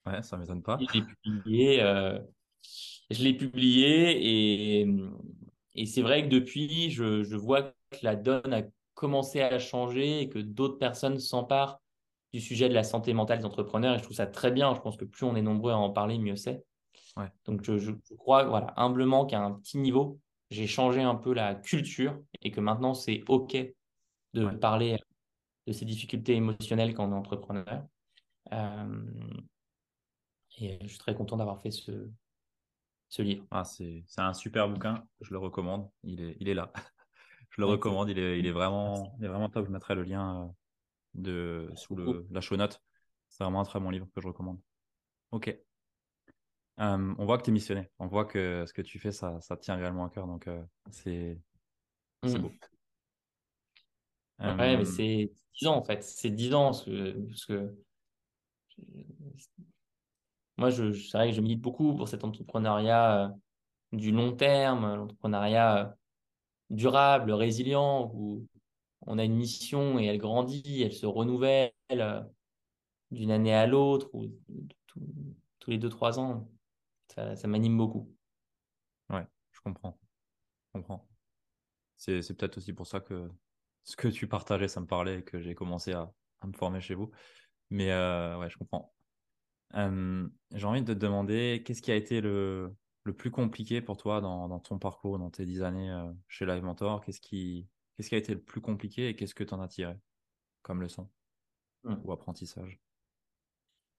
Ouais, 0.06 0.22
ça 0.22 0.36
ne 0.36 0.42
m'étonne 0.42 0.62
pas. 0.62 0.78
Je 0.80 0.98
l'ai 0.98 1.02
publié, 1.02 1.82
euh, 1.82 2.18
je 3.10 3.22
l'ai 3.22 3.34
publié 3.34 4.80
et, 4.80 4.86
et 5.74 5.86
c'est 5.86 6.02
vrai 6.02 6.22
que 6.22 6.28
depuis, 6.28 6.90
je, 6.90 7.22
je, 7.22 7.36
vois 7.36 7.62
que 7.90 7.98
la 8.02 8.16
donne 8.16 8.52
a 8.52 8.62
commencé 8.96 9.42
à 9.42 9.58
changer 9.60 10.22
et 10.22 10.28
que 10.28 10.40
d'autres 10.40 10.78
personnes 10.78 11.20
s'emparent 11.20 11.80
du 12.32 12.40
sujet 12.40 12.68
de 12.68 12.74
la 12.74 12.82
santé 12.82 13.12
mentale 13.12 13.38
des 13.38 13.44
entrepreneurs 13.44 13.94
et 13.94 13.98
je 13.98 14.02
trouve 14.02 14.16
ça 14.16 14.26
très 14.26 14.50
bien. 14.50 14.74
Je 14.74 14.80
pense 14.80 14.96
que 14.96 15.04
plus 15.04 15.24
on 15.24 15.36
est 15.36 15.42
nombreux 15.42 15.72
à 15.72 15.76
en 15.76 15.90
parler, 15.90 16.18
mieux 16.18 16.34
c'est. 16.34 16.64
Donc, 17.44 17.62
je, 17.62 17.92
crois, 18.16 18.44
voilà, 18.44 18.74
humblement 18.76 19.24
qu'à 19.24 19.40
un 19.40 19.52
petit 19.52 19.78
niveau, 19.78 20.18
j'ai 20.50 20.66
changé 20.66 21.02
un 21.02 21.14
peu 21.14 21.32
la 21.32 21.54
culture 21.54 22.20
et 22.42 22.50
que 22.50 22.60
maintenant, 22.60 22.94
c'est 22.94 23.22
OK 23.28 23.56
de 24.34 24.46
parler 24.56 24.98
de 25.66 25.72
ces 25.72 25.84
difficultés 25.84 26.34
émotionnelles 26.34 26.94
quand 26.94 27.06
on 27.08 27.12
est 27.12 27.18
entrepreneur. 27.18 27.84
Euh, 28.52 29.02
et 30.58 30.78
je 30.82 30.88
suis 30.88 30.98
très 30.98 31.14
content 31.14 31.36
d'avoir 31.36 31.60
fait 31.60 31.70
ce, 31.70 32.10
ce 33.08 33.22
livre. 33.22 33.46
Ah, 33.50 33.64
c'est 33.64 34.04
un 34.18 34.34
super 34.34 34.68
bouquin, 34.68 35.06
je 35.20 35.32
le 35.32 35.38
recommande. 35.38 35.88
Il 36.02 36.20
est, 36.20 36.36
il 36.40 36.48
est 36.48 36.54
là. 36.54 36.72
Je 37.56 37.62
le 37.62 37.66
recommande, 37.66 38.10
il 38.10 38.18
est, 38.18 38.38
il, 38.38 38.46
est 38.46 38.52
vraiment, 38.52 39.14
il 39.18 39.24
est 39.24 39.28
vraiment 39.28 39.48
top. 39.48 39.66
Je 39.66 39.70
mettrai 39.70 39.94
le 39.94 40.02
lien 40.02 40.42
euh, 40.42 40.48
de, 41.14 41.70
sous 41.74 41.96
le, 41.96 42.26
la 42.30 42.42
show 42.42 42.56
note. 42.56 42.82
C'est 43.30 43.44
vraiment 43.44 43.60
un 43.60 43.64
très 43.64 43.80
bon 43.80 43.88
livre 43.88 44.06
que 44.14 44.20
je 44.20 44.26
recommande. 44.28 44.60
Ok 45.30 45.56
on 46.78 47.24
voit 47.24 47.38
que 47.38 47.44
tu 47.44 47.48
es 47.48 47.54
missionné. 47.54 47.90
On 47.98 48.06
voit 48.06 48.26
que 48.26 48.64
ce 48.66 48.74
que 48.74 48.82
tu 48.82 48.98
fais, 48.98 49.10
ça, 49.10 49.40
ça 49.40 49.56
tient 49.56 49.76
réellement 49.76 50.04
à 50.04 50.10
cœur. 50.10 50.26
Donc, 50.26 50.46
c'est 50.90 51.40
mmh. 52.22 52.34
beau. 52.36 52.52
Ouais, 54.40 54.76
mais 54.76 54.84
c'est 54.84 55.32
10 55.58 55.68
ans 55.68 55.76
en 55.76 55.82
fait. 55.82 56.02
C'est 56.02 56.28
10 56.28 56.52
ans 56.52 56.66
parce 56.66 57.46
que, 57.46 57.74
moi, 60.58 60.68
je, 60.68 60.92
c'est 60.92 61.16
vrai 61.16 61.30
que 61.30 61.34
je 61.34 61.40
milite 61.40 61.62
beaucoup 61.62 61.96
pour 61.96 62.08
cet 62.08 62.24
entrepreneuriat 62.24 63.32
du 63.92 64.12
long 64.12 64.36
terme, 64.36 64.96
l'entrepreneuriat 64.96 65.96
durable, 66.70 67.32
résilient, 67.32 68.10
où 68.14 68.46
on 69.06 69.18
a 69.18 69.24
une 69.24 69.36
mission 69.36 69.98
et 69.98 70.06
elle 70.06 70.18
grandit, 70.18 70.82
elle 70.82 70.92
se 70.92 71.06
renouvelle 71.06 71.72
d'une 73.10 73.30
année 73.30 73.54
à 73.54 73.66
l'autre 73.66 74.10
ou 74.14 74.30
tous 75.58 75.70
les 75.70 75.78
2-3 75.78 76.18
ans 76.18 76.48
ça, 77.14 77.46
m'anime 77.46 77.76
beaucoup. 77.76 78.14
Ouais, 79.10 79.26
je 79.52 79.60
comprends. 79.60 79.98
Je 80.66 80.80
comprends. 80.80 81.08
C'est, 81.96 82.20
peut-être 82.36 82.58
aussi 82.58 82.72
pour 82.72 82.86
ça 82.86 83.00
que 83.00 83.30
ce 83.84 83.96
que 83.96 84.08
tu 84.08 84.28
partageais, 84.28 84.68
ça 84.68 84.80
me 84.80 84.86
parlait 84.86 85.20
et 85.20 85.22
que 85.24 85.40
j'ai 85.40 85.54
commencé 85.54 85.92
à, 85.92 86.12
me 86.44 86.52
former 86.52 86.80
chez 86.80 86.94
vous. 86.94 87.10
Mais 87.70 87.90
euh, 87.90 88.38
ouais, 88.38 88.50
je 88.50 88.58
comprends. 88.58 88.94
j'ai 89.74 90.66
envie 90.66 90.82
de 90.82 90.92
te 90.92 90.98
demander, 90.98 91.62
qu'est-ce 91.64 91.82
qui 91.82 91.90
a 91.90 91.96
été 91.96 92.20
le, 92.20 92.74
le 93.06 93.14
plus 93.14 93.30
compliqué 93.30 93.80
pour 93.80 93.96
toi 93.96 94.20
dans, 94.20 94.58
ton 94.58 94.78
parcours, 94.78 95.18
dans 95.18 95.30
tes 95.30 95.46
dix 95.46 95.62
années 95.62 95.90
euh, 95.90 96.12
chez 96.28 96.44
Live 96.44 96.62
Mentor? 96.62 97.00
Qu'est-ce 97.04 97.20
qui, 97.20 97.68
qu'est-ce 97.94 98.08
qui 98.08 98.16
a 98.16 98.18
été 98.18 98.34
le 98.34 98.40
plus 98.40 98.60
compliqué 98.60 99.08
et 99.08 99.16
qu'est-ce 99.16 99.34
que 99.34 99.44
tu 99.44 99.54
en 99.54 99.60
as 99.60 99.68
tiré 99.68 99.96
comme 100.62 100.82
leçon 100.82 101.08
mmh. 101.84 101.94
ou 102.04 102.12
apprentissage? 102.12 102.80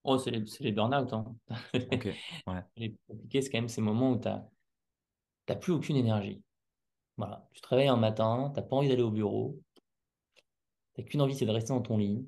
Oh, 0.03 0.17
c'est 0.17 0.31
les, 0.31 0.43
les 0.59 0.71
burn-out. 0.71 1.13
Hein. 1.13 1.35
Ouais. 2.47 2.63
Les 2.75 2.95
compliqués, 3.07 3.41
c'est 3.41 3.49
quand 3.49 3.57
même 3.59 3.69
ces 3.69 3.81
moments 3.81 4.11
où 4.11 4.19
tu 4.19 4.27
n'as 4.27 5.55
plus 5.55 5.71
aucune 5.71 5.95
énergie. 5.95 6.43
Voilà. 7.15 7.47
Tu 7.53 7.61
travailles 7.61 7.87
un 7.87 7.97
matin, 7.97 8.51
tu 8.53 8.59
n'as 8.59 8.65
pas 8.65 8.75
envie 8.75 8.89
d'aller 8.89 9.01
au 9.01 9.11
bureau, 9.11 9.59
tu 10.35 11.01
n'as 11.01 11.07
qu'une 11.07 11.21
envie, 11.21 11.35
c'est 11.35 11.45
de 11.45 11.51
rester 11.51 11.69
dans 11.69 11.81
ton 11.81 11.97
lit. 11.97 12.27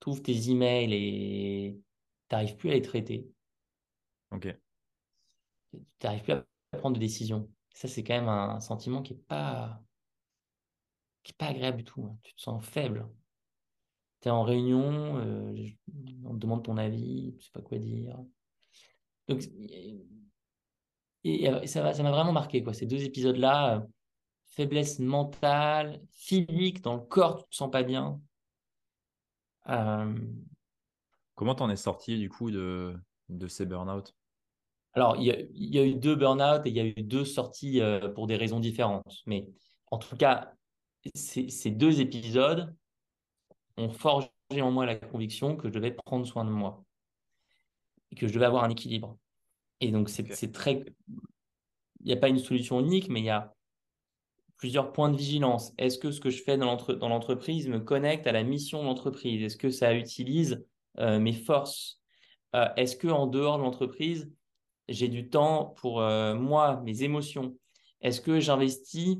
Tu 0.00 0.10
ouvres 0.10 0.22
tes 0.22 0.50
emails 0.50 0.92
et 0.92 1.80
tu 2.28 2.34
n'arrives 2.34 2.56
plus 2.56 2.70
à 2.70 2.74
les 2.74 2.82
traiter. 2.82 3.30
Ok. 4.30 4.54
Tu 5.72 5.78
n'arrives 6.04 6.22
plus 6.22 6.32
à 6.32 6.44
prendre 6.78 6.96
de 6.96 7.00
décisions. 7.00 7.48
Ça, 7.74 7.88
c'est 7.88 8.02
quand 8.02 8.14
même 8.14 8.28
un 8.28 8.60
sentiment 8.60 9.02
qui 9.02 9.14
n'est 9.14 9.20
pas, 9.20 9.80
pas 11.36 11.46
agréable 11.46 11.78
du 11.78 11.84
tout. 11.84 12.04
Hein. 12.04 12.18
Tu 12.22 12.34
te 12.34 12.40
sens 12.40 12.64
faible 12.64 13.08
tu 14.20 14.28
es 14.28 14.30
en 14.30 14.42
réunion, 14.42 15.18
euh, 15.18 15.54
on 16.24 16.34
te 16.34 16.38
demande 16.38 16.64
ton 16.64 16.76
avis, 16.76 17.34
tu 17.38 17.44
sais 17.44 17.52
pas 17.52 17.62
quoi 17.62 17.78
dire. 17.78 18.18
Donc, 19.28 19.42
et, 21.24 21.66
ça 21.66 21.82
m'a 21.82 21.92
vraiment 21.92 22.32
marqué, 22.32 22.62
quoi, 22.62 22.72
ces 22.72 22.86
deux 22.86 23.04
épisodes-là. 23.04 23.76
Euh, 23.76 23.80
faiblesse 24.46 24.98
mentale, 24.98 26.00
physique, 26.10 26.80
dans 26.80 26.94
le 26.94 27.02
corps, 27.02 27.44
tu 27.44 27.50
te 27.50 27.54
sens 27.54 27.70
pas 27.70 27.82
bien. 27.82 28.20
Euh, 29.68 30.18
Comment 31.34 31.54
t'en 31.54 31.70
es 31.70 31.76
sorti 31.76 32.18
du 32.18 32.28
coup 32.28 32.50
de, 32.50 32.96
de 33.28 33.46
ces 33.46 33.66
burn-out? 33.66 34.16
Alors, 34.98 35.16
il 35.16 35.26
y, 35.54 35.78
a 35.78 35.84
eu 35.84 35.94
deux 35.94 36.16
burn-out 36.16 36.66
et 36.66 36.70
il 36.70 36.76
y 36.76 36.80
a 36.80 36.84
eu 36.84 37.02
deux 37.02 37.24
sorties 37.24 37.80
pour 38.14 38.26
des 38.26 38.36
raisons 38.36 38.58
différentes. 38.58 39.22
Mais 39.26 39.46
en 39.92 39.98
tout 39.98 40.16
cas, 40.16 40.52
ces 41.14 41.70
deux 41.70 42.00
épisodes, 42.00 42.74
ont 43.78 43.90
forgé 43.90 44.28
en 44.60 44.70
moi 44.70 44.84
la 44.84 44.96
conviction 44.96 45.56
que 45.56 45.68
je 45.68 45.72
devais 45.72 45.92
prendre 45.92 46.26
soin 46.26 46.44
de 46.44 46.50
moi 46.50 46.84
et 48.10 48.16
que 48.16 48.26
je 48.26 48.32
devais 48.32 48.46
avoir 48.46 48.64
un 48.64 48.70
équilibre. 48.70 49.16
Et 49.80 49.90
donc, 49.90 50.08
c'est 50.08 50.52
très. 50.52 50.84
Il 52.00 52.06
n'y 52.06 52.12
a 52.12 52.16
pas 52.16 52.28
une 52.28 52.38
solution 52.38 52.80
unique, 52.80 53.08
mais 53.08 53.20
il 53.20 53.26
y 53.26 53.30
a 53.30 53.54
plusieurs 54.56 54.92
points 54.92 55.10
de 55.10 55.16
vigilance. 55.16 55.72
Est-ce 55.78 55.98
que 55.98 56.10
ce 56.10 56.20
que 56.20 56.30
je 56.30 56.42
fais 56.42 56.56
dans 56.58 57.08
l'entreprise 57.08 57.68
me 57.68 57.78
connecte 57.78 58.26
à 58.26 58.32
la 58.32 58.42
mission 58.42 58.80
de 58.80 58.86
l'entreprise? 58.86 59.42
Est-ce 59.42 59.56
que 59.56 59.70
ça 59.70 59.94
utilise 59.94 60.64
euh, 60.98 61.20
mes 61.20 61.32
forces? 61.32 62.00
Euh, 62.56 62.68
Est-ce 62.76 62.96
que 62.96 63.08
en 63.08 63.26
dehors 63.26 63.58
de 63.58 63.62
l'entreprise, 63.62 64.32
j'ai 64.88 65.08
du 65.08 65.28
temps 65.28 65.74
pour 65.76 66.00
euh, 66.00 66.34
moi, 66.34 66.80
mes 66.84 67.02
émotions 67.02 67.54
Est-ce 68.00 68.20
que 68.20 68.40
j'investis 68.40 69.18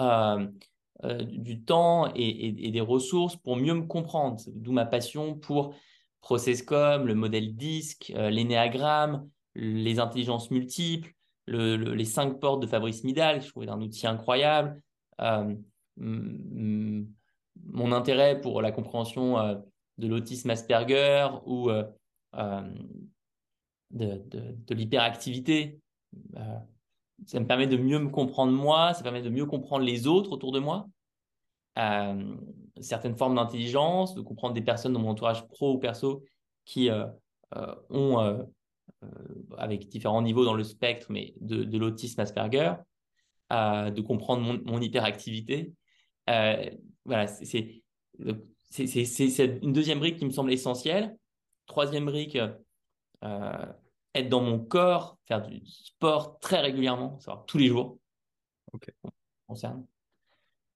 euh, 0.00 0.46
du 1.24 1.62
temps 1.62 2.12
et, 2.14 2.70
des 2.70 2.80
ressources 2.80 3.36
pour 3.36 3.56
mieux 3.56 3.74
me 3.74 3.86
comprendre? 3.86 4.40
D'où 4.48 4.72
ma 4.72 4.86
passion 4.86 5.34
pour 5.34 5.74
ProcessCom, 6.20 7.06
le 7.06 7.14
modèle 7.14 7.54
DISC, 7.54 8.12
euh, 8.14 8.30
l'énéagramme, 8.30 9.28
les 9.54 9.98
intelligences 9.98 10.50
multiples, 10.50 11.12
les 11.48 12.04
cinq 12.04 12.40
portes 12.40 12.60
de 12.60 12.66
Fabrice 12.66 13.04
Midal, 13.04 13.40
je 13.40 13.48
trouvais 13.48 13.68
un 13.68 13.80
outil 13.80 14.08
incroyable, 14.08 14.82
mon 15.96 17.92
intérêt 17.92 18.40
pour 18.40 18.60
la 18.60 18.72
compréhension 18.72 19.62
de 19.96 20.08
l'autisme 20.08 20.50
Asperger 20.50 21.28
ou 21.46 21.70
de, 23.90 24.22
de 24.30 24.74
l'hyperactivité. 24.74 25.78
ça 27.26 27.40
me 27.40 27.46
permet 27.46 27.66
de 27.66 27.76
mieux 27.76 27.98
me 27.98 28.10
comprendre 28.10 28.52
moi, 28.52 28.94
ça 28.94 29.02
permet 29.02 29.22
de 29.22 29.30
mieux 29.30 29.46
comprendre 29.46 29.84
les 29.84 30.06
autres 30.06 30.32
autour 30.32 30.52
de 30.52 30.58
moi. 30.58 30.88
certaines 32.80 33.16
formes 33.16 33.36
d'intelligence, 33.36 34.14
de 34.14 34.20
comprendre 34.20 34.54
des 34.54 34.62
personnes 34.62 34.92
dans 34.92 35.00
mon 35.00 35.10
entourage 35.10 35.46
pro 35.48 35.74
ou 35.74 35.78
perso 35.78 36.24
qui 36.64 36.90
ont 37.90 38.46
euh, 39.02 39.08
avec 39.58 39.88
différents 39.88 40.22
niveaux 40.22 40.44
dans 40.44 40.54
le 40.54 40.64
spectre, 40.64 41.06
mais 41.10 41.34
de, 41.40 41.78
l'autisme 41.78 42.20
Asperger, 42.20 42.74
de 43.50 44.00
comprendre 44.00 44.60
mon, 44.64 44.80
hyperactivité. 44.80 45.72
Euh, 46.30 46.70
voilà, 47.04 47.26
c'est 47.26 47.82
une 48.20 49.72
deuxième 49.72 49.98
brique 49.98 50.18
qui 50.18 50.24
me 50.24 50.30
semble 50.30 50.52
essentielle. 50.52 51.16
Troisième 51.66 52.06
brique, 52.06 52.38
euh, 53.26 53.66
être 54.14 54.28
dans 54.28 54.40
mon 54.40 54.58
corps, 54.58 55.18
faire 55.26 55.42
du 55.42 55.64
sport 55.66 56.38
très 56.40 56.60
régulièrement, 56.60 57.18
savoir 57.20 57.44
tous 57.46 57.58
les 57.58 57.68
jours. 57.68 57.98
Ok. 58.72 58.92
Concerne. 59.46 59.86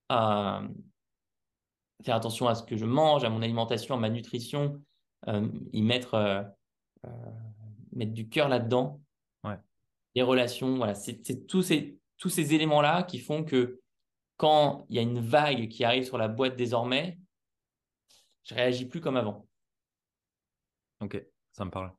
faire 0.09 2.15
attention 2.15 2.47
à 2.47 2.55
ce 2.55 2.63
que 2.63 2.77
je 2.77 2.85
mange, 2.85 3.23
à 3.23 3.29
mon 3.29 3.41
alimentation, 3.41 3.95
à 3.95 3.97
ma 3.97 4.09
nutrition, 4.09 4.81
y 5.27 5.81
mettre 5.81 6.53
mettre 7.93 8.13
du 8.13 8.29
cœur 8.29 8.49
là-dedans. 8.49 9.01
Ouais. 9.43 9.57
Les 10.15 10.21
relations, 10.21 10.77
voilà, 10.77 10.95
c'est 10.95 11.47
tous 11.47 11.61
ces, 11.61 11.97
tous 12.17 12.29
ces 12.29 12.53
éléments-là 12.53 13.03
qui 13.03 13.19
font 13.19 13.43
que 13.43 13.81
quand 14.37 14.85
il 14.89 14.95
y 14.95 14.99
a 14.99 15.03
une 15.03 15.19
vague 15.19 15.67
qui 15.69 15.83
arrive 15.83 16.03
sur 16.03 16.17
la 16.17 16.27
boîte 16.27 16.55
désormais, 16.55 17.19
je 18.43 18.55
réagis 18.55 18.85
plus 18.85 19.01
comme 19.01 19.17
avant. 19.17 19.47
Ok, 20.99 21.23
ça 21.51 21.65
me 21.65 21.71
parle. 21.71 21.93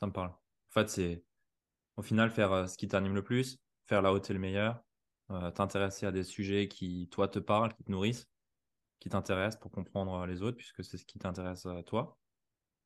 Ça 0.00 0.06
me 0.06 0.12
parle. 0.12 0.30
En 0.30 0.72
fait, 0.72 0.88
c'est 0.88 1.24
au 1.96 2.02
final 2.02 2.30
faire 2.30 2.52
euh, 2.52 2.66
ce 2.66 2.76
qui 2.76 2.88
t'anime 2.88 3.14
le 3.14 3.22
plus, 3.22 3.58
faire 3.86 4.02
là 4.02 4.12
où 4.12 4.18
tu 4.18 4.30
es 4.30 4.34
le 4.34 4.40
meilleur, 4.40 4.82
euh, 5.30 5.50
t'intéresser 5.50 6.06
à 6.06 6.12
des 6.12 6.24
sujets 6.24 6.68
qui, 6.68 7.08
toi, 7.10 7.28
te 7.28 7.38
parlent, 7.38 7.74
qui 7.74 7.84
te 7.84 7.90
nourrissent, 7.90 8.28
qui 8.98 9.08
t'intéressent 9.08 9.60
pour 9.60 9.70
comprendre 9.70 10.26
les 10.26 10.42
autres, 10.42 10.56
puisque 10.56 10.82
c'est 10.82 10.96
ce 10.96 11.04
qui 11.04 11.18
t'intéresse 11.18 11.66
à 11.66 11.82
toi, 11.82 12.18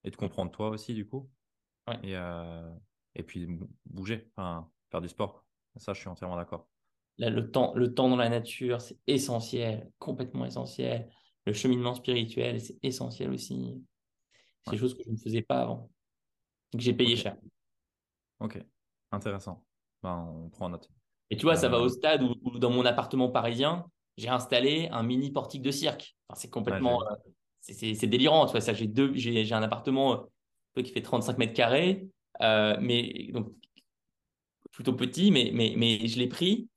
et 0.03 0.11
de 0.11 0.17
comprendre 0.17 0.51
toi 0.51 0.69
aussi, 0.69 0.95
du 0.95 1.07
coup. 1.07 1.31
Et, 2.03 2.17
euh, 2.17 2.71
et 3.15 3.23
puis 3.23 3.47
bouger, 3.85 4.31
enfin, 4.37 4.71
faire 4.91 5.01
du 5.01 5.09
sport. 5.09 5.45
Ça, 5.77 5.93
je 5.93 6.01
suis 6.01 6.09
entièrement 6.09 6.37
d'accord. 6.37 6.69
Là, 7.19 7.31
le 7.31 7.51
temps, 7.51 7.75
le 7.75 7.95
temps 7.95 8.09
dans 8.09 8.17
la 8.17 8.29
nature, 8.29 8.81
c'est 8.81 8.99
essentiel, 9.07 9.91
complètement 9.99 10.47
essentiel. 10.47 11.09
Le 11.47 11.53
cheminement 11.53 11.95
spirituel, 11.95 12.61
c'est 12.61 12.79
essentiel 12.83 13.31
aussi. 13.31 13.85
C'est 14.65 14.73
des 14.73 14.79
choses 14.79 14.97
que 14.97 15.03
je 15.05 15.11
ne 15.11 15.17
faisais 15.17 15.43
pas 15.43 15.61
avant. 15.61 15.91
Que 16.77 16.83
j'ai 16.83 16.95
payé 16.95 17.16
cher. 17.16 17.37
Ok, 18.41 18.59
intéressant. 19.12 19.64
Ben, 20.03 20.29
on 20.45 20.49
prend 20.51 20.68
note. 20.68 20.91
Et 21.31 21.37
tu 21.37 21.45
vois, 21.45 21.57
ça 21.57 21.68
va 21.68 21.79
au 21.79 21.87
euh, 21.87 21.89
stade 21.89 22.22
où, 22.22 22.59
dans 22.59 22.70
mon 22.70 22.85
appartement 22.85 23.29
parisien, 23.29 23.87
j'ai 24.16 24.29
installé 24.29 24.89
un 24.91 25.03
mini 25.03 25.31
portique 25.31 25.62
de 25.62 25.70
cirque. 25.70 26.16
Enfin, 26.29 26.41
c'est 26.41 26.51
complètement. 26.51 27.03
Euh, 27.03 27.14
c'est 27.61 28.07
délirant. 28.07 28.47
Tu 28.47 28.53
vois, 28.53 28.61
ça, 28.61 28.75
j'ai 28.75 28.87
deux, 28.87 29.14
j'ai 29.14 29.53
un 29.53 29.62
appartement 29.62 30.27
qui 30.83 30.91
fait 30.91 31.03
35 31.03 31.39
mètres 31.39 31.55
carrés, 31.55 32.09
euh, 32.43 32.77
mais 32.81 33.31
donc 33.33 33.53
plutôt 34.72 34.93
petit, 34.93 35.31
mais, 35.31 35.51
mais, 35.55 35.75
mais 35.77 36.07
je 36.09 36.18
l'ai 36.18 36.27
pris 36.27 36.68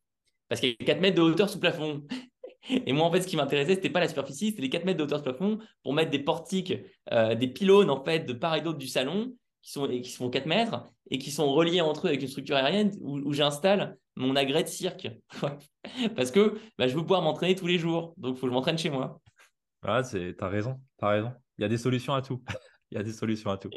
parce 0.50 0.62
qu'il 0.62 0.70
y 0.70 0.78
a 0.80 0.86
4 0.86 1.02
mètres 1.02 1.18
de 1.18 1.22
hauteur 1.22 1.50
sous 1.50 1.60
plafond. 1.60 2.06
Et 2.70 2.92
moi, 2.92 3.06
en 3.06 3.12
fait, 3.12 3.22
ce 3.22 3.28
qui 3.28 3.38
m'intéressait, 3.38 3.76
c'était 3.76 3.90
pas 3.90 4.02
la 4.02 4.08
superficie, 4.08 4.50
c'était 4.50 4.62
les 4.62 4.70
4 4.70 4.86
mètres 4.86 4.98
de 4.98 5.04
hauteur 5.04 5.20
sous 5.20 5.24
plafond 5.24 5.58
pour 5.84 5.94
mettre 5.94 6.12
des 6.12 6.20
portiques, 6.20 6.74
euh, 7.12 7.34
des 7.34 7.48
pylônes, 7.48 7.90
en 7.90 8.04
fait, 8.04 8.20
de 8.20 8.34
part 8.34 8.56
et 8.56 8.62
d'autre 8.62 8.78
du 8.78 8.88
salon, 8.88 9.34
qui, 9.68 9.74
sont, 9.74 9.88
qui 9.88 10.14
font 10.14 10.30
4 10.30 10.46
mètres 10.46 10.86
et 11.10 11.18
qui 11.18 11.30
sont 11.30 11.52
reliés 11.52 11.82
entre 11.82 12.06
eux 12.06 12.10
avec 12.10 12.22
une 12.22 12.30
structure 12.30 12.56
aérienne 12.56 12.96
où, 13.02 13.34
j'installe 13.34 13.98
mon 14.16 14.38
agrès 14.38 14.64
de 14.64 14.70
cirque. 14.70 15.10
Parce 16.16 16.32
que 16.32 16.58
bah, 16.78 16.88
je 16.88 16.96
veux 16.96 17.02
pouvoir 17.02 17.22
m'entraîner 17.22 17.54
tous 17.54 17.68
les 17.68 17.78
jours. 17.78 18.14
Donc, 18.16 18.36
il 18.36 18.40
faut 18.40 18.46
que 18.46 18.52
je 18.52 18.54
m'entraîne 18.54 18.78
chez 18.78 18.90
moi. 18.90 19.22
Ah, 19.82 20.02
tu 20.04 20.36
as 20.40 20.48
raison, 20.48 20.80
tu 20.98 21.06
as 21.06 21.10
raison. 21.10 21.34
Il 21.58 21.64
y 21.64 21.66
a 21.66 21.68
des 21.68 21.78
solutions 21.78 22.14
à 22.14 22.22
tout. 22.22 22.42
Il 22.92 22.98
y 22.98 22.98
a 22.98 23.04
des 23.04 23.12
solutions 23.12 23.52
à 23.52 23.58
tout. 23.58 23.70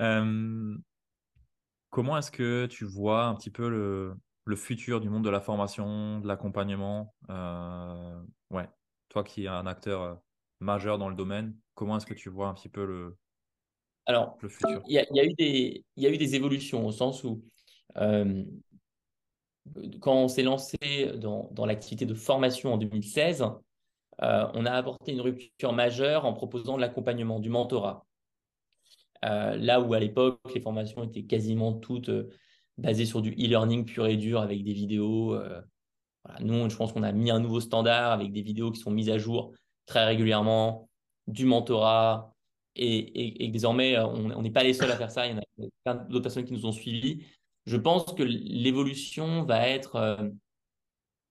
Euh, 0.00 0.76
comment 1.88 2.18
est-ce 2.18 2.30
que 2.30 2.66
tu 2.66 2.84
vois 2.84 3.24
un 3.24 3.34
petit 3.34 3.50
peu 3.50 3.70
le, 3.70 4.14
le, 4.44 4.56
futur 4.56 5.00
du 5.00 5.08
monde 5.08 5.24
de 5.24 5.30
la 5.30 5.40
formation, 5.40 6.20
de 6.20 6.28
l'accompagnement? 6.28 7.14
Euh, 7.30 8.22
Ouais, 8.50 8.68
toi 9.08 9.24
qui 9.24 9.44
es 9.44 9.48
un 9.48 9.66
acteur 9.66 10.02
euh, 10.02 10.14
majeur 10.60 10.98
dans 10.98 11.08
le 11.08 11.14
domaine, 11.14 11.56
comment 11.74 11.96
est-ce 11.96 12.04
que 12.04 12.12
tu 12.12 12.28
vois 12.28 12.48
un 12.48 12.54
petit 12.54 12.68
peu 12.68 12.84
le, 12.84 13.16
Alors, 14.06 14.36
il 14.88 14.94
y, 14.94 14.98
a, 14.98 15.06
il, 15.10 15.16
y 15.16 15.20
a 15.20 15.24
eu 15.24 15.32
des, 15.34 15.84
il 15.96 16.02
y 16.02 16.06
a 16.06 16.10
eu 16.10 16.18
des 16.18 16.34
évolutions 16.34 16.86
au 16.86 16.92
sens 16.92 17.22
où 17.24 17.42
quand 20.00 20.14
on 20.14 20.28
s'est 20.28 20.42
lancé 20.42 21.12
dans, 21.16 21.48
dans 21.52 21.66
l'activité 21.66 22.06
de 22.06 22.14
formation 22.14 22.74
en 22.74 22.78
2016, 22.78 23.44
euh, 24.22 24.46
on 24.54 24.66
a 24.66 24.72
apporté 24.72 25.12
une 25.12 25.20
rupture 25.20 25.72
majeure 25.72 26.24
en 26.24 26.32
proposant 26.32 26.76
de 26.76 26.80
l'accompagnement, 26.80 27.40
du 27.40 27.48
mentorat. 27.48 28.04
Euh, 29.24 29.56
là 29.56 29.80
où 29.80 29.94
à 29.94 30.00
l'époque, 30.00 30.40
les 30.54 30.60
formations 30.60 31.04
étaient 31.04 31.22
quasiment 31.22 31.72
toutes 31.72 32.08
euh, 32.08 32.28
basées 32.76 33.06
sur 33.06 33.22
du 33.22 33.30
e-learning 33.30 33.84
pur 33.84 34.06
et 34.06 34.16
dur 34.16 34.40
avec 34.40 34.64
des 34.64 34.72
vidéos. 34.72 35.38
Nous, 36.40 36.70
je 36.70 36.76
pense 36.76 36.92
qu'on 36.92 37.02
a 37.02 37.12
mis 37.12 37.30
un 37.30 37.40
nouveau 37.40 37.60
standard 37.60 38.12
avec 38.12 38.32
des 38.32 38.42
vidéos 38.42 38.70
qui 38.70 38.80
sont 38.80 38.90
mises 38.90 39.10
à 39.10 39.18
jour 39.18 39.52
très 39.86 40.04
régulièrement, 40.04 40.88
du 41.26 41.44
mentorat. 41.44 42.31
Et, 42.74 43.48
désormais, 43.48 43.98
on 43.98 44.42
n'est 44.42 44.50
pas 44.50 44.62
les 44.62 44.72
seuls 44.72 44.90
à 44.90 44.96
faire 44.96 45.10
ça. 45.10 45.26
Il 45.26 45.32
y 45.32 45.38
en 45.38 45.40
a 45.40 45.68
plein 45.84 45.94
d'autres 45.94 46.22
personnes 46.22 46.44
qui 46.44 46.54
nous 46.54 46.66
ont 46.66 46.72
suivis. 46.72 47.24
Je 47.66 47.76
pense 47.76 48.04
que 48.14 48.22
l'évolution 48.22 49.44
va 49.44 49.68
être 49.68 50.32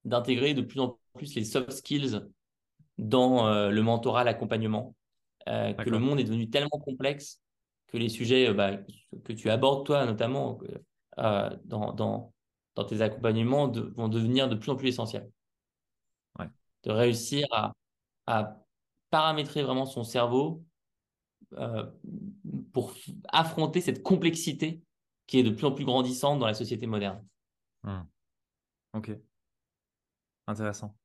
d'intégrer 0.06 0.54
de 0.54 0.62
plus 0.62 0.80
en 0.80 0.98
plus 1.16 1.36
les 1.36 1.44
soft 1.44 1.72
skills 1.72 2.22
dans 2.98 3.48
euh, 3.48 3.70
le 3.70 3.82
mentorat, 3.82 4.24
l'accompagnement, 4.24 4.96
euh, 5.48 5.74
que 5.74 5.90
le 5.90 6.00
monde 6.00 6.20
est 6.20 6.24
devenu 6.24 6.50
tellement 6.50 6.70
complexe 6.70 7.42
que 7.88 7.98
les 7.98 8.10
sujets 8.10 8.50
euh, 8.50 8.54
bah, 8.54 8.78
que 9.24 9.34
tu 9.34 9.50
abordes, 9.50 9.86
toi, 9.86 10.06
notamment, 10.06 10.60
dans, 11.18 11.94
dans, 11.94 12.34
dans, 12.76 12.86
tes 12.86 13.02
accompagnements, 13.02 13.70
vont 13.70 14.08
devenir 14.08 14.48
de 14.48 14.56
plus 14.56 14.72
en 14.72 14.76
plus 14.76 14.90
essentiels. 14.90 15.30
De 16.84 16.92
réussir 16.92 17.46
à, 17.52 17.74
à, 18.26 18.58
paramétrer 19.12 19.62
vraiment 19.62 19.86
son 19.86 20.04
cerveau 20.04 20.64
pour 22.74 22.94
affronter 23.30 23.82
cette 23.82 24.04
complexité 24.04 24.82
qui 25.28 25.40
est 25.40 25.44
de 25.44 25.50
plus 25.50 25.66
en 25.66 25.72
plus 25.72 25.86
grandissante 25.86 26.40
dans 26.40 26.46
la 26.48 26.54
société 26.54 26.88
moderne. 26.88 27.26
Mmh. 27.84 28.02
Ok. 28.94 29.12
Intéressant. 30.48 30.96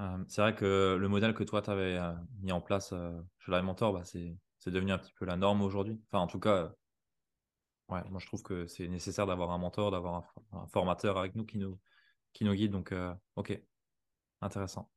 Euh, 0.00 0.24
c'est 0.28 0.40
vrai 0.40 0.54
que 0.54 0.96
le 0.98 1.08
modèle 1.08 1.34
que 1.34 1.44
toi, 1.44 1.62
tu 1.62 1.70
avais 1.70 1.96
euh, 1.96 2.12
mis 2.40 2.52
en 2.52 2.60
place 2.60 2.92
euh, 2.92 3.20
chez 3.38 3.52
Live 3.52 3.62
Mentor, 3.62 3.92
bah, 3.92 4.04
c'est, 4.04 4.36
devenu 4.66 4.92
un 4.92 4.98
petit 4.98 5.12
peu 5.12 5.24
la 5.24 5.36
norme 5.36 5.62
aujourd'hui. 5.62 6.00
Enfin, 6.10 6.22
en 6.22 6.26
tout 6.26 6.40
cas, 6.40 6.72
ouais, 7.88 8.02
moi, 8.10 8.18
je 8.18 8.26
trouve 8.26 8.42
que 8.42 8.66
c'est 8.66 8.88
nécessaire 8.88 9.26
d'avoir 9.26 9.50
un 9.50 9.58
mentor, 9.58 9.90
d'avoir 9.90 10.24
un, 10.52 10.66
formateur 10.68 11.18
avec 11.18 11.34
nous 11.34 11.44
qui 11.44 11.58
nous, 11.58 11.78
qui 12.32 12.44
nous 12.44 12.54
guide. 12.54 12.72
Donc, 12.72 12.94
ok, 13.36 13.60
intéressant. 14.40 14.90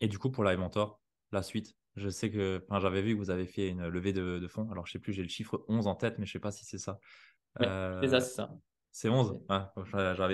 et 0.00 0.08
du 0.08 0.18
coup, 0.18 0.30
pour 0.30 0.44
Live 0.44 0.58
Mentor, 0.58 1.00
la 1.32 1.42
suite, 1.42 1.74
je 1.96 2.08
sais 2.08 2.30
que 2.30 2.64
j'avais 2.80 3.02
vu 3.02 3.14
que 3.14 3.18
vous 3.18 3.30
avez 3.30 3.46
fait 3.46 3.68
une 3.68 3.88
levée 3.88 4.12
de, 4.12 4.46
fonds. 4.48 4.70
Alors, 4.70 4.86
je 4.86 4.92
sais 4.92 4.98
plus, 4.98 5.12
j'ai 5.12 5.22
le 5.22 5.28
chiffre 5.28 5.64
11 5.68 5.86
en 5.86 5.94
tête, 5.94 6.18
mais 6.18 6.26
je 6.26 6.32
sais 6.32 6.38
pas 6.38 6.52
si 6.52 6.64
c'est 6.64 6.78
ça. 6.78 6.98
c'est 7.58 8.08
ça, 8.08 8.20
c'est 8.20 8.34
ça. 8.34 8.50
C'est 8.92 9.10
11 9.10 9.38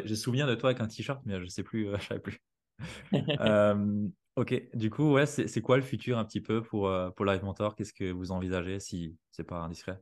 J'ai 0.04 0.14
souvenir 0.14 0.46
de 0.46 0.54
toi 0.54 0.70
avec 0.70 0.80
un 0.80 0.86
t-shirt, 0.86 1.20
mais 1.24 1.38
je 1.38 1.44
ne 1.44 1.48
sais 1.48 1.64
plus, 1.64 1.88
euh, 1.88 1.96
je 2.00 2.06
savais 2.06 2.20
plus. 2.20 2.40
Euh, 3.40 4.08
ok, 4.36 4.70
du 4.74 4.88
coup, 4.90 5.12
ouais, 5.12 5.26
c'est 5.26 5.60
quoi 5.60 5.76
le 5.76 5.82
futur 5.82 6.16
un 6.16 6.24
petit 6.24 6.40
peu 6.40 6.62
pour, 6.62 6.88
euh, 6.88 7.10
pour 7.10 7.24
Live 7.24 7.44
Mentor? 7.44 7.74
Qu'est-ce 7.74 7.92
que 7.92 8.10
vous 8.10 8.30
envisagez 8.30 8.78
si 8.78 9.16
c'est 9.30 9.44
pas 9.44 9.56
indiscret? 9.56 10.00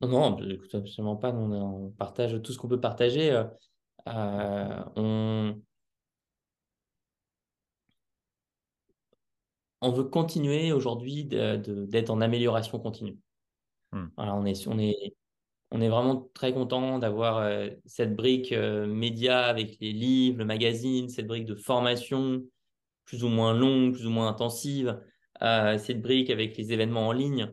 Non, 0.00 0.32
bah, 0.32 0.44
écoute, 0.48 0.74
absolument 0.74 1.16
pas. 1.16 1.32
on, 1.32 1.90
partage 1.90 2.40
tout 2.42 2.52
ce 2.52 2.58
qu'on 2.58 2.68
peut 2.68 2.80
partager. 2.80 3.44
on... 4.06 5.60
on 9.82 9.90
veut 9.90 10.04
continuer 10.04 10.72
aujourd'hui 10.72 11.24
d'être 11.24 12.10
en 12.10 12.20
amélioration 12.20 12.78
continue. 12.78 13.18
Hmm. 13.90 14.06
on, 14.16 14.46
est, 14.46 14.66
on, 14.68 14.78
est, 14.78 15.14
on 15.72 15.80
est 15.80 15.88
vraiment 15.88 16.30
très 16.34 16.54
content 16.54 16.98
d'avoir 16.98 17.38
euh, 17.38 17.68
cette 17.84 18.14
brique 18.14 18.52
euh, 18.52 18.86
média 18.86 19.44
avec 19.44 19.78
les 19.80 19.92
livres, 19.92 20.38
le 20.38 20.44
magazine, 20.44 21.08
cette 21.08 21.26
brique 21.26 21.44
de 21.44 21.56
formation 21.56 22.42
plus 23.04 23.24
ou 23.24 23.28
moins 23.28 23.52
longue, 23.52 23.92
plus 23.92 24.06
ou 24.06 24.10
moins 24.10 24.28
intensive, 24.28 24.98
euh, 25.42 25.76
cette 25.76 26.00
brique 26.00 26.30
avec 26.30 26.56
les 26.56 26.72
événements 26.72 27.08
en 27.08 27.12
ligne. 27.12 27.52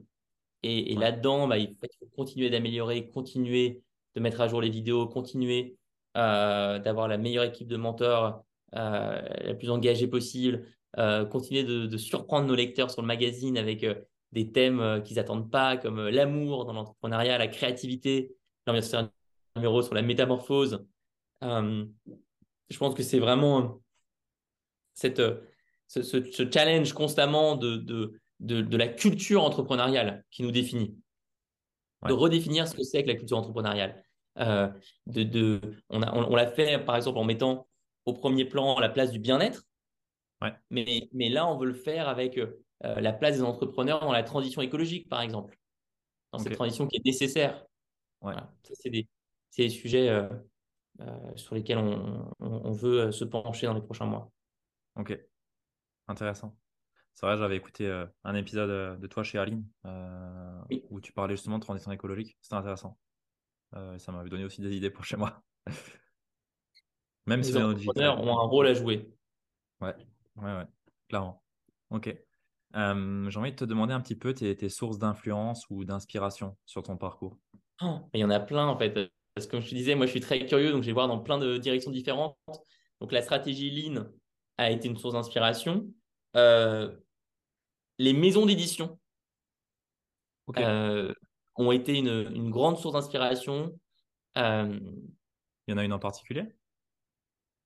Et, 0.61 0.95
là-dedans, 0.95 1.47
bah, 1.47 1.57
il 1.57 1.73
faut 1.79 1.87
continuer 2.15 2.49
d'améliorer, 2.49 3.09
continuer 3.09 3.81
de 4.15 4.19
mettre 4.19 4.41
à 4.41 4.49
jour 4.49 4.61
les 4.61 4.69
vidéos, 4.69 5.07
continuer 5.07 5.77
d'avoir 6.13 7.07
la 7.07 7.17
meilleure 7.17 7.45
équipe 7.45 7.69
de 7.69 7.77
mentors 7.77 8.43
la 8.73 9.53
plus 9.57 9.69
engagée 9.69 10.07
possible, 10.07 10.67
continuer 10.95 11.63
de, 11.63 11.85
de, 11.85 11.97
surprendre 11.97 12.47
nos 12.47 12.55
lecteurs 12.55 12.91
sur 12.91 13.01
le 13.01 13.07
magazine 13.07 13.57
avec 13.57 13.85
des 14.31 14.51
thèmes 14.51 15.01
qu'ils 15.03 15.17
n'attendent 15.17 15.49
pas, 15.49 15.77
comme 15.77 16.07
l'amour 16.07 16.65
dans 16.65 16.73
l'entrepreneuriat, 16.73 17.37
la 17.37 17.47
créativité. 17.47 18.35
Là, 18.65 18.71
on 18.71 18.73
vient 18.73 18.81
de 18.81 18.85
faire 18.85 18.99
un 18.99 19.11
numéro 19.55 19.81
sur 19.81 19.93
la 19.93 20.01
métamorphose. 20.01 20.85
je 21.41 22.77
pense 22.77 22.95
que 22.95 23.03
c'est 23.03 23.19
vraiment 23.19 23.81
cette, 24.93 25.21
ce, 25.87 26.03
ce, 26.03 26.51
challenge 26.51 26.93
constamment 26.93 27.55
de, 27.55 27.77
de, 27.77 28.13
de, 28.39 28.77
la 28.77 28.87
culture 28.87 29.43
entrepreneuriale 29.43 30.23
qui 30.31 30.43
nous 30.43 30.51
définit. 30.51 30.95
De 32.07 32.13
redéfinir 32.13 32.67
ce 32.67 32.75
que 32.75 32.83
c'est 32.83 33.03
que 33.03 33.09
la 33.09 33.15
culture 33.15 33.37
entrepreneuriale. 33.37 34.03
Euh, 34.37 34.69
de, 35.07 35.23
de, 35.23 35.61
on, 35.89 36.01
on, 36.01 36.35
l'a 36.35 36.47
fait, 36.47 36.79
par 36.85 36.95
exemple, 36.95 37.17
en 37.17 37.25
mettant 37.25 37.67
au 38.05 38.13
premier 38.13 38.45
plan 38.45 38.79
la 38.79 38.87
place 38.87 39.11
du 39.11 39.19
bien-être. 39.19 39.63
Mais, 40.69 41.09
mais 41.13 41.29
là, 41.29 41.47
on 41.47 41.57
veut 41.57 41.67
le 41.67 41.73
faire 41.73 42.07
avec 42.07 42.37
euh, 42.37 42.49
la 42.81 43.11
place 43.11 43.37
des 43.37 43.43
entrepreneurs 43.43 43.99
dans 43.99 44.11
la 44.11 44.23
transition 44.23 44.61
écologique, 44.61 45.09
par 45.09 45.21
exemple. 45.21 45.57
Dans 46.31 46.39
cette 46.39 46.53
transition 46.53 46.87
qui 46.87 46.97
est 46.97 47.05
nécessaire. 47.05 47.65
C'est 48.63 48.89
des, 48.89 49.07
des, 49.57 49.69
sujets 49.69 50.09
euh, 50.09 50.29
sur 51.35 51.55
lesquels 51.55 51.77
on, 51.77 52.33
on, 52.39 52.71
veut 52.71 53.11
se 53.11 53.23
pencher 53.23 53.65
dans 53.65 53.73
les 53.73 53.81
prochains 53.81 54.05
mois. 54.05 54.31
Ok, 54.95 55.17
intéressant. 56.07 56.55
C'est 57.19 57.25
vrai, 57.25 57.35
j'avais 57.35 57.57
écouté 57.57 57.85
euh, 57.85 58.05
un 58.23 58.33
épisode 58.33 58.69
euh, 58.69 58.95
de 58.95 59.05
toi 59.05 59.23
chez 59.23 59.37
Aline 59.37 59.67
euh, 59.85 60.61
où 60.89 61.01
tu 61.01 61.11
parlais 61.11 61.35
justement 61.35 61.59
de 61.59 61.63
transition 61.63 61.91
écologique. 61.91 62.37
C'était 62.39 62.55
intéressant. 62.55 62.97
ça 63.73 64.13
m'avait 64.13 64.29
donné 64.29 64.45
aussi 64.45 64.61
des 64.61 64.73
idées 64.73 64.89
pour 64.89 65.03
chez 65.03 65.17
moi. 65.17 65.43
Même 67.25 67.43
si 67.43 67.51
les 67.51 67.61
entrepreneurs 67.61 68.21
ont 68.21 68.39
un 68.39 68.43
rôle 68.43 68.67
à 68.67 68.73
jouer. 68.73 69.13
Ouais, 69.81 69.93
ouais, 70.41 70.57
ouais, 70.57 70.67
clairement. 71.07 71.43
Ok. 71.89 72.15
J'ai 72.73 72.79
envie 72.79 73.51
de 73.51 73.55
te 73.55 73.65
demander 73.65 73.93
un 73.93 74.01
petit 74.01 74.15
peu 74.15 74.33
tes, 74.33 74.69
sources 74.69 74.99
d'influence 74.99 75.65
ou 75.69 75.85
d'inspiration 75.85 76.55
sur 76.65 76.83
ton 76.83 76.97
parcours. 76.97 77.37
Oh, 77.81 77.99
il 78.13 78.19
y 78.19 78.23
en 78.23 78.29
a 78.29 78.39
plein 78.39 78.67
en 78.67 78.77
fait. 78.77 78.93
Parce 79.33 79.47
que 79.47 79.51
comme 79.51 79.61
je 79.61 79.69
te 79.69 79.75
disais, 79.75 79.95
moi 79.95 80.05
je 80.05 80.11
suis 80.11 80.19
très 80.19 80.45
curieux, 80.45 80.71
donc 80.71 80.83
je 80.83 80.87
vais 80.87 80.93
voir 80.93 81.07
dans 81.07 81.19
plein 81.19 81.37
de 81.37 81.57
directions 81.57 81.91
différentes. 81.91 82.37
Donc 82.99 83.11
la 83.11 83.21
stratégie 83.21 83.71
Lean 83.71 84.05
a 84.57 84.69
été 84.69 84.87
une 84.87 84.97
source 84.97 85.13
d'inspiration. 85.13 85.87
Euh, 86.35 86.95
les 87.97 88.13
maisons 88.13 88.45
d'édition 88.45 88.99
euh, 90.57 91.13
ont 91.55 91.71
été 91.71 91.97
une, 91.97 92.49
grande 92.49 92.77
source 92.77 92.93
d'inspiration. 92.93 93.73
Il 94.35 94.81
y 95.67 95.73
en 95.73 95.77
a 95.77 95.83
une 95.83 95.93
en 95.93 95.99
particulier? 95.99 96.45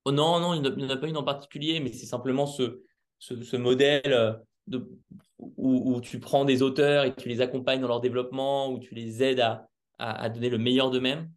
Oh 0.05 0.11
Non, 0.11 0.39
non, 0.39 0.53
il 0.53 0.61
n'y 0.61 0.85
en 0.85 0.89
a 0.89 0.97
pas 0.97 1.07
une 1.07 1.17
en 1.17 1.23
particulier, 1.23 1.79
mais 1.79 1.91
c'est 1.91 2.05
simplement 2.05 2.45
ce, 2.45 2.83
ce, 3.19 3.55
modèle 3.57 4.01
euh, 4.13 4.33
de, 4.67 4.89
où, 5.37 5.99
tu 6.01 6.19
prends 6.19 6.45
des 6.45 6.61
auteurs 6.61 7.05
et 7.05 7.15
tu 7.15 7.29
les 7.29 7.41
accompagnes 7.41 7.81
dans 7.81 7.87
leur 7.87 8.01
développement, 8.01 8.69
où 8.69 8.79
tu 8.79 8.95
les 8.95 9.23
aides 9.23 9.39
à, 9.39 9.67
à, 9.99 10.29
donner 10.29 10.49
le 10.49 10.57
meilleur 10.57 10.91
d'eux-mêmes. 10.91 11.31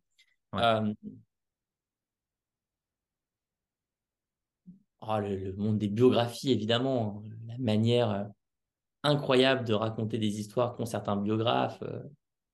Oh, 0.52 0.58
le, 5.20 5.52
monde 5.56 5.78
des 5.78 5.88
biographies, 5.88 6.50
évidemment, 6.50 7.22
la 7.46 7.58
manière 7.58 8.28
incroyable 9.06 9.64
de 9.64 9.74
raconter 9.74 10.18
des 10.18 10.40
histoires 10.40 10.74
qu'ont 10.74 10.86
certains 10.86 11.16
biographes. 11.16 11.82
Euh, 11.82 12.02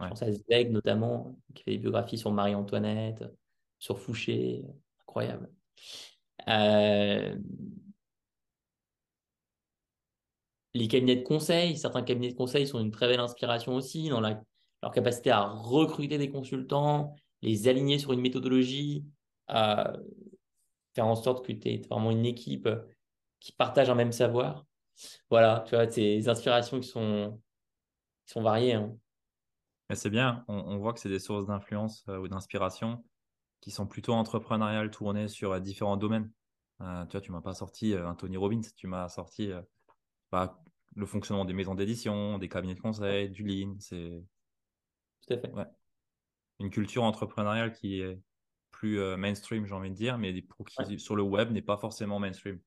je 0.00 0.08
pense 0.08 0.22
à 0.22 0.32
Zweig 0.32 0.70
notamment, 0.70 1.36
qui 1.54 1.62
fait 1.62 1.70
des 1.72 1.78
biographies 1.78 2.18
sur 2.18 2.32
Marie-Antoinette, 2.32 3.24
sur 3.78 3.98
Fouché. 3.98 4.64
Incroyable. 5.00 5.50
Euh, 6.48 7.36
les 10.74 10.88
cabinets 10.88 11.16
de 11.16 11.22
conseil, 11.22 11.76
certains 11.76 12.02
cabinets 12.02 12.32
de 12.32 12.36
conseil 12.36 12.66
sont 12.66 12.80
une 12.80 12.90
très 12.90 13.08
belle 13.08 13.20
inspiration 13.20 13.74
aussi 13.74 14.08
dans 14.08 14.20
leur 14.20 14.92
capacité 14.92 15.30
à 15.30 15.44
recruter 15.44 16.18
des 16.18 16.30
consultants, 16.30 17.14
les 17.42 17.68
aligner 17.68 17.98
sur 17.98 18.12
une 18.12 18.20
méthodologie, 18.20 19.04
à 19.48 19.94
faire 20.94 21.06
en 21.06 21.14
sorte 21.14 21.46
que 21.46 21.52
tu 21.52 21.68
aies 21.68 21.82
vraiment 21.88 22.10
une 22.10 22.26
équipe 22.26 22.68
qui 23.40 23.52
partage 23.52 23.90
un 23.90 23.94
même 23.94 24.12
savoir 24.12 24.64
voilà, 25.30 25.64
tu 25.66 25.74
vois, 25.74 25.88
ces 25.90 26.28
inspirations 26.28 26.80
qui 26.80 26.88
sont, 26.88 27.40
qui 28.26 28.32
sont 28.32 28.42
variées. 28.42 28.74
Hein. 28.74 28.96
C'est 29.94 30.10
bien, 30.10 30.44
on, 30.48 30.78
voit 30.78 30.94
que 30.94 31.00
c'est 31.00 31.10
des 31.10 31.18
sources 31.18 31.46
d'influence 31.46 32.04
euh, 32.08 32.18
ou 32.18 32.28
d'inspiration 32.28 33.04
qui 33.62 33.70
sont 33.70 33.86
plutôt 33.86 34.12
entrepreneuriales, 34.12 34.90
tournées 34.90 35.28
sur 35.28 35.52
euh, 35.52 35.60
différents 35.60 35.96
domaines. 35.96 36.30
Euh, 36.82 37.06
tu 37.06 37.12
vois, 37.12 37.20
tu 37.22 37.32
m'as 37.32 37.40
pas 37.40 37.54
sorti 37.54 37.94
un 37.94 38.14
Tony 38.14 38.36
Robbins, 38.36 38.60
tu 38.76 38.88
m'as 38.88 39.08
sorti 39.08 39.52
bah, 40.32 40.60
le 40.96 41.06
fonctionnement 41.06 41.44
des 41.44 41.52
maisons 41.52 41.76
d'édition, 41.76 42.38
des 42.38 42.48
cabinets 42.48 42.74
de 42.74 42.80
conseil, 42.80 43.30
du 43.30 43.44
lean. 43.44 43.76
C'est 43.78 44.20
tout 45.26 45.34
à 45.34 45.38
fait. 45.38 45.52
Une 46.58 46.70
culture 46.70 47.04
entrepreneuriale 47.04 47.72
qui 47.72 48.00
est 48.00 48.20
plus 48.72 48.98
mainstream, 49.16 49.64
j'ai 49.64 49.74
envie 49.74 49.90
de 49.90 49.94
dire, 49.94 50.18
mais 50.18 50.34
qui, 50.84 50.98
sur 50.98 51.14
le 51.14 51.22
web 51.22 51.52
n'est 51.52 51.62
pas 51.62 51.76
forcément 51.76 52.18
mainstream. 52.18 52.58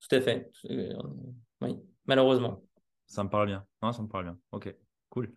Tout 0.00 0.14
à 0.14 0.20
fait. 0.22 0.50
Oui, 1.60 1.76
malheureusement. 2.06 2.62
Ça 3.06 3.22
me 3.24 3.28
parle 3.28 3.48
bien. 3.48 3.66
Non, 3.82 3.92
ça 3.92 4.00
me 4.00 4.08
parle 4.08 4.24
bien. 4.24 4.38
Ok, 4.52 4.74
cool. 5.10 5.34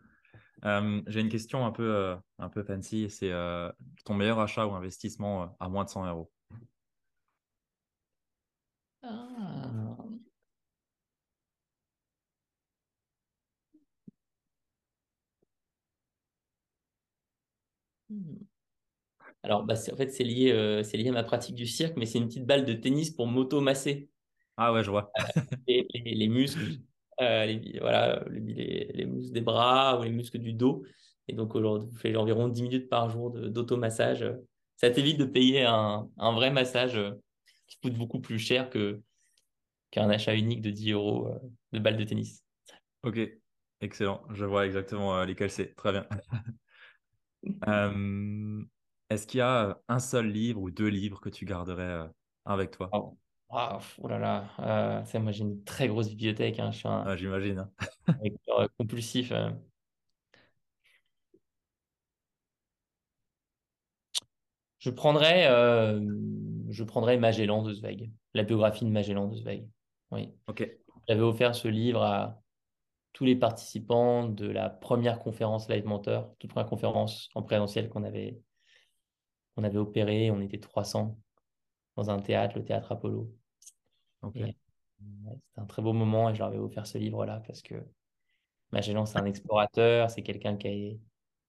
Euh, 0.66 1.02
j'ai 1.08 1.20
une 1.22 1.30
question 1.30 1.66
un 1.66 1.72
peu, 1.72 1.84
euh, 1.84 2.16
un 2.40 2.50
peu 2.50 2.64
fancy. 2.64 3.10
C'est 3.10 3.32
euh, 3.32 3.72
ton 4.06 4.14
meilleur 4.14 4.40
achat 4.40 4.66
ou 4.66 4.74
investissement 4.74 5.56
à 5.60 5.70
moins 5.70 5.84
de 5.84 5.90
100 5.90 6.06
euros? 6.06 6.32
Ah. 9.02 9.70
Hmm. 18.10 18.38
Alors, 19.44 19.64
bah, 19.64 19.74
en 19.92 19.96
fait, 19.96 20.10
c'est 20.10 20.24
lié, 20.24 20.82
c'est 20.84 20.98
lié 20.98 21.10
à 21.10 21.12
ma 21.12 21.24
pratique 21.24 21.56
du 21.56 21.66
cirque, 21.66 21.98
mais 21.98 22.06
c'est 22.06 22.18
une 22.18 22.28
petite 22.28 22.46
balle 22.46 22.66
de 22.66 22.74
tennis 22.74 23.12
pour 23.12 23.28
m'auto-masser. 23.28 24.10
Ah 24.56 24.72
ouais, 24.72 24.84
je 24.84 24.90
vois. 24.90 25.12
les, 25.68 25.88
les, 25.94 26.28
muscles, 26.30 26.80
euh, 27.22 27.46
les, 27.46 27.80
voilà, 27.80 28.24
les, 28.30 28.92
les, 28.94 29.06
muscles 29.06 29.34
des 29.34 29.42
bras 29.42 30.00
ou 30.00 30.04
les 30.04 30.10
muscles 30.10 30.40
du 30.40 30.54
dos. 30.54 30.84
Et 31.28 31.34
donc 31.34 31.56
aujourd'hui, 31.56 31.90
vous 31.90 31.98
faites 31.98 32.16
environ 32.18 32.48
10 32.48 32.64
minutes 32.64 32.90
par 32.90 33.10
jour 33.10 33.32
d'automassage. 33.32 34.26
Ça 34.78 34.90
t'évite 34.90 35.18
de 35.18 35.26
payer 35.26 35.64
un, 35.64 36.10
un, 36.18 36.32
vrai 36.34 36.52
massage 36.52 36.98
euh, 36.98 37.12
qui 37.68 37.78
coûte 37.82 37.94
beaucoup 37.94 38.20
plus 38.20 38.40
cher 38.40 38.70
que 38.70 39.02
qu'un 39.92 40.10
achat 40.10 40.34
unique 40.34 40.62
de 40.62 40.72
10 40.72 40.92
euros 40.92 41.28
euh, 41.28 41.40
de 41.72 41.80
balle 41.80 41.98
de 41.98 42.04
tennis. 42.04 42.44
Ok, 43.04 43.20
excellent. 43.82 44.24
Je 44.32 44.46
vois 44.46 44.66
exactement 44.66 45.24
lesquels 45.24 45.52
c'est. 45.52 45.76
Très 45.76 45.92
bien. 45.92 46.08
Est-ce 49.10 49.28
qu'il 49.28 49.38
y 49.38 49.42
a 49.42 49.80
un 49.88 50.00
seul 50.00 50.28
livre 50.28 50.62
ou 50.62 50.72
deux 50.72 50.88
livres 50.88 51.22
que 51.22 51.30
tu 51.30 51.46
garderais 51.46 52.10
avec 52.46 52.72
toi? 52.72 52.90
Oh. 52.92 53.18
Oh, 53.56 54.08
là 54.08 54.18
là, 54.18 54.50
euh, 55.06 55.20
moi 55.20 55.32
j'ai 55.32 55.44
une 55.44 55.64
très 55.64 55.88
grosse 55.88 56.10
bibliothèque. 56.10 56.58
Hein. 56.60 56.72
Je 56.72 56.80
suis 56.80 56.88
un 56.88 57.04
ah, 57.06 57.16
J'imagine. 57.16 57.60
Hein. 57.60 57.72
lecteur 58.24 58.68
compulsif. 58.80 59.32
Euh. 59.32 59.52
Je 64.80 64.90
prendrais, 64.90 65.48
euh, 65.52 66.02
je 66.70 66.84
prendrais 66.84 67.18
Magellan 67.18 67.62
de 67.62 67.74
Zweig, 67.74 68.12
la 68.34 68.44
biographie 68.44 68.86
de 68.86 68.90
Magellan 68.90 69.28
de 69.28 69.36
Zweig. 69.36 69.68
Oui. 70.12 70.34
Ok. 70.48 70.68
J'avais 71.08 71.22
offert 71.22 71.54
ce 71.54 71.68
livre 71.68 72.02
à 72.02 72.42
tous 73.14 73.26
les 73.26 73.36
participants 73.36 74.28
de 74.28 74.48
la 74.48 74.70
première 74.72 75.20
conférence 75.20 75.70
Live 75.70 75.86
Mentor, 75.86 76.36
toute 76.40 76.50
première 76.50 76.70
conférence 76.70 77.30
en 77.36 77.44
présentiel 77.44 77.88
qu'on 77.90 78.04
avait, 78.04 78.42
on 79.58 79.64
avait 79.64 79.78
opéré. 79.78 80.32
On 80.32 80.42
était 80.42 80.60
300 80.60 81.16
dans 81.98 82.10
un 82.10 82.20
théâtre, 82.20 82.58
le 82.58 82.66
théâtre 82.66 82.92
Apollo. 82.92 83.32
C'était 84.32 84.56
un 85.58 85.66
très 85.66 85.82
beau 85.82 85.94
moment 85.94 86.30
et 86.30 86.34
je 86.34 86.40
leur 86.40 86.50
avais 86.50 86.58
offert 86.58 86.88
ce 86.88 86.98
livre-là 86.98 87.42
parce 87.46 87.62
que 87.62 87.76
Magellan, 88.72 89.06
c'est 89.06 89.18
un 89.18 89.26
explorateur, 89.26 90.10
c'est 90.10 90.24
quelqu'un 90.24 90.58
qui 90.58 91.00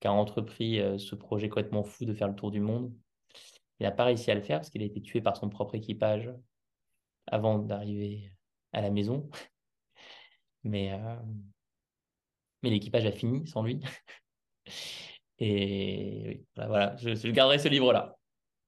a, 0.04 0.12
entrepris 0.12 0.80
euh, 0.80 0.98
ce 0.98 1.14
projet 1.14 1.48
complètement 1.48 1.82
fou 1.82 2.04
de 2.04 2.12
faire 2.12 2.28
le 2.28 2.34
tour 2.34 2.50
du 2.50 2.60
monde. 2.60 2.92
Il 3.80 3.84
n'a 3.84 3.90
pas 3.90 4.04
réussi 4.04 4.30
à 4.30 4.34
le 4.34 4.42
faire 4.42 4.58
parce 4.58 4.70
qu'il 4.70 4.82
a 4.82 4.84
été 4.84 5.00
tué 5.00 5.22
par 5.22 5.36
son 5.36 5.48
propre 5.48 5.74
équipage 5.74 6.30
avant 7.26 7.58
d'arriver 7.58 8.30
à 8.72 8.82
la 8.82 8.90
maison. 8.90 9.30
Mais, 10.66 10.92
euh, 10.94 11.16
mais 12.62 12.70
l'équipage 12.70 13.04
a 13.04 13.12
fini 13.12 13.46
sans 13.46 13.62
lui. 13.62 13.82
Et 15.38 16.22
oui, 16.26 16.46
voilà, 16.56 16.96
je, 16.96 17.14
je 17.14 17.28
garderai 17.28 17.58
ce 17.58 17.68
livre-là. 17.68 18.16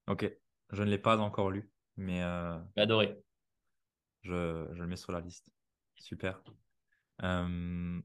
Ok, 0.07 0.31
je 0.71 0.83
ne 0.83 0.89
l'ai 0.89 0.99
pas 0.99 1.17
encore 1.17 1.49
lu, 1.49 1.71
mais. 1.95 2.21
Euh... 2.21 2.59
Adoré 2.75 3.17
je, 4.27 4.73
le 4.73 4.87
mets 4.87 4.95
sur 4.95 5.11
la 5.11 5.21
liste. 5.21 5.49
Super. 5.95 6.43
Euh, 7.23 8.01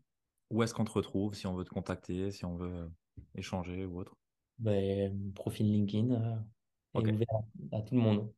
où 0.51 0.63
est-ce 0.63 0.75
qu'on 0.75 0.85
te 0.85 0.93
retrouve 0.93 1.35
si 1.35 1.47
on 1.47 1.55
veut 1.55 1.65
te 1.65 1.71
contacter, 1.71 2.31
si 2.31 2.45
on 2.45 2.57
veut 2.57 2.91
échanger 3.35 3.85
ou 3.85 4.01
autre? 4.01 4.17
Ben, 4.59 5.33
Profil 5.35 5.73
LinkedIn, 5.73 6.11
euh, 6.13 7.01
ouvert 7.01 7.27
à, 7.73 7.83
tout 7.83 7.95
le 7.95 8.01
monde. 8.01 8.33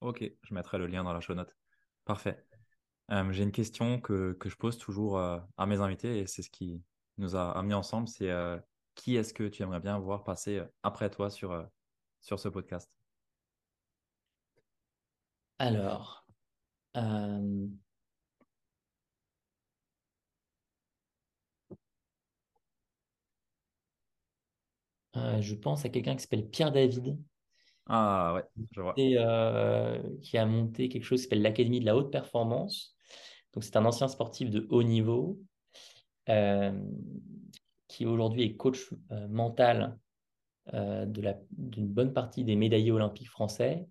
Ok, 0.00 0.24
je 0.42 0.54
mettrai 0.54 0.78
le 0.78 0.86
lien 0.86 1.04
dans 1.04 1.12
la 1.12 1.20
show 1.20 1.34
note. 1.34 1.56
Parfait. 2.04 2.44
Euh, 3.10 3.32
j'ai 3.32 3.42
une 3.42 3.52
question 3.52 4.00
que, 4.00 4.32
que, 4.34 4.48
je 4.48 4.56
pose 4.56 4.78
toujours 4.78 5.18
euh, 5.18 5.38
à 5.56 5.66
mes 5.66 5.80
invités 5.80 6.18
et 6.18 6.26
c'est 6.26 6.42
ce 6.42 6.50
qui 6.50 6.82
nous 7.18 7.36
a 7.36 7.50
amenés 7.58 7.74
ensemble. 7.74 8.08
C'est 8.08 8.30
qui 8.94 9.16
est-ce 9.16 9.34
que 9.34 9.48
tu 9.48 9.62
aimerais 9.62 9.80
bien 9.80 9.98
voir 9.98 10.22
passer 10.22 10.62
après 10.82 11.10
toi 11.10 11.30
sur, 11.30 11.66
sur 12.20 12.38
ce 12.38 12.48
podcast? 12.48 12.90
Alors, 15.58 16.23
je 25.14 25.54
pense 25.54 25.84
à 25.84 25.88
quelqu'un 25.88 26.14
qui 26.14 26.22
s'appelle 26.22 26.48
Pierre 26.48 26.72
David. 26.72 27.18
Ah 27.86 28.34
ouais, 28.34 28.44
je 28.72 28.80
vois. 28.80 28.94
Et, 28.96 29.16
qui 30.22 30.38
a 30.38 30.46
monté 30.46 30.88
quelque 30.88 31.04
chose 31.04 31.20
qui 31.20 31.24
s'appelle 31.24 31.42
l'Académie 31.42 31.80
de 31.80 31.86
la 31.86 31.96
haute 31.96 32.10
performance 32.10 32.94
donc, 33.54 33.62
c'est 33.62 33.76
un 33.76 33.84
ancien 33.84 34.08
sportif 34.08 34.50
de 34.50 34.66
haut 34.70 34.82
niveau 34.82 35.40
euh, 36.28 36.72
qui 37.86 38.04
aujourd'hui 38.04 38.42
est 38.42 38.56
coach 38.56 38.92
euh, 39.12 39.28
mental 39.28 39.96
euh, 40.72 41.06
d'une 41.06 41.86
bonne 41.86 42.12
partie 42.12 42.42
des 42.44 42.56
médaillés 42.56 42.90
olympiques 42.90 43.30
français. 43.30 43.86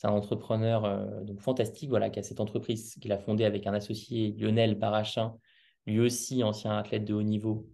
C'est 0.00 0.06
un 0.06 0.12
entrepreneur 0.12 1.24
donc 1.24 1.42
fantastique 1.42 1.90
voilà, 1.90 2.08
qui 2.08 2.18
a 2.18 2.22
cette 2.22 2.40
entreprise 2.40 2.94
qu'il 2.94 3.12
a 3.12 3.18
fondée 3.18 3.44
avec 3.44 3.66
un 3.66 3.74
associé, 3.74 4.34
Lionel 4.38 4.74
Barachin, 4.74 5.36
lui 5.84 6.00
aussi 6.00 6.42
ancien 6.42 6.72
athlète 6.78 7.04
de 7.04 7.12
haut 7.12 7.22
niveau. 7.22 7.68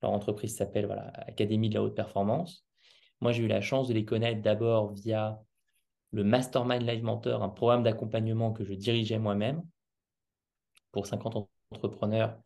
Leur 0.00 0.12
entreprise 0.12 0.56
s'appelle 0.56 0.86
voilà, 0.86 1.08
Académie 1.28 1.68
de 1.68 1.74
la 1.74 1.82
haute 1.82 1.94
performance. 1.94 2.64
Moi, 3.20 3.32
j'ai 3.32 3.42
eu 3.42 3.46
la 3.46 3.60
chance 3.60 3.88
de 3.88 3.92
les 3.92 4.06
connaître 4.06 4.40
d'abord 4.40 4.94
via 4.94 5.38
le 6.12 6.24
Mastermind 6.24 6.80
Live 6.80 7.04
Mentor, 7.04 7.42
un 7.42 7.50
programme 7.50 7.82
d'accompagnement 7.82 8.54
que 8.54 8.64
je 8.64 8.72
dirigeais 8.72 9.18
moi-même, 9.18 9.62
pour 10.92 11.06
50 11.06 11.46
entrepreneurs 11.72 12.40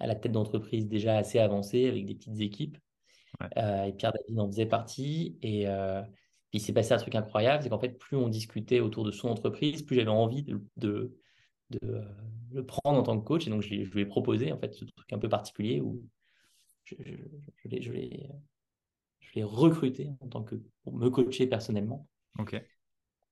à 0.00 0.08
la 0.08 0.16
tête 0.16 0.32
d'entreprises 0.32 0.88
déjà 0.88 1.18
assez 1.18 1.38
avancées 1.38 1.86
avec 1.86 2.04
des 2.04 2.16
petites 2.16 2.40
équipes. 2.40 2.78
Euh, 3.56 3.84
et 3.84 3.92
Pierre 3.92 4.12
David 4.12 4.40
en 4.40 4.48
faisait 4.48 4.66
partie. 4.66 5.38
Et 5.40 5.68
euh, 5.68 6.02
puis 6.52 6.58
il 6.58 6.60
s'est 6.60 6.74
passé 6.74 6.92
un 6.92 6.98
truc 6.98 7.14
incroyable, 7.14 7.62
c'est 7.62 7.70
qu'en 7.70 7.78
fait, 7.78 7.98
plus 7.98 8.14
on 8.14 8.28
discutait 8.28 8.80
autour 8.80 9.04
de 9.04 9.10
son 9.10 9.28
entreprise, 9.28 9.82
plus 9.82 9.96
j'avais 9.96 10.10
envie 10.10 10.42
de, 10.42 10.60
de, 10.76 11.16
euh, 11.82 12.04
le 12.50 12.66
prendre 12.66 13.00
en 13.00 13.02
tant 13.02 13.18
que 13.18 13.24
coach. 13.24 13.46
Et 13.46 13.50
donc, 13.50 13.62
je, 13.62 13.70
lui 13.70 14.02
ai 14.02 14.04
proposé 14.04 14.52
en 14.52 14.58
fait 14.58 14.74
ce 14.74 14.84
truc 14.84 15.10
un 15.14 15.18
peu 15.18 15.30
particulier 15.30 15.80
où 15.80 16.04
je, 16.84 16.94
je, 17.64 17.80
je 17.80 17.92
l'ai 19.34 19.42
recruté 19.42 20.10
en 20.20 20.28
tant 20.28 20.42
que 20.42 20.56
pour 20.84 20.92
me 20.92 21.08
coacher 21.08 21.46
personnellement. 21.46 22.06
Ok. 22.38 22.62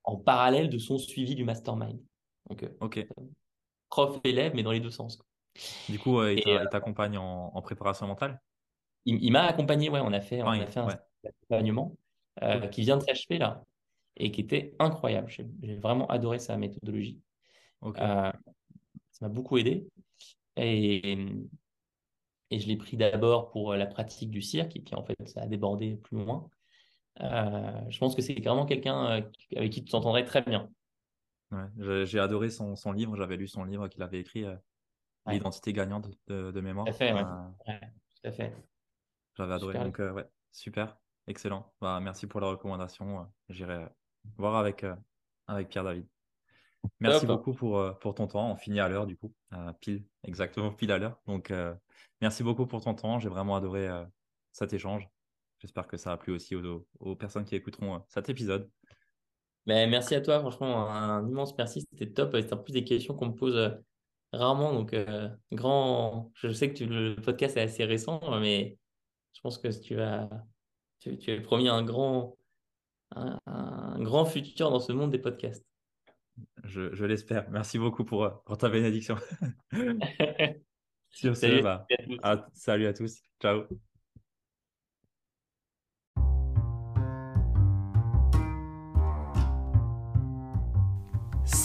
En 0.04 0.16
parallèle 0.16 0.70
de 0.70 0.78
son 0.78 0.96
suivi 0.96 1.34
du 1.34 1.44
mastermind. 1.44 2.00
Donc, 2.48 2.66
ok 2.80 3.06
prof-élève, 3.90 4.54
mais 4.54 4.62
dans 4.62 4.72
les 4.72 4.80
deux 4.80 4.90
sens. 4.90 5.18
Du 5.88 5.98
coup, 5.98 6.20
euh, 6.20 6.32
il 6.32 6.48
euh, 6.48 6.64
t'accompagne 6.70 7.18
en, 7.18 7.60
préparation 7.60 8.06
mentale? 8.06 8.40
Il, 9.04 9.32
m'a 9.32 9.42
accompagné, 9.42 9.90
ouais, 9.90 10.00
on 10.00 10.12
a 10.12 10.20
fait, 10.20 10.42
on 10.42 10.48
a 10.48 10.66
fait 10.66 10.78
un 10.78 10.88
accompagnement 11.26 11.96
euh, 12.42 12.66
qui 12.68 12.82
vient 12.82 12.96
de 12.96 13.02
s'achever 13.02 13.38
là 13.38 13.64
et 14.16 14.30
qui 14.30 14.40
était 14.40 14.74
incroyable. 14.78 15.30
J'ai 15.30 15.76
vraiment 15.76 16.06
adoré 16.08 16.38
sa 16.38 16.56
méthodologie. 16.56 17.20
ça 17.94 18.32
m'a 19.20 19.28
beaucoup 19.28 19.56
aidé. 19.58 19.86
Et, 20.56 21.16
et 22.50 22.58
je 22.58 22.66
l'ai 22.66 22.76
pris 22.76 22.96
d'abord 22.96 23.50
pour 23.50 23.74
la 23.74 23.86
pratique 23.86 24.30
du 24.30 24.42
cirque, 24.42 24.76
et 24.76 24.80
puis 24.80 24.94
en 24.94 25.04
fait, 25.04 25.16
ça 25.26 25.42
a 25.42 25.46
débordé 25.46 25.96
plus 25.96 26.18
loin. 26.18 26.48
je 27.18 27.98
pense 27.98 28.14
que 28.14 28.20
c'est 28.20 28.34
vraiment 28.40 28.66
quelqu'un 28.66 29.04
avec 29.56 29.72
qui 29.72 29.84
tu 29.84 29.90
t'entendrais 29.90 30.24
très 30.24 30.42
bien. 30.42 30.68
J'ai 31.78 32.18
adoré 32.18 32.50
son, 32.50 32.76
son 32.76 32.92
livre, 32.92 33.16
j'avais 33.16 33.36
lu 33.36 33.48
son 33.48 33.64
livre 33.64 33.88
qu'il 33.88 34.02
avait 34.02 34.20
écrit, 34.20 34.44
euh, 34.44 34.56
L'identité 35.26 35.72
gagnante 35.72 36.08
de, 36.28 36.60
mémoire. 36.60 36.86
Tout 36.86 36.92
à 36.92 36.94
fait, 36.94 37.12
euh, 37.12 37.24
tout 37.66 38.28
à 38.28 38.32
fait. 38.32 38.54
J'avais 39.36 39.54
adoré, 39.54 39.78
donc 39.78 40.00
euh, 40.00 40.12
ouais, 40.12 40.26
super, 40.50 40.96
excellent. 41.26 41.72
Bah, 41.80 42.00
merci 42.00 42.26
pour 42.26 42.40
la 42.40 42.48
recommandation, 42.48 43.26
j'irai 43.48 43.86
voir 44.36 44.56
avec, 44.56 44.84
avec 45.46 45.68
Pierre 45.68 45.84
David. 45.84 46.06
Merci 46.98 47.26
beaucoup 47.26 47.52
pour, 47.52 47.98
pour 47.98 48.14
ton 48.14 48.26
temps, 48.26 48.52
on 48.52 48.56
finit 48.56 48.80
à 48.80 48.88
l'heure 48.88 49.06
du 49.06 49.16
coup, 49.16 49.34
pile, 49.80 50.04
exactement 50.24 50.72
pile 50.72 50.92
à 50.92 50.98
l'heure. 50.98 51.20
Donc 51.26 51.52
merci 52.20 52.42
beaucoup 52.42 52.66
pour 52.66 52.82
ton 52.82 52.94
temps, 52.94 53.18
j'ai 53.18 53.28
vraiment 53.28 53.56
adoré 53.56 53.88
cet 54.52 54.72
échange. 54.72 55.08
J'espère 55.58 55.86
que 55.86 55.98
ça 55.98 56.12
a 56.12 56.16
plu 56.16 56.32
aussi 56.32 56.56
aux, 56.56 56.86
aux 57.00 57.16
personnes 57.16 57.44
qui 57.44 57.54
écouteront 57.54 58.02
cet 58.08 58.30
épisode. 58.30 58.70
Mais 59.66 59.86
merci 59.86 60.14
à 60.14 60.20
toi, 60.20 60.40
franchement, 60.40 60.90
un 60.90 61.28
immense 61.28 61.56
merci, 61.56 61.82
c'était 61.92 62.10
top. 62.10 62.34
C'était 62.34 62.54
en 62.54 62.58
plus 62.58 62.72
des 62.72 62.84
questions 62.84 63.14
qu'on 63.14 63.26
me 63.26 63.34
pose 63.34 63.56
euh, 63.56 63.70
rarement. 64.32 64.72
Donc, 64.72 64.94
euh, 64.94 65.28
grand, 65.52 66.32
je 66.34 66.50
sais 66.50 66.72
que 66.72 66.82
le 66.84 67.16
podcast 67.16 67.56
est 67.56 67.62
assez 67.62 67.84
récent, 67.84 68.20
mais 68.40 68.78
je 69.34 69.40
pense 69.42 69.58
que 69.58 69.68
tu 69.68 69.96
vas, 69.96 70.28
tu, 71.00 71.18
tu 71.18 71.30
es 71.30 71.40
promis 71.40 71.68
un 71.68 71.82
grand, 71.82 72.36
un, 73.16 73.98
grand 74.00 74.24
futur 74.24 74.70
dans 74.70 74.80
ce 74.80 74.92
monde 74.92 75.10
des 75.10 75.18
podcasts. 75.18 75.66
Je, 76.64 77.04
l'espère. 77.04 77.50
Merci 77.50 77.78
beaucoup 77.78 78.04
pour, 78.04 78.42
pour 78.44 78.56
ta 78.56 78.68
bénédiction. 78.68 79.16
Sur 81.10 81.36
ce, 81.36 81.60
bah, 81.62 81.86
salut 82.52 82.86
à 82.86 82.92
tous. 82.92 83.20
Ciao. 83.42 83.64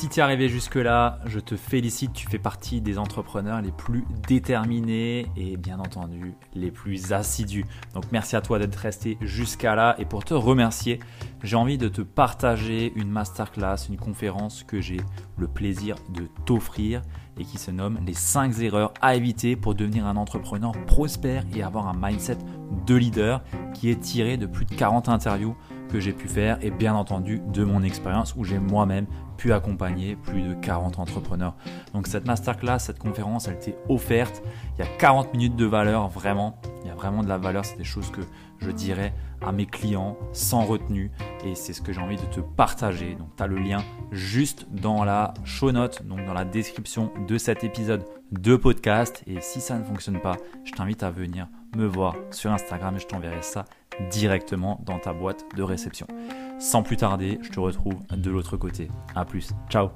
Si 0.05 0.09
tu 0.09 0.19
es 0.19 0.23
arrivé 0.23 0.49
jusque-là, 0.49 1.17
je 1.25 1.39
te 1.39 1.55
félicite, 1.55 2.13
tu 2.13 2.27
fais 2.27 2.37
partie 2.37 2.79
des 2.79 2.99
entrepreneurs 2.99 3.59
les 3.63 3.71
plus 3.71 4.05
déterminés 4.27 5.25
et 5.35 5.57
bien 5.57 5.79
entendu 5.79 6.35
les 6.53 6.69
plus 6.69 7.11
assidus. 7.11 7.65
Donc 7.95 8.03
merci 8.11 8.35
à 8.35 8.41
toi 8.41 8.59
d'être 8.59 8.75
resté 8.75 9.17
jusqu'à 9.21 9.73
là 9.73 9.95
et 9.97 10.05
pour 10.05 10.23
te 10.23 10.35
remercier, 10.35 10.99
j'ai 11.41 11.55
envie 11.55 11.79
de 11.79 11.87
te 11.87 12.03
partager 12.03 12.93
une 12.95 13.09
masterclass, 13.09 13.87
une 13.89 13.97
conférence 13.97 14.63
que 14.63 14.79
j'ai 14.79 14.97
le 15.39 15.47
plaisir 15.47 15.95
de 16.09 16.27
t'offrir 16.45 17.01
et 17.39 17.43
qui 17.43 17.57
se 17.57 17.71
nomme 17.71 17.97
les 18.05 18.13
5 18.13 18.59
erreurs 18.59 18.93
à 19.01 19.15
éviter 19.15 19.55
pour 19.55 19.73
devenir 19.73 20.05
un 20.05 20.17
entrepreneur 20.17 20.73
prospère 20.85 21.43
et 21.55 21.63
avoir 21.63 21.87
un 21.87 21.95
mindset 21.99 22.37
de 22.85 22.93
leader 22.93 23.43
qui 23.73 23.89
est 23.89 23.99
tiré 23.99 24.37
de 24.37 24.45
plus 24.45 24.65
de 24.65 24.75
40 24.75 25.09
interviews 25.09 25.55
que 25.89 25.99
j'ai 25.99 26.13
pu 26.13 26.27
faire 26.27 26.57
et 26.61 26.71
bien 26.71 26.95
entendu 26.95 27.41
de 27.53 27.63
mon 27.63 27.83
expérience 27.83 28.35
où 28.35 28.43
j'ai 28.43 28.59
moi-même 28.59 29.05
pu 29.37 29.53
accompagner 29.53 30.15
plus 30.15 30.41
de 30.41 30.53
40 30.53 30.99
entrepreneurs. 30.99 31.55
Donc 31.93 32.07
cette 32.07 32.25
masterclass, 32.25 32.79
cette 32.79 32.99
conférence, 32.99 33.47
elle 33.47 33.59
t'est 33.59 33.77
offerte. 33.89 34.41
Il 34.77 34.85
y 34.85 34.87
a 34.87 34.97
40 34.97 35.33
minutes 35.33 35.55
de 35.55 35.65
valeur, 35.65 36.07
vraiment. 36.07 36.57
Il 36.83 36.87
y 36.87 36.91
a 36.91 36.95
vraiment 36.95 37.23
de 37.23 37.27
la 37.27 37.37
valeur. 37.37 37.65
C'est 37.65 37.77
des 37.77 37.83
choses 37.83 38.11
que 38.11 38.21
je 38.59 38.71
dirais 38.71 39.13
à 39.41 39.51
mes 39.51 39.65
clients 39.65 40.17
sans 40.31 40.63
retenue 40.63 41.11
et 41.43 41.55
c'est 41.55 41.73
ce 41.73 41.81
que 41.81 41.91
j'ai 41.91 42.01
envie 42.01 42.15
de 42.15 42.25
te 42.25 42.39
partager. 42.39 43.15
Donc 43.15 43.35
tu 43.35 43.43
as 43.43 43.47
le 43.47 43.57
lien 43.57 43.83
juste 44.11 44.67
dans 44.71 45.03
la 45.03 45.33
show 45.43 45.71
note, 45.71 46.05
donc 46.05 46.25
dans 46.25 46.33
la 46.33 46.45
description 46.45 47.11
de 47.27 47.37
cet 47.37 47.63
épisode 47.63 48.05
de 48.31 48.55
podcast. 48.55 49.23
Et 49.27 49.41
si 49.41 49.61
ça 49.61 49.77
ne 49.77 49.83
fonctionne 49.83 50.19
pas, 50.19 50.37
je 50.63 50.71
t'invite 50.71 51.03
à 51.03 51.11
venir 51.11 51.47
me 51.75 51.85
voir 51.85 52.15
sur 52.31 52.51
Instagram 52.51 52.95
et 52.95 52.99
je 52.99 53.07
t'enverrai 53.07 53.41
ça 53.41 53.65
directement 54.09 54.81
dans 54.85 54.99
ta 54.99 55.13
boîte 55.13 55.45
de 55.55 55.63
réception. 55.63 56.07
Sans 56.59 56.83
plus 56.83 56.97
tarder, 56.97 57.39
je 57.41 57.49
te 57.49 57.59
retrouve 57.59 57.99
de 58.11 58.31
l'autre 58.31 58.57
côté. 58.57 58.89
A 59.15 59.25
plus. 59.25 59.51
Ciao 59.69 59.89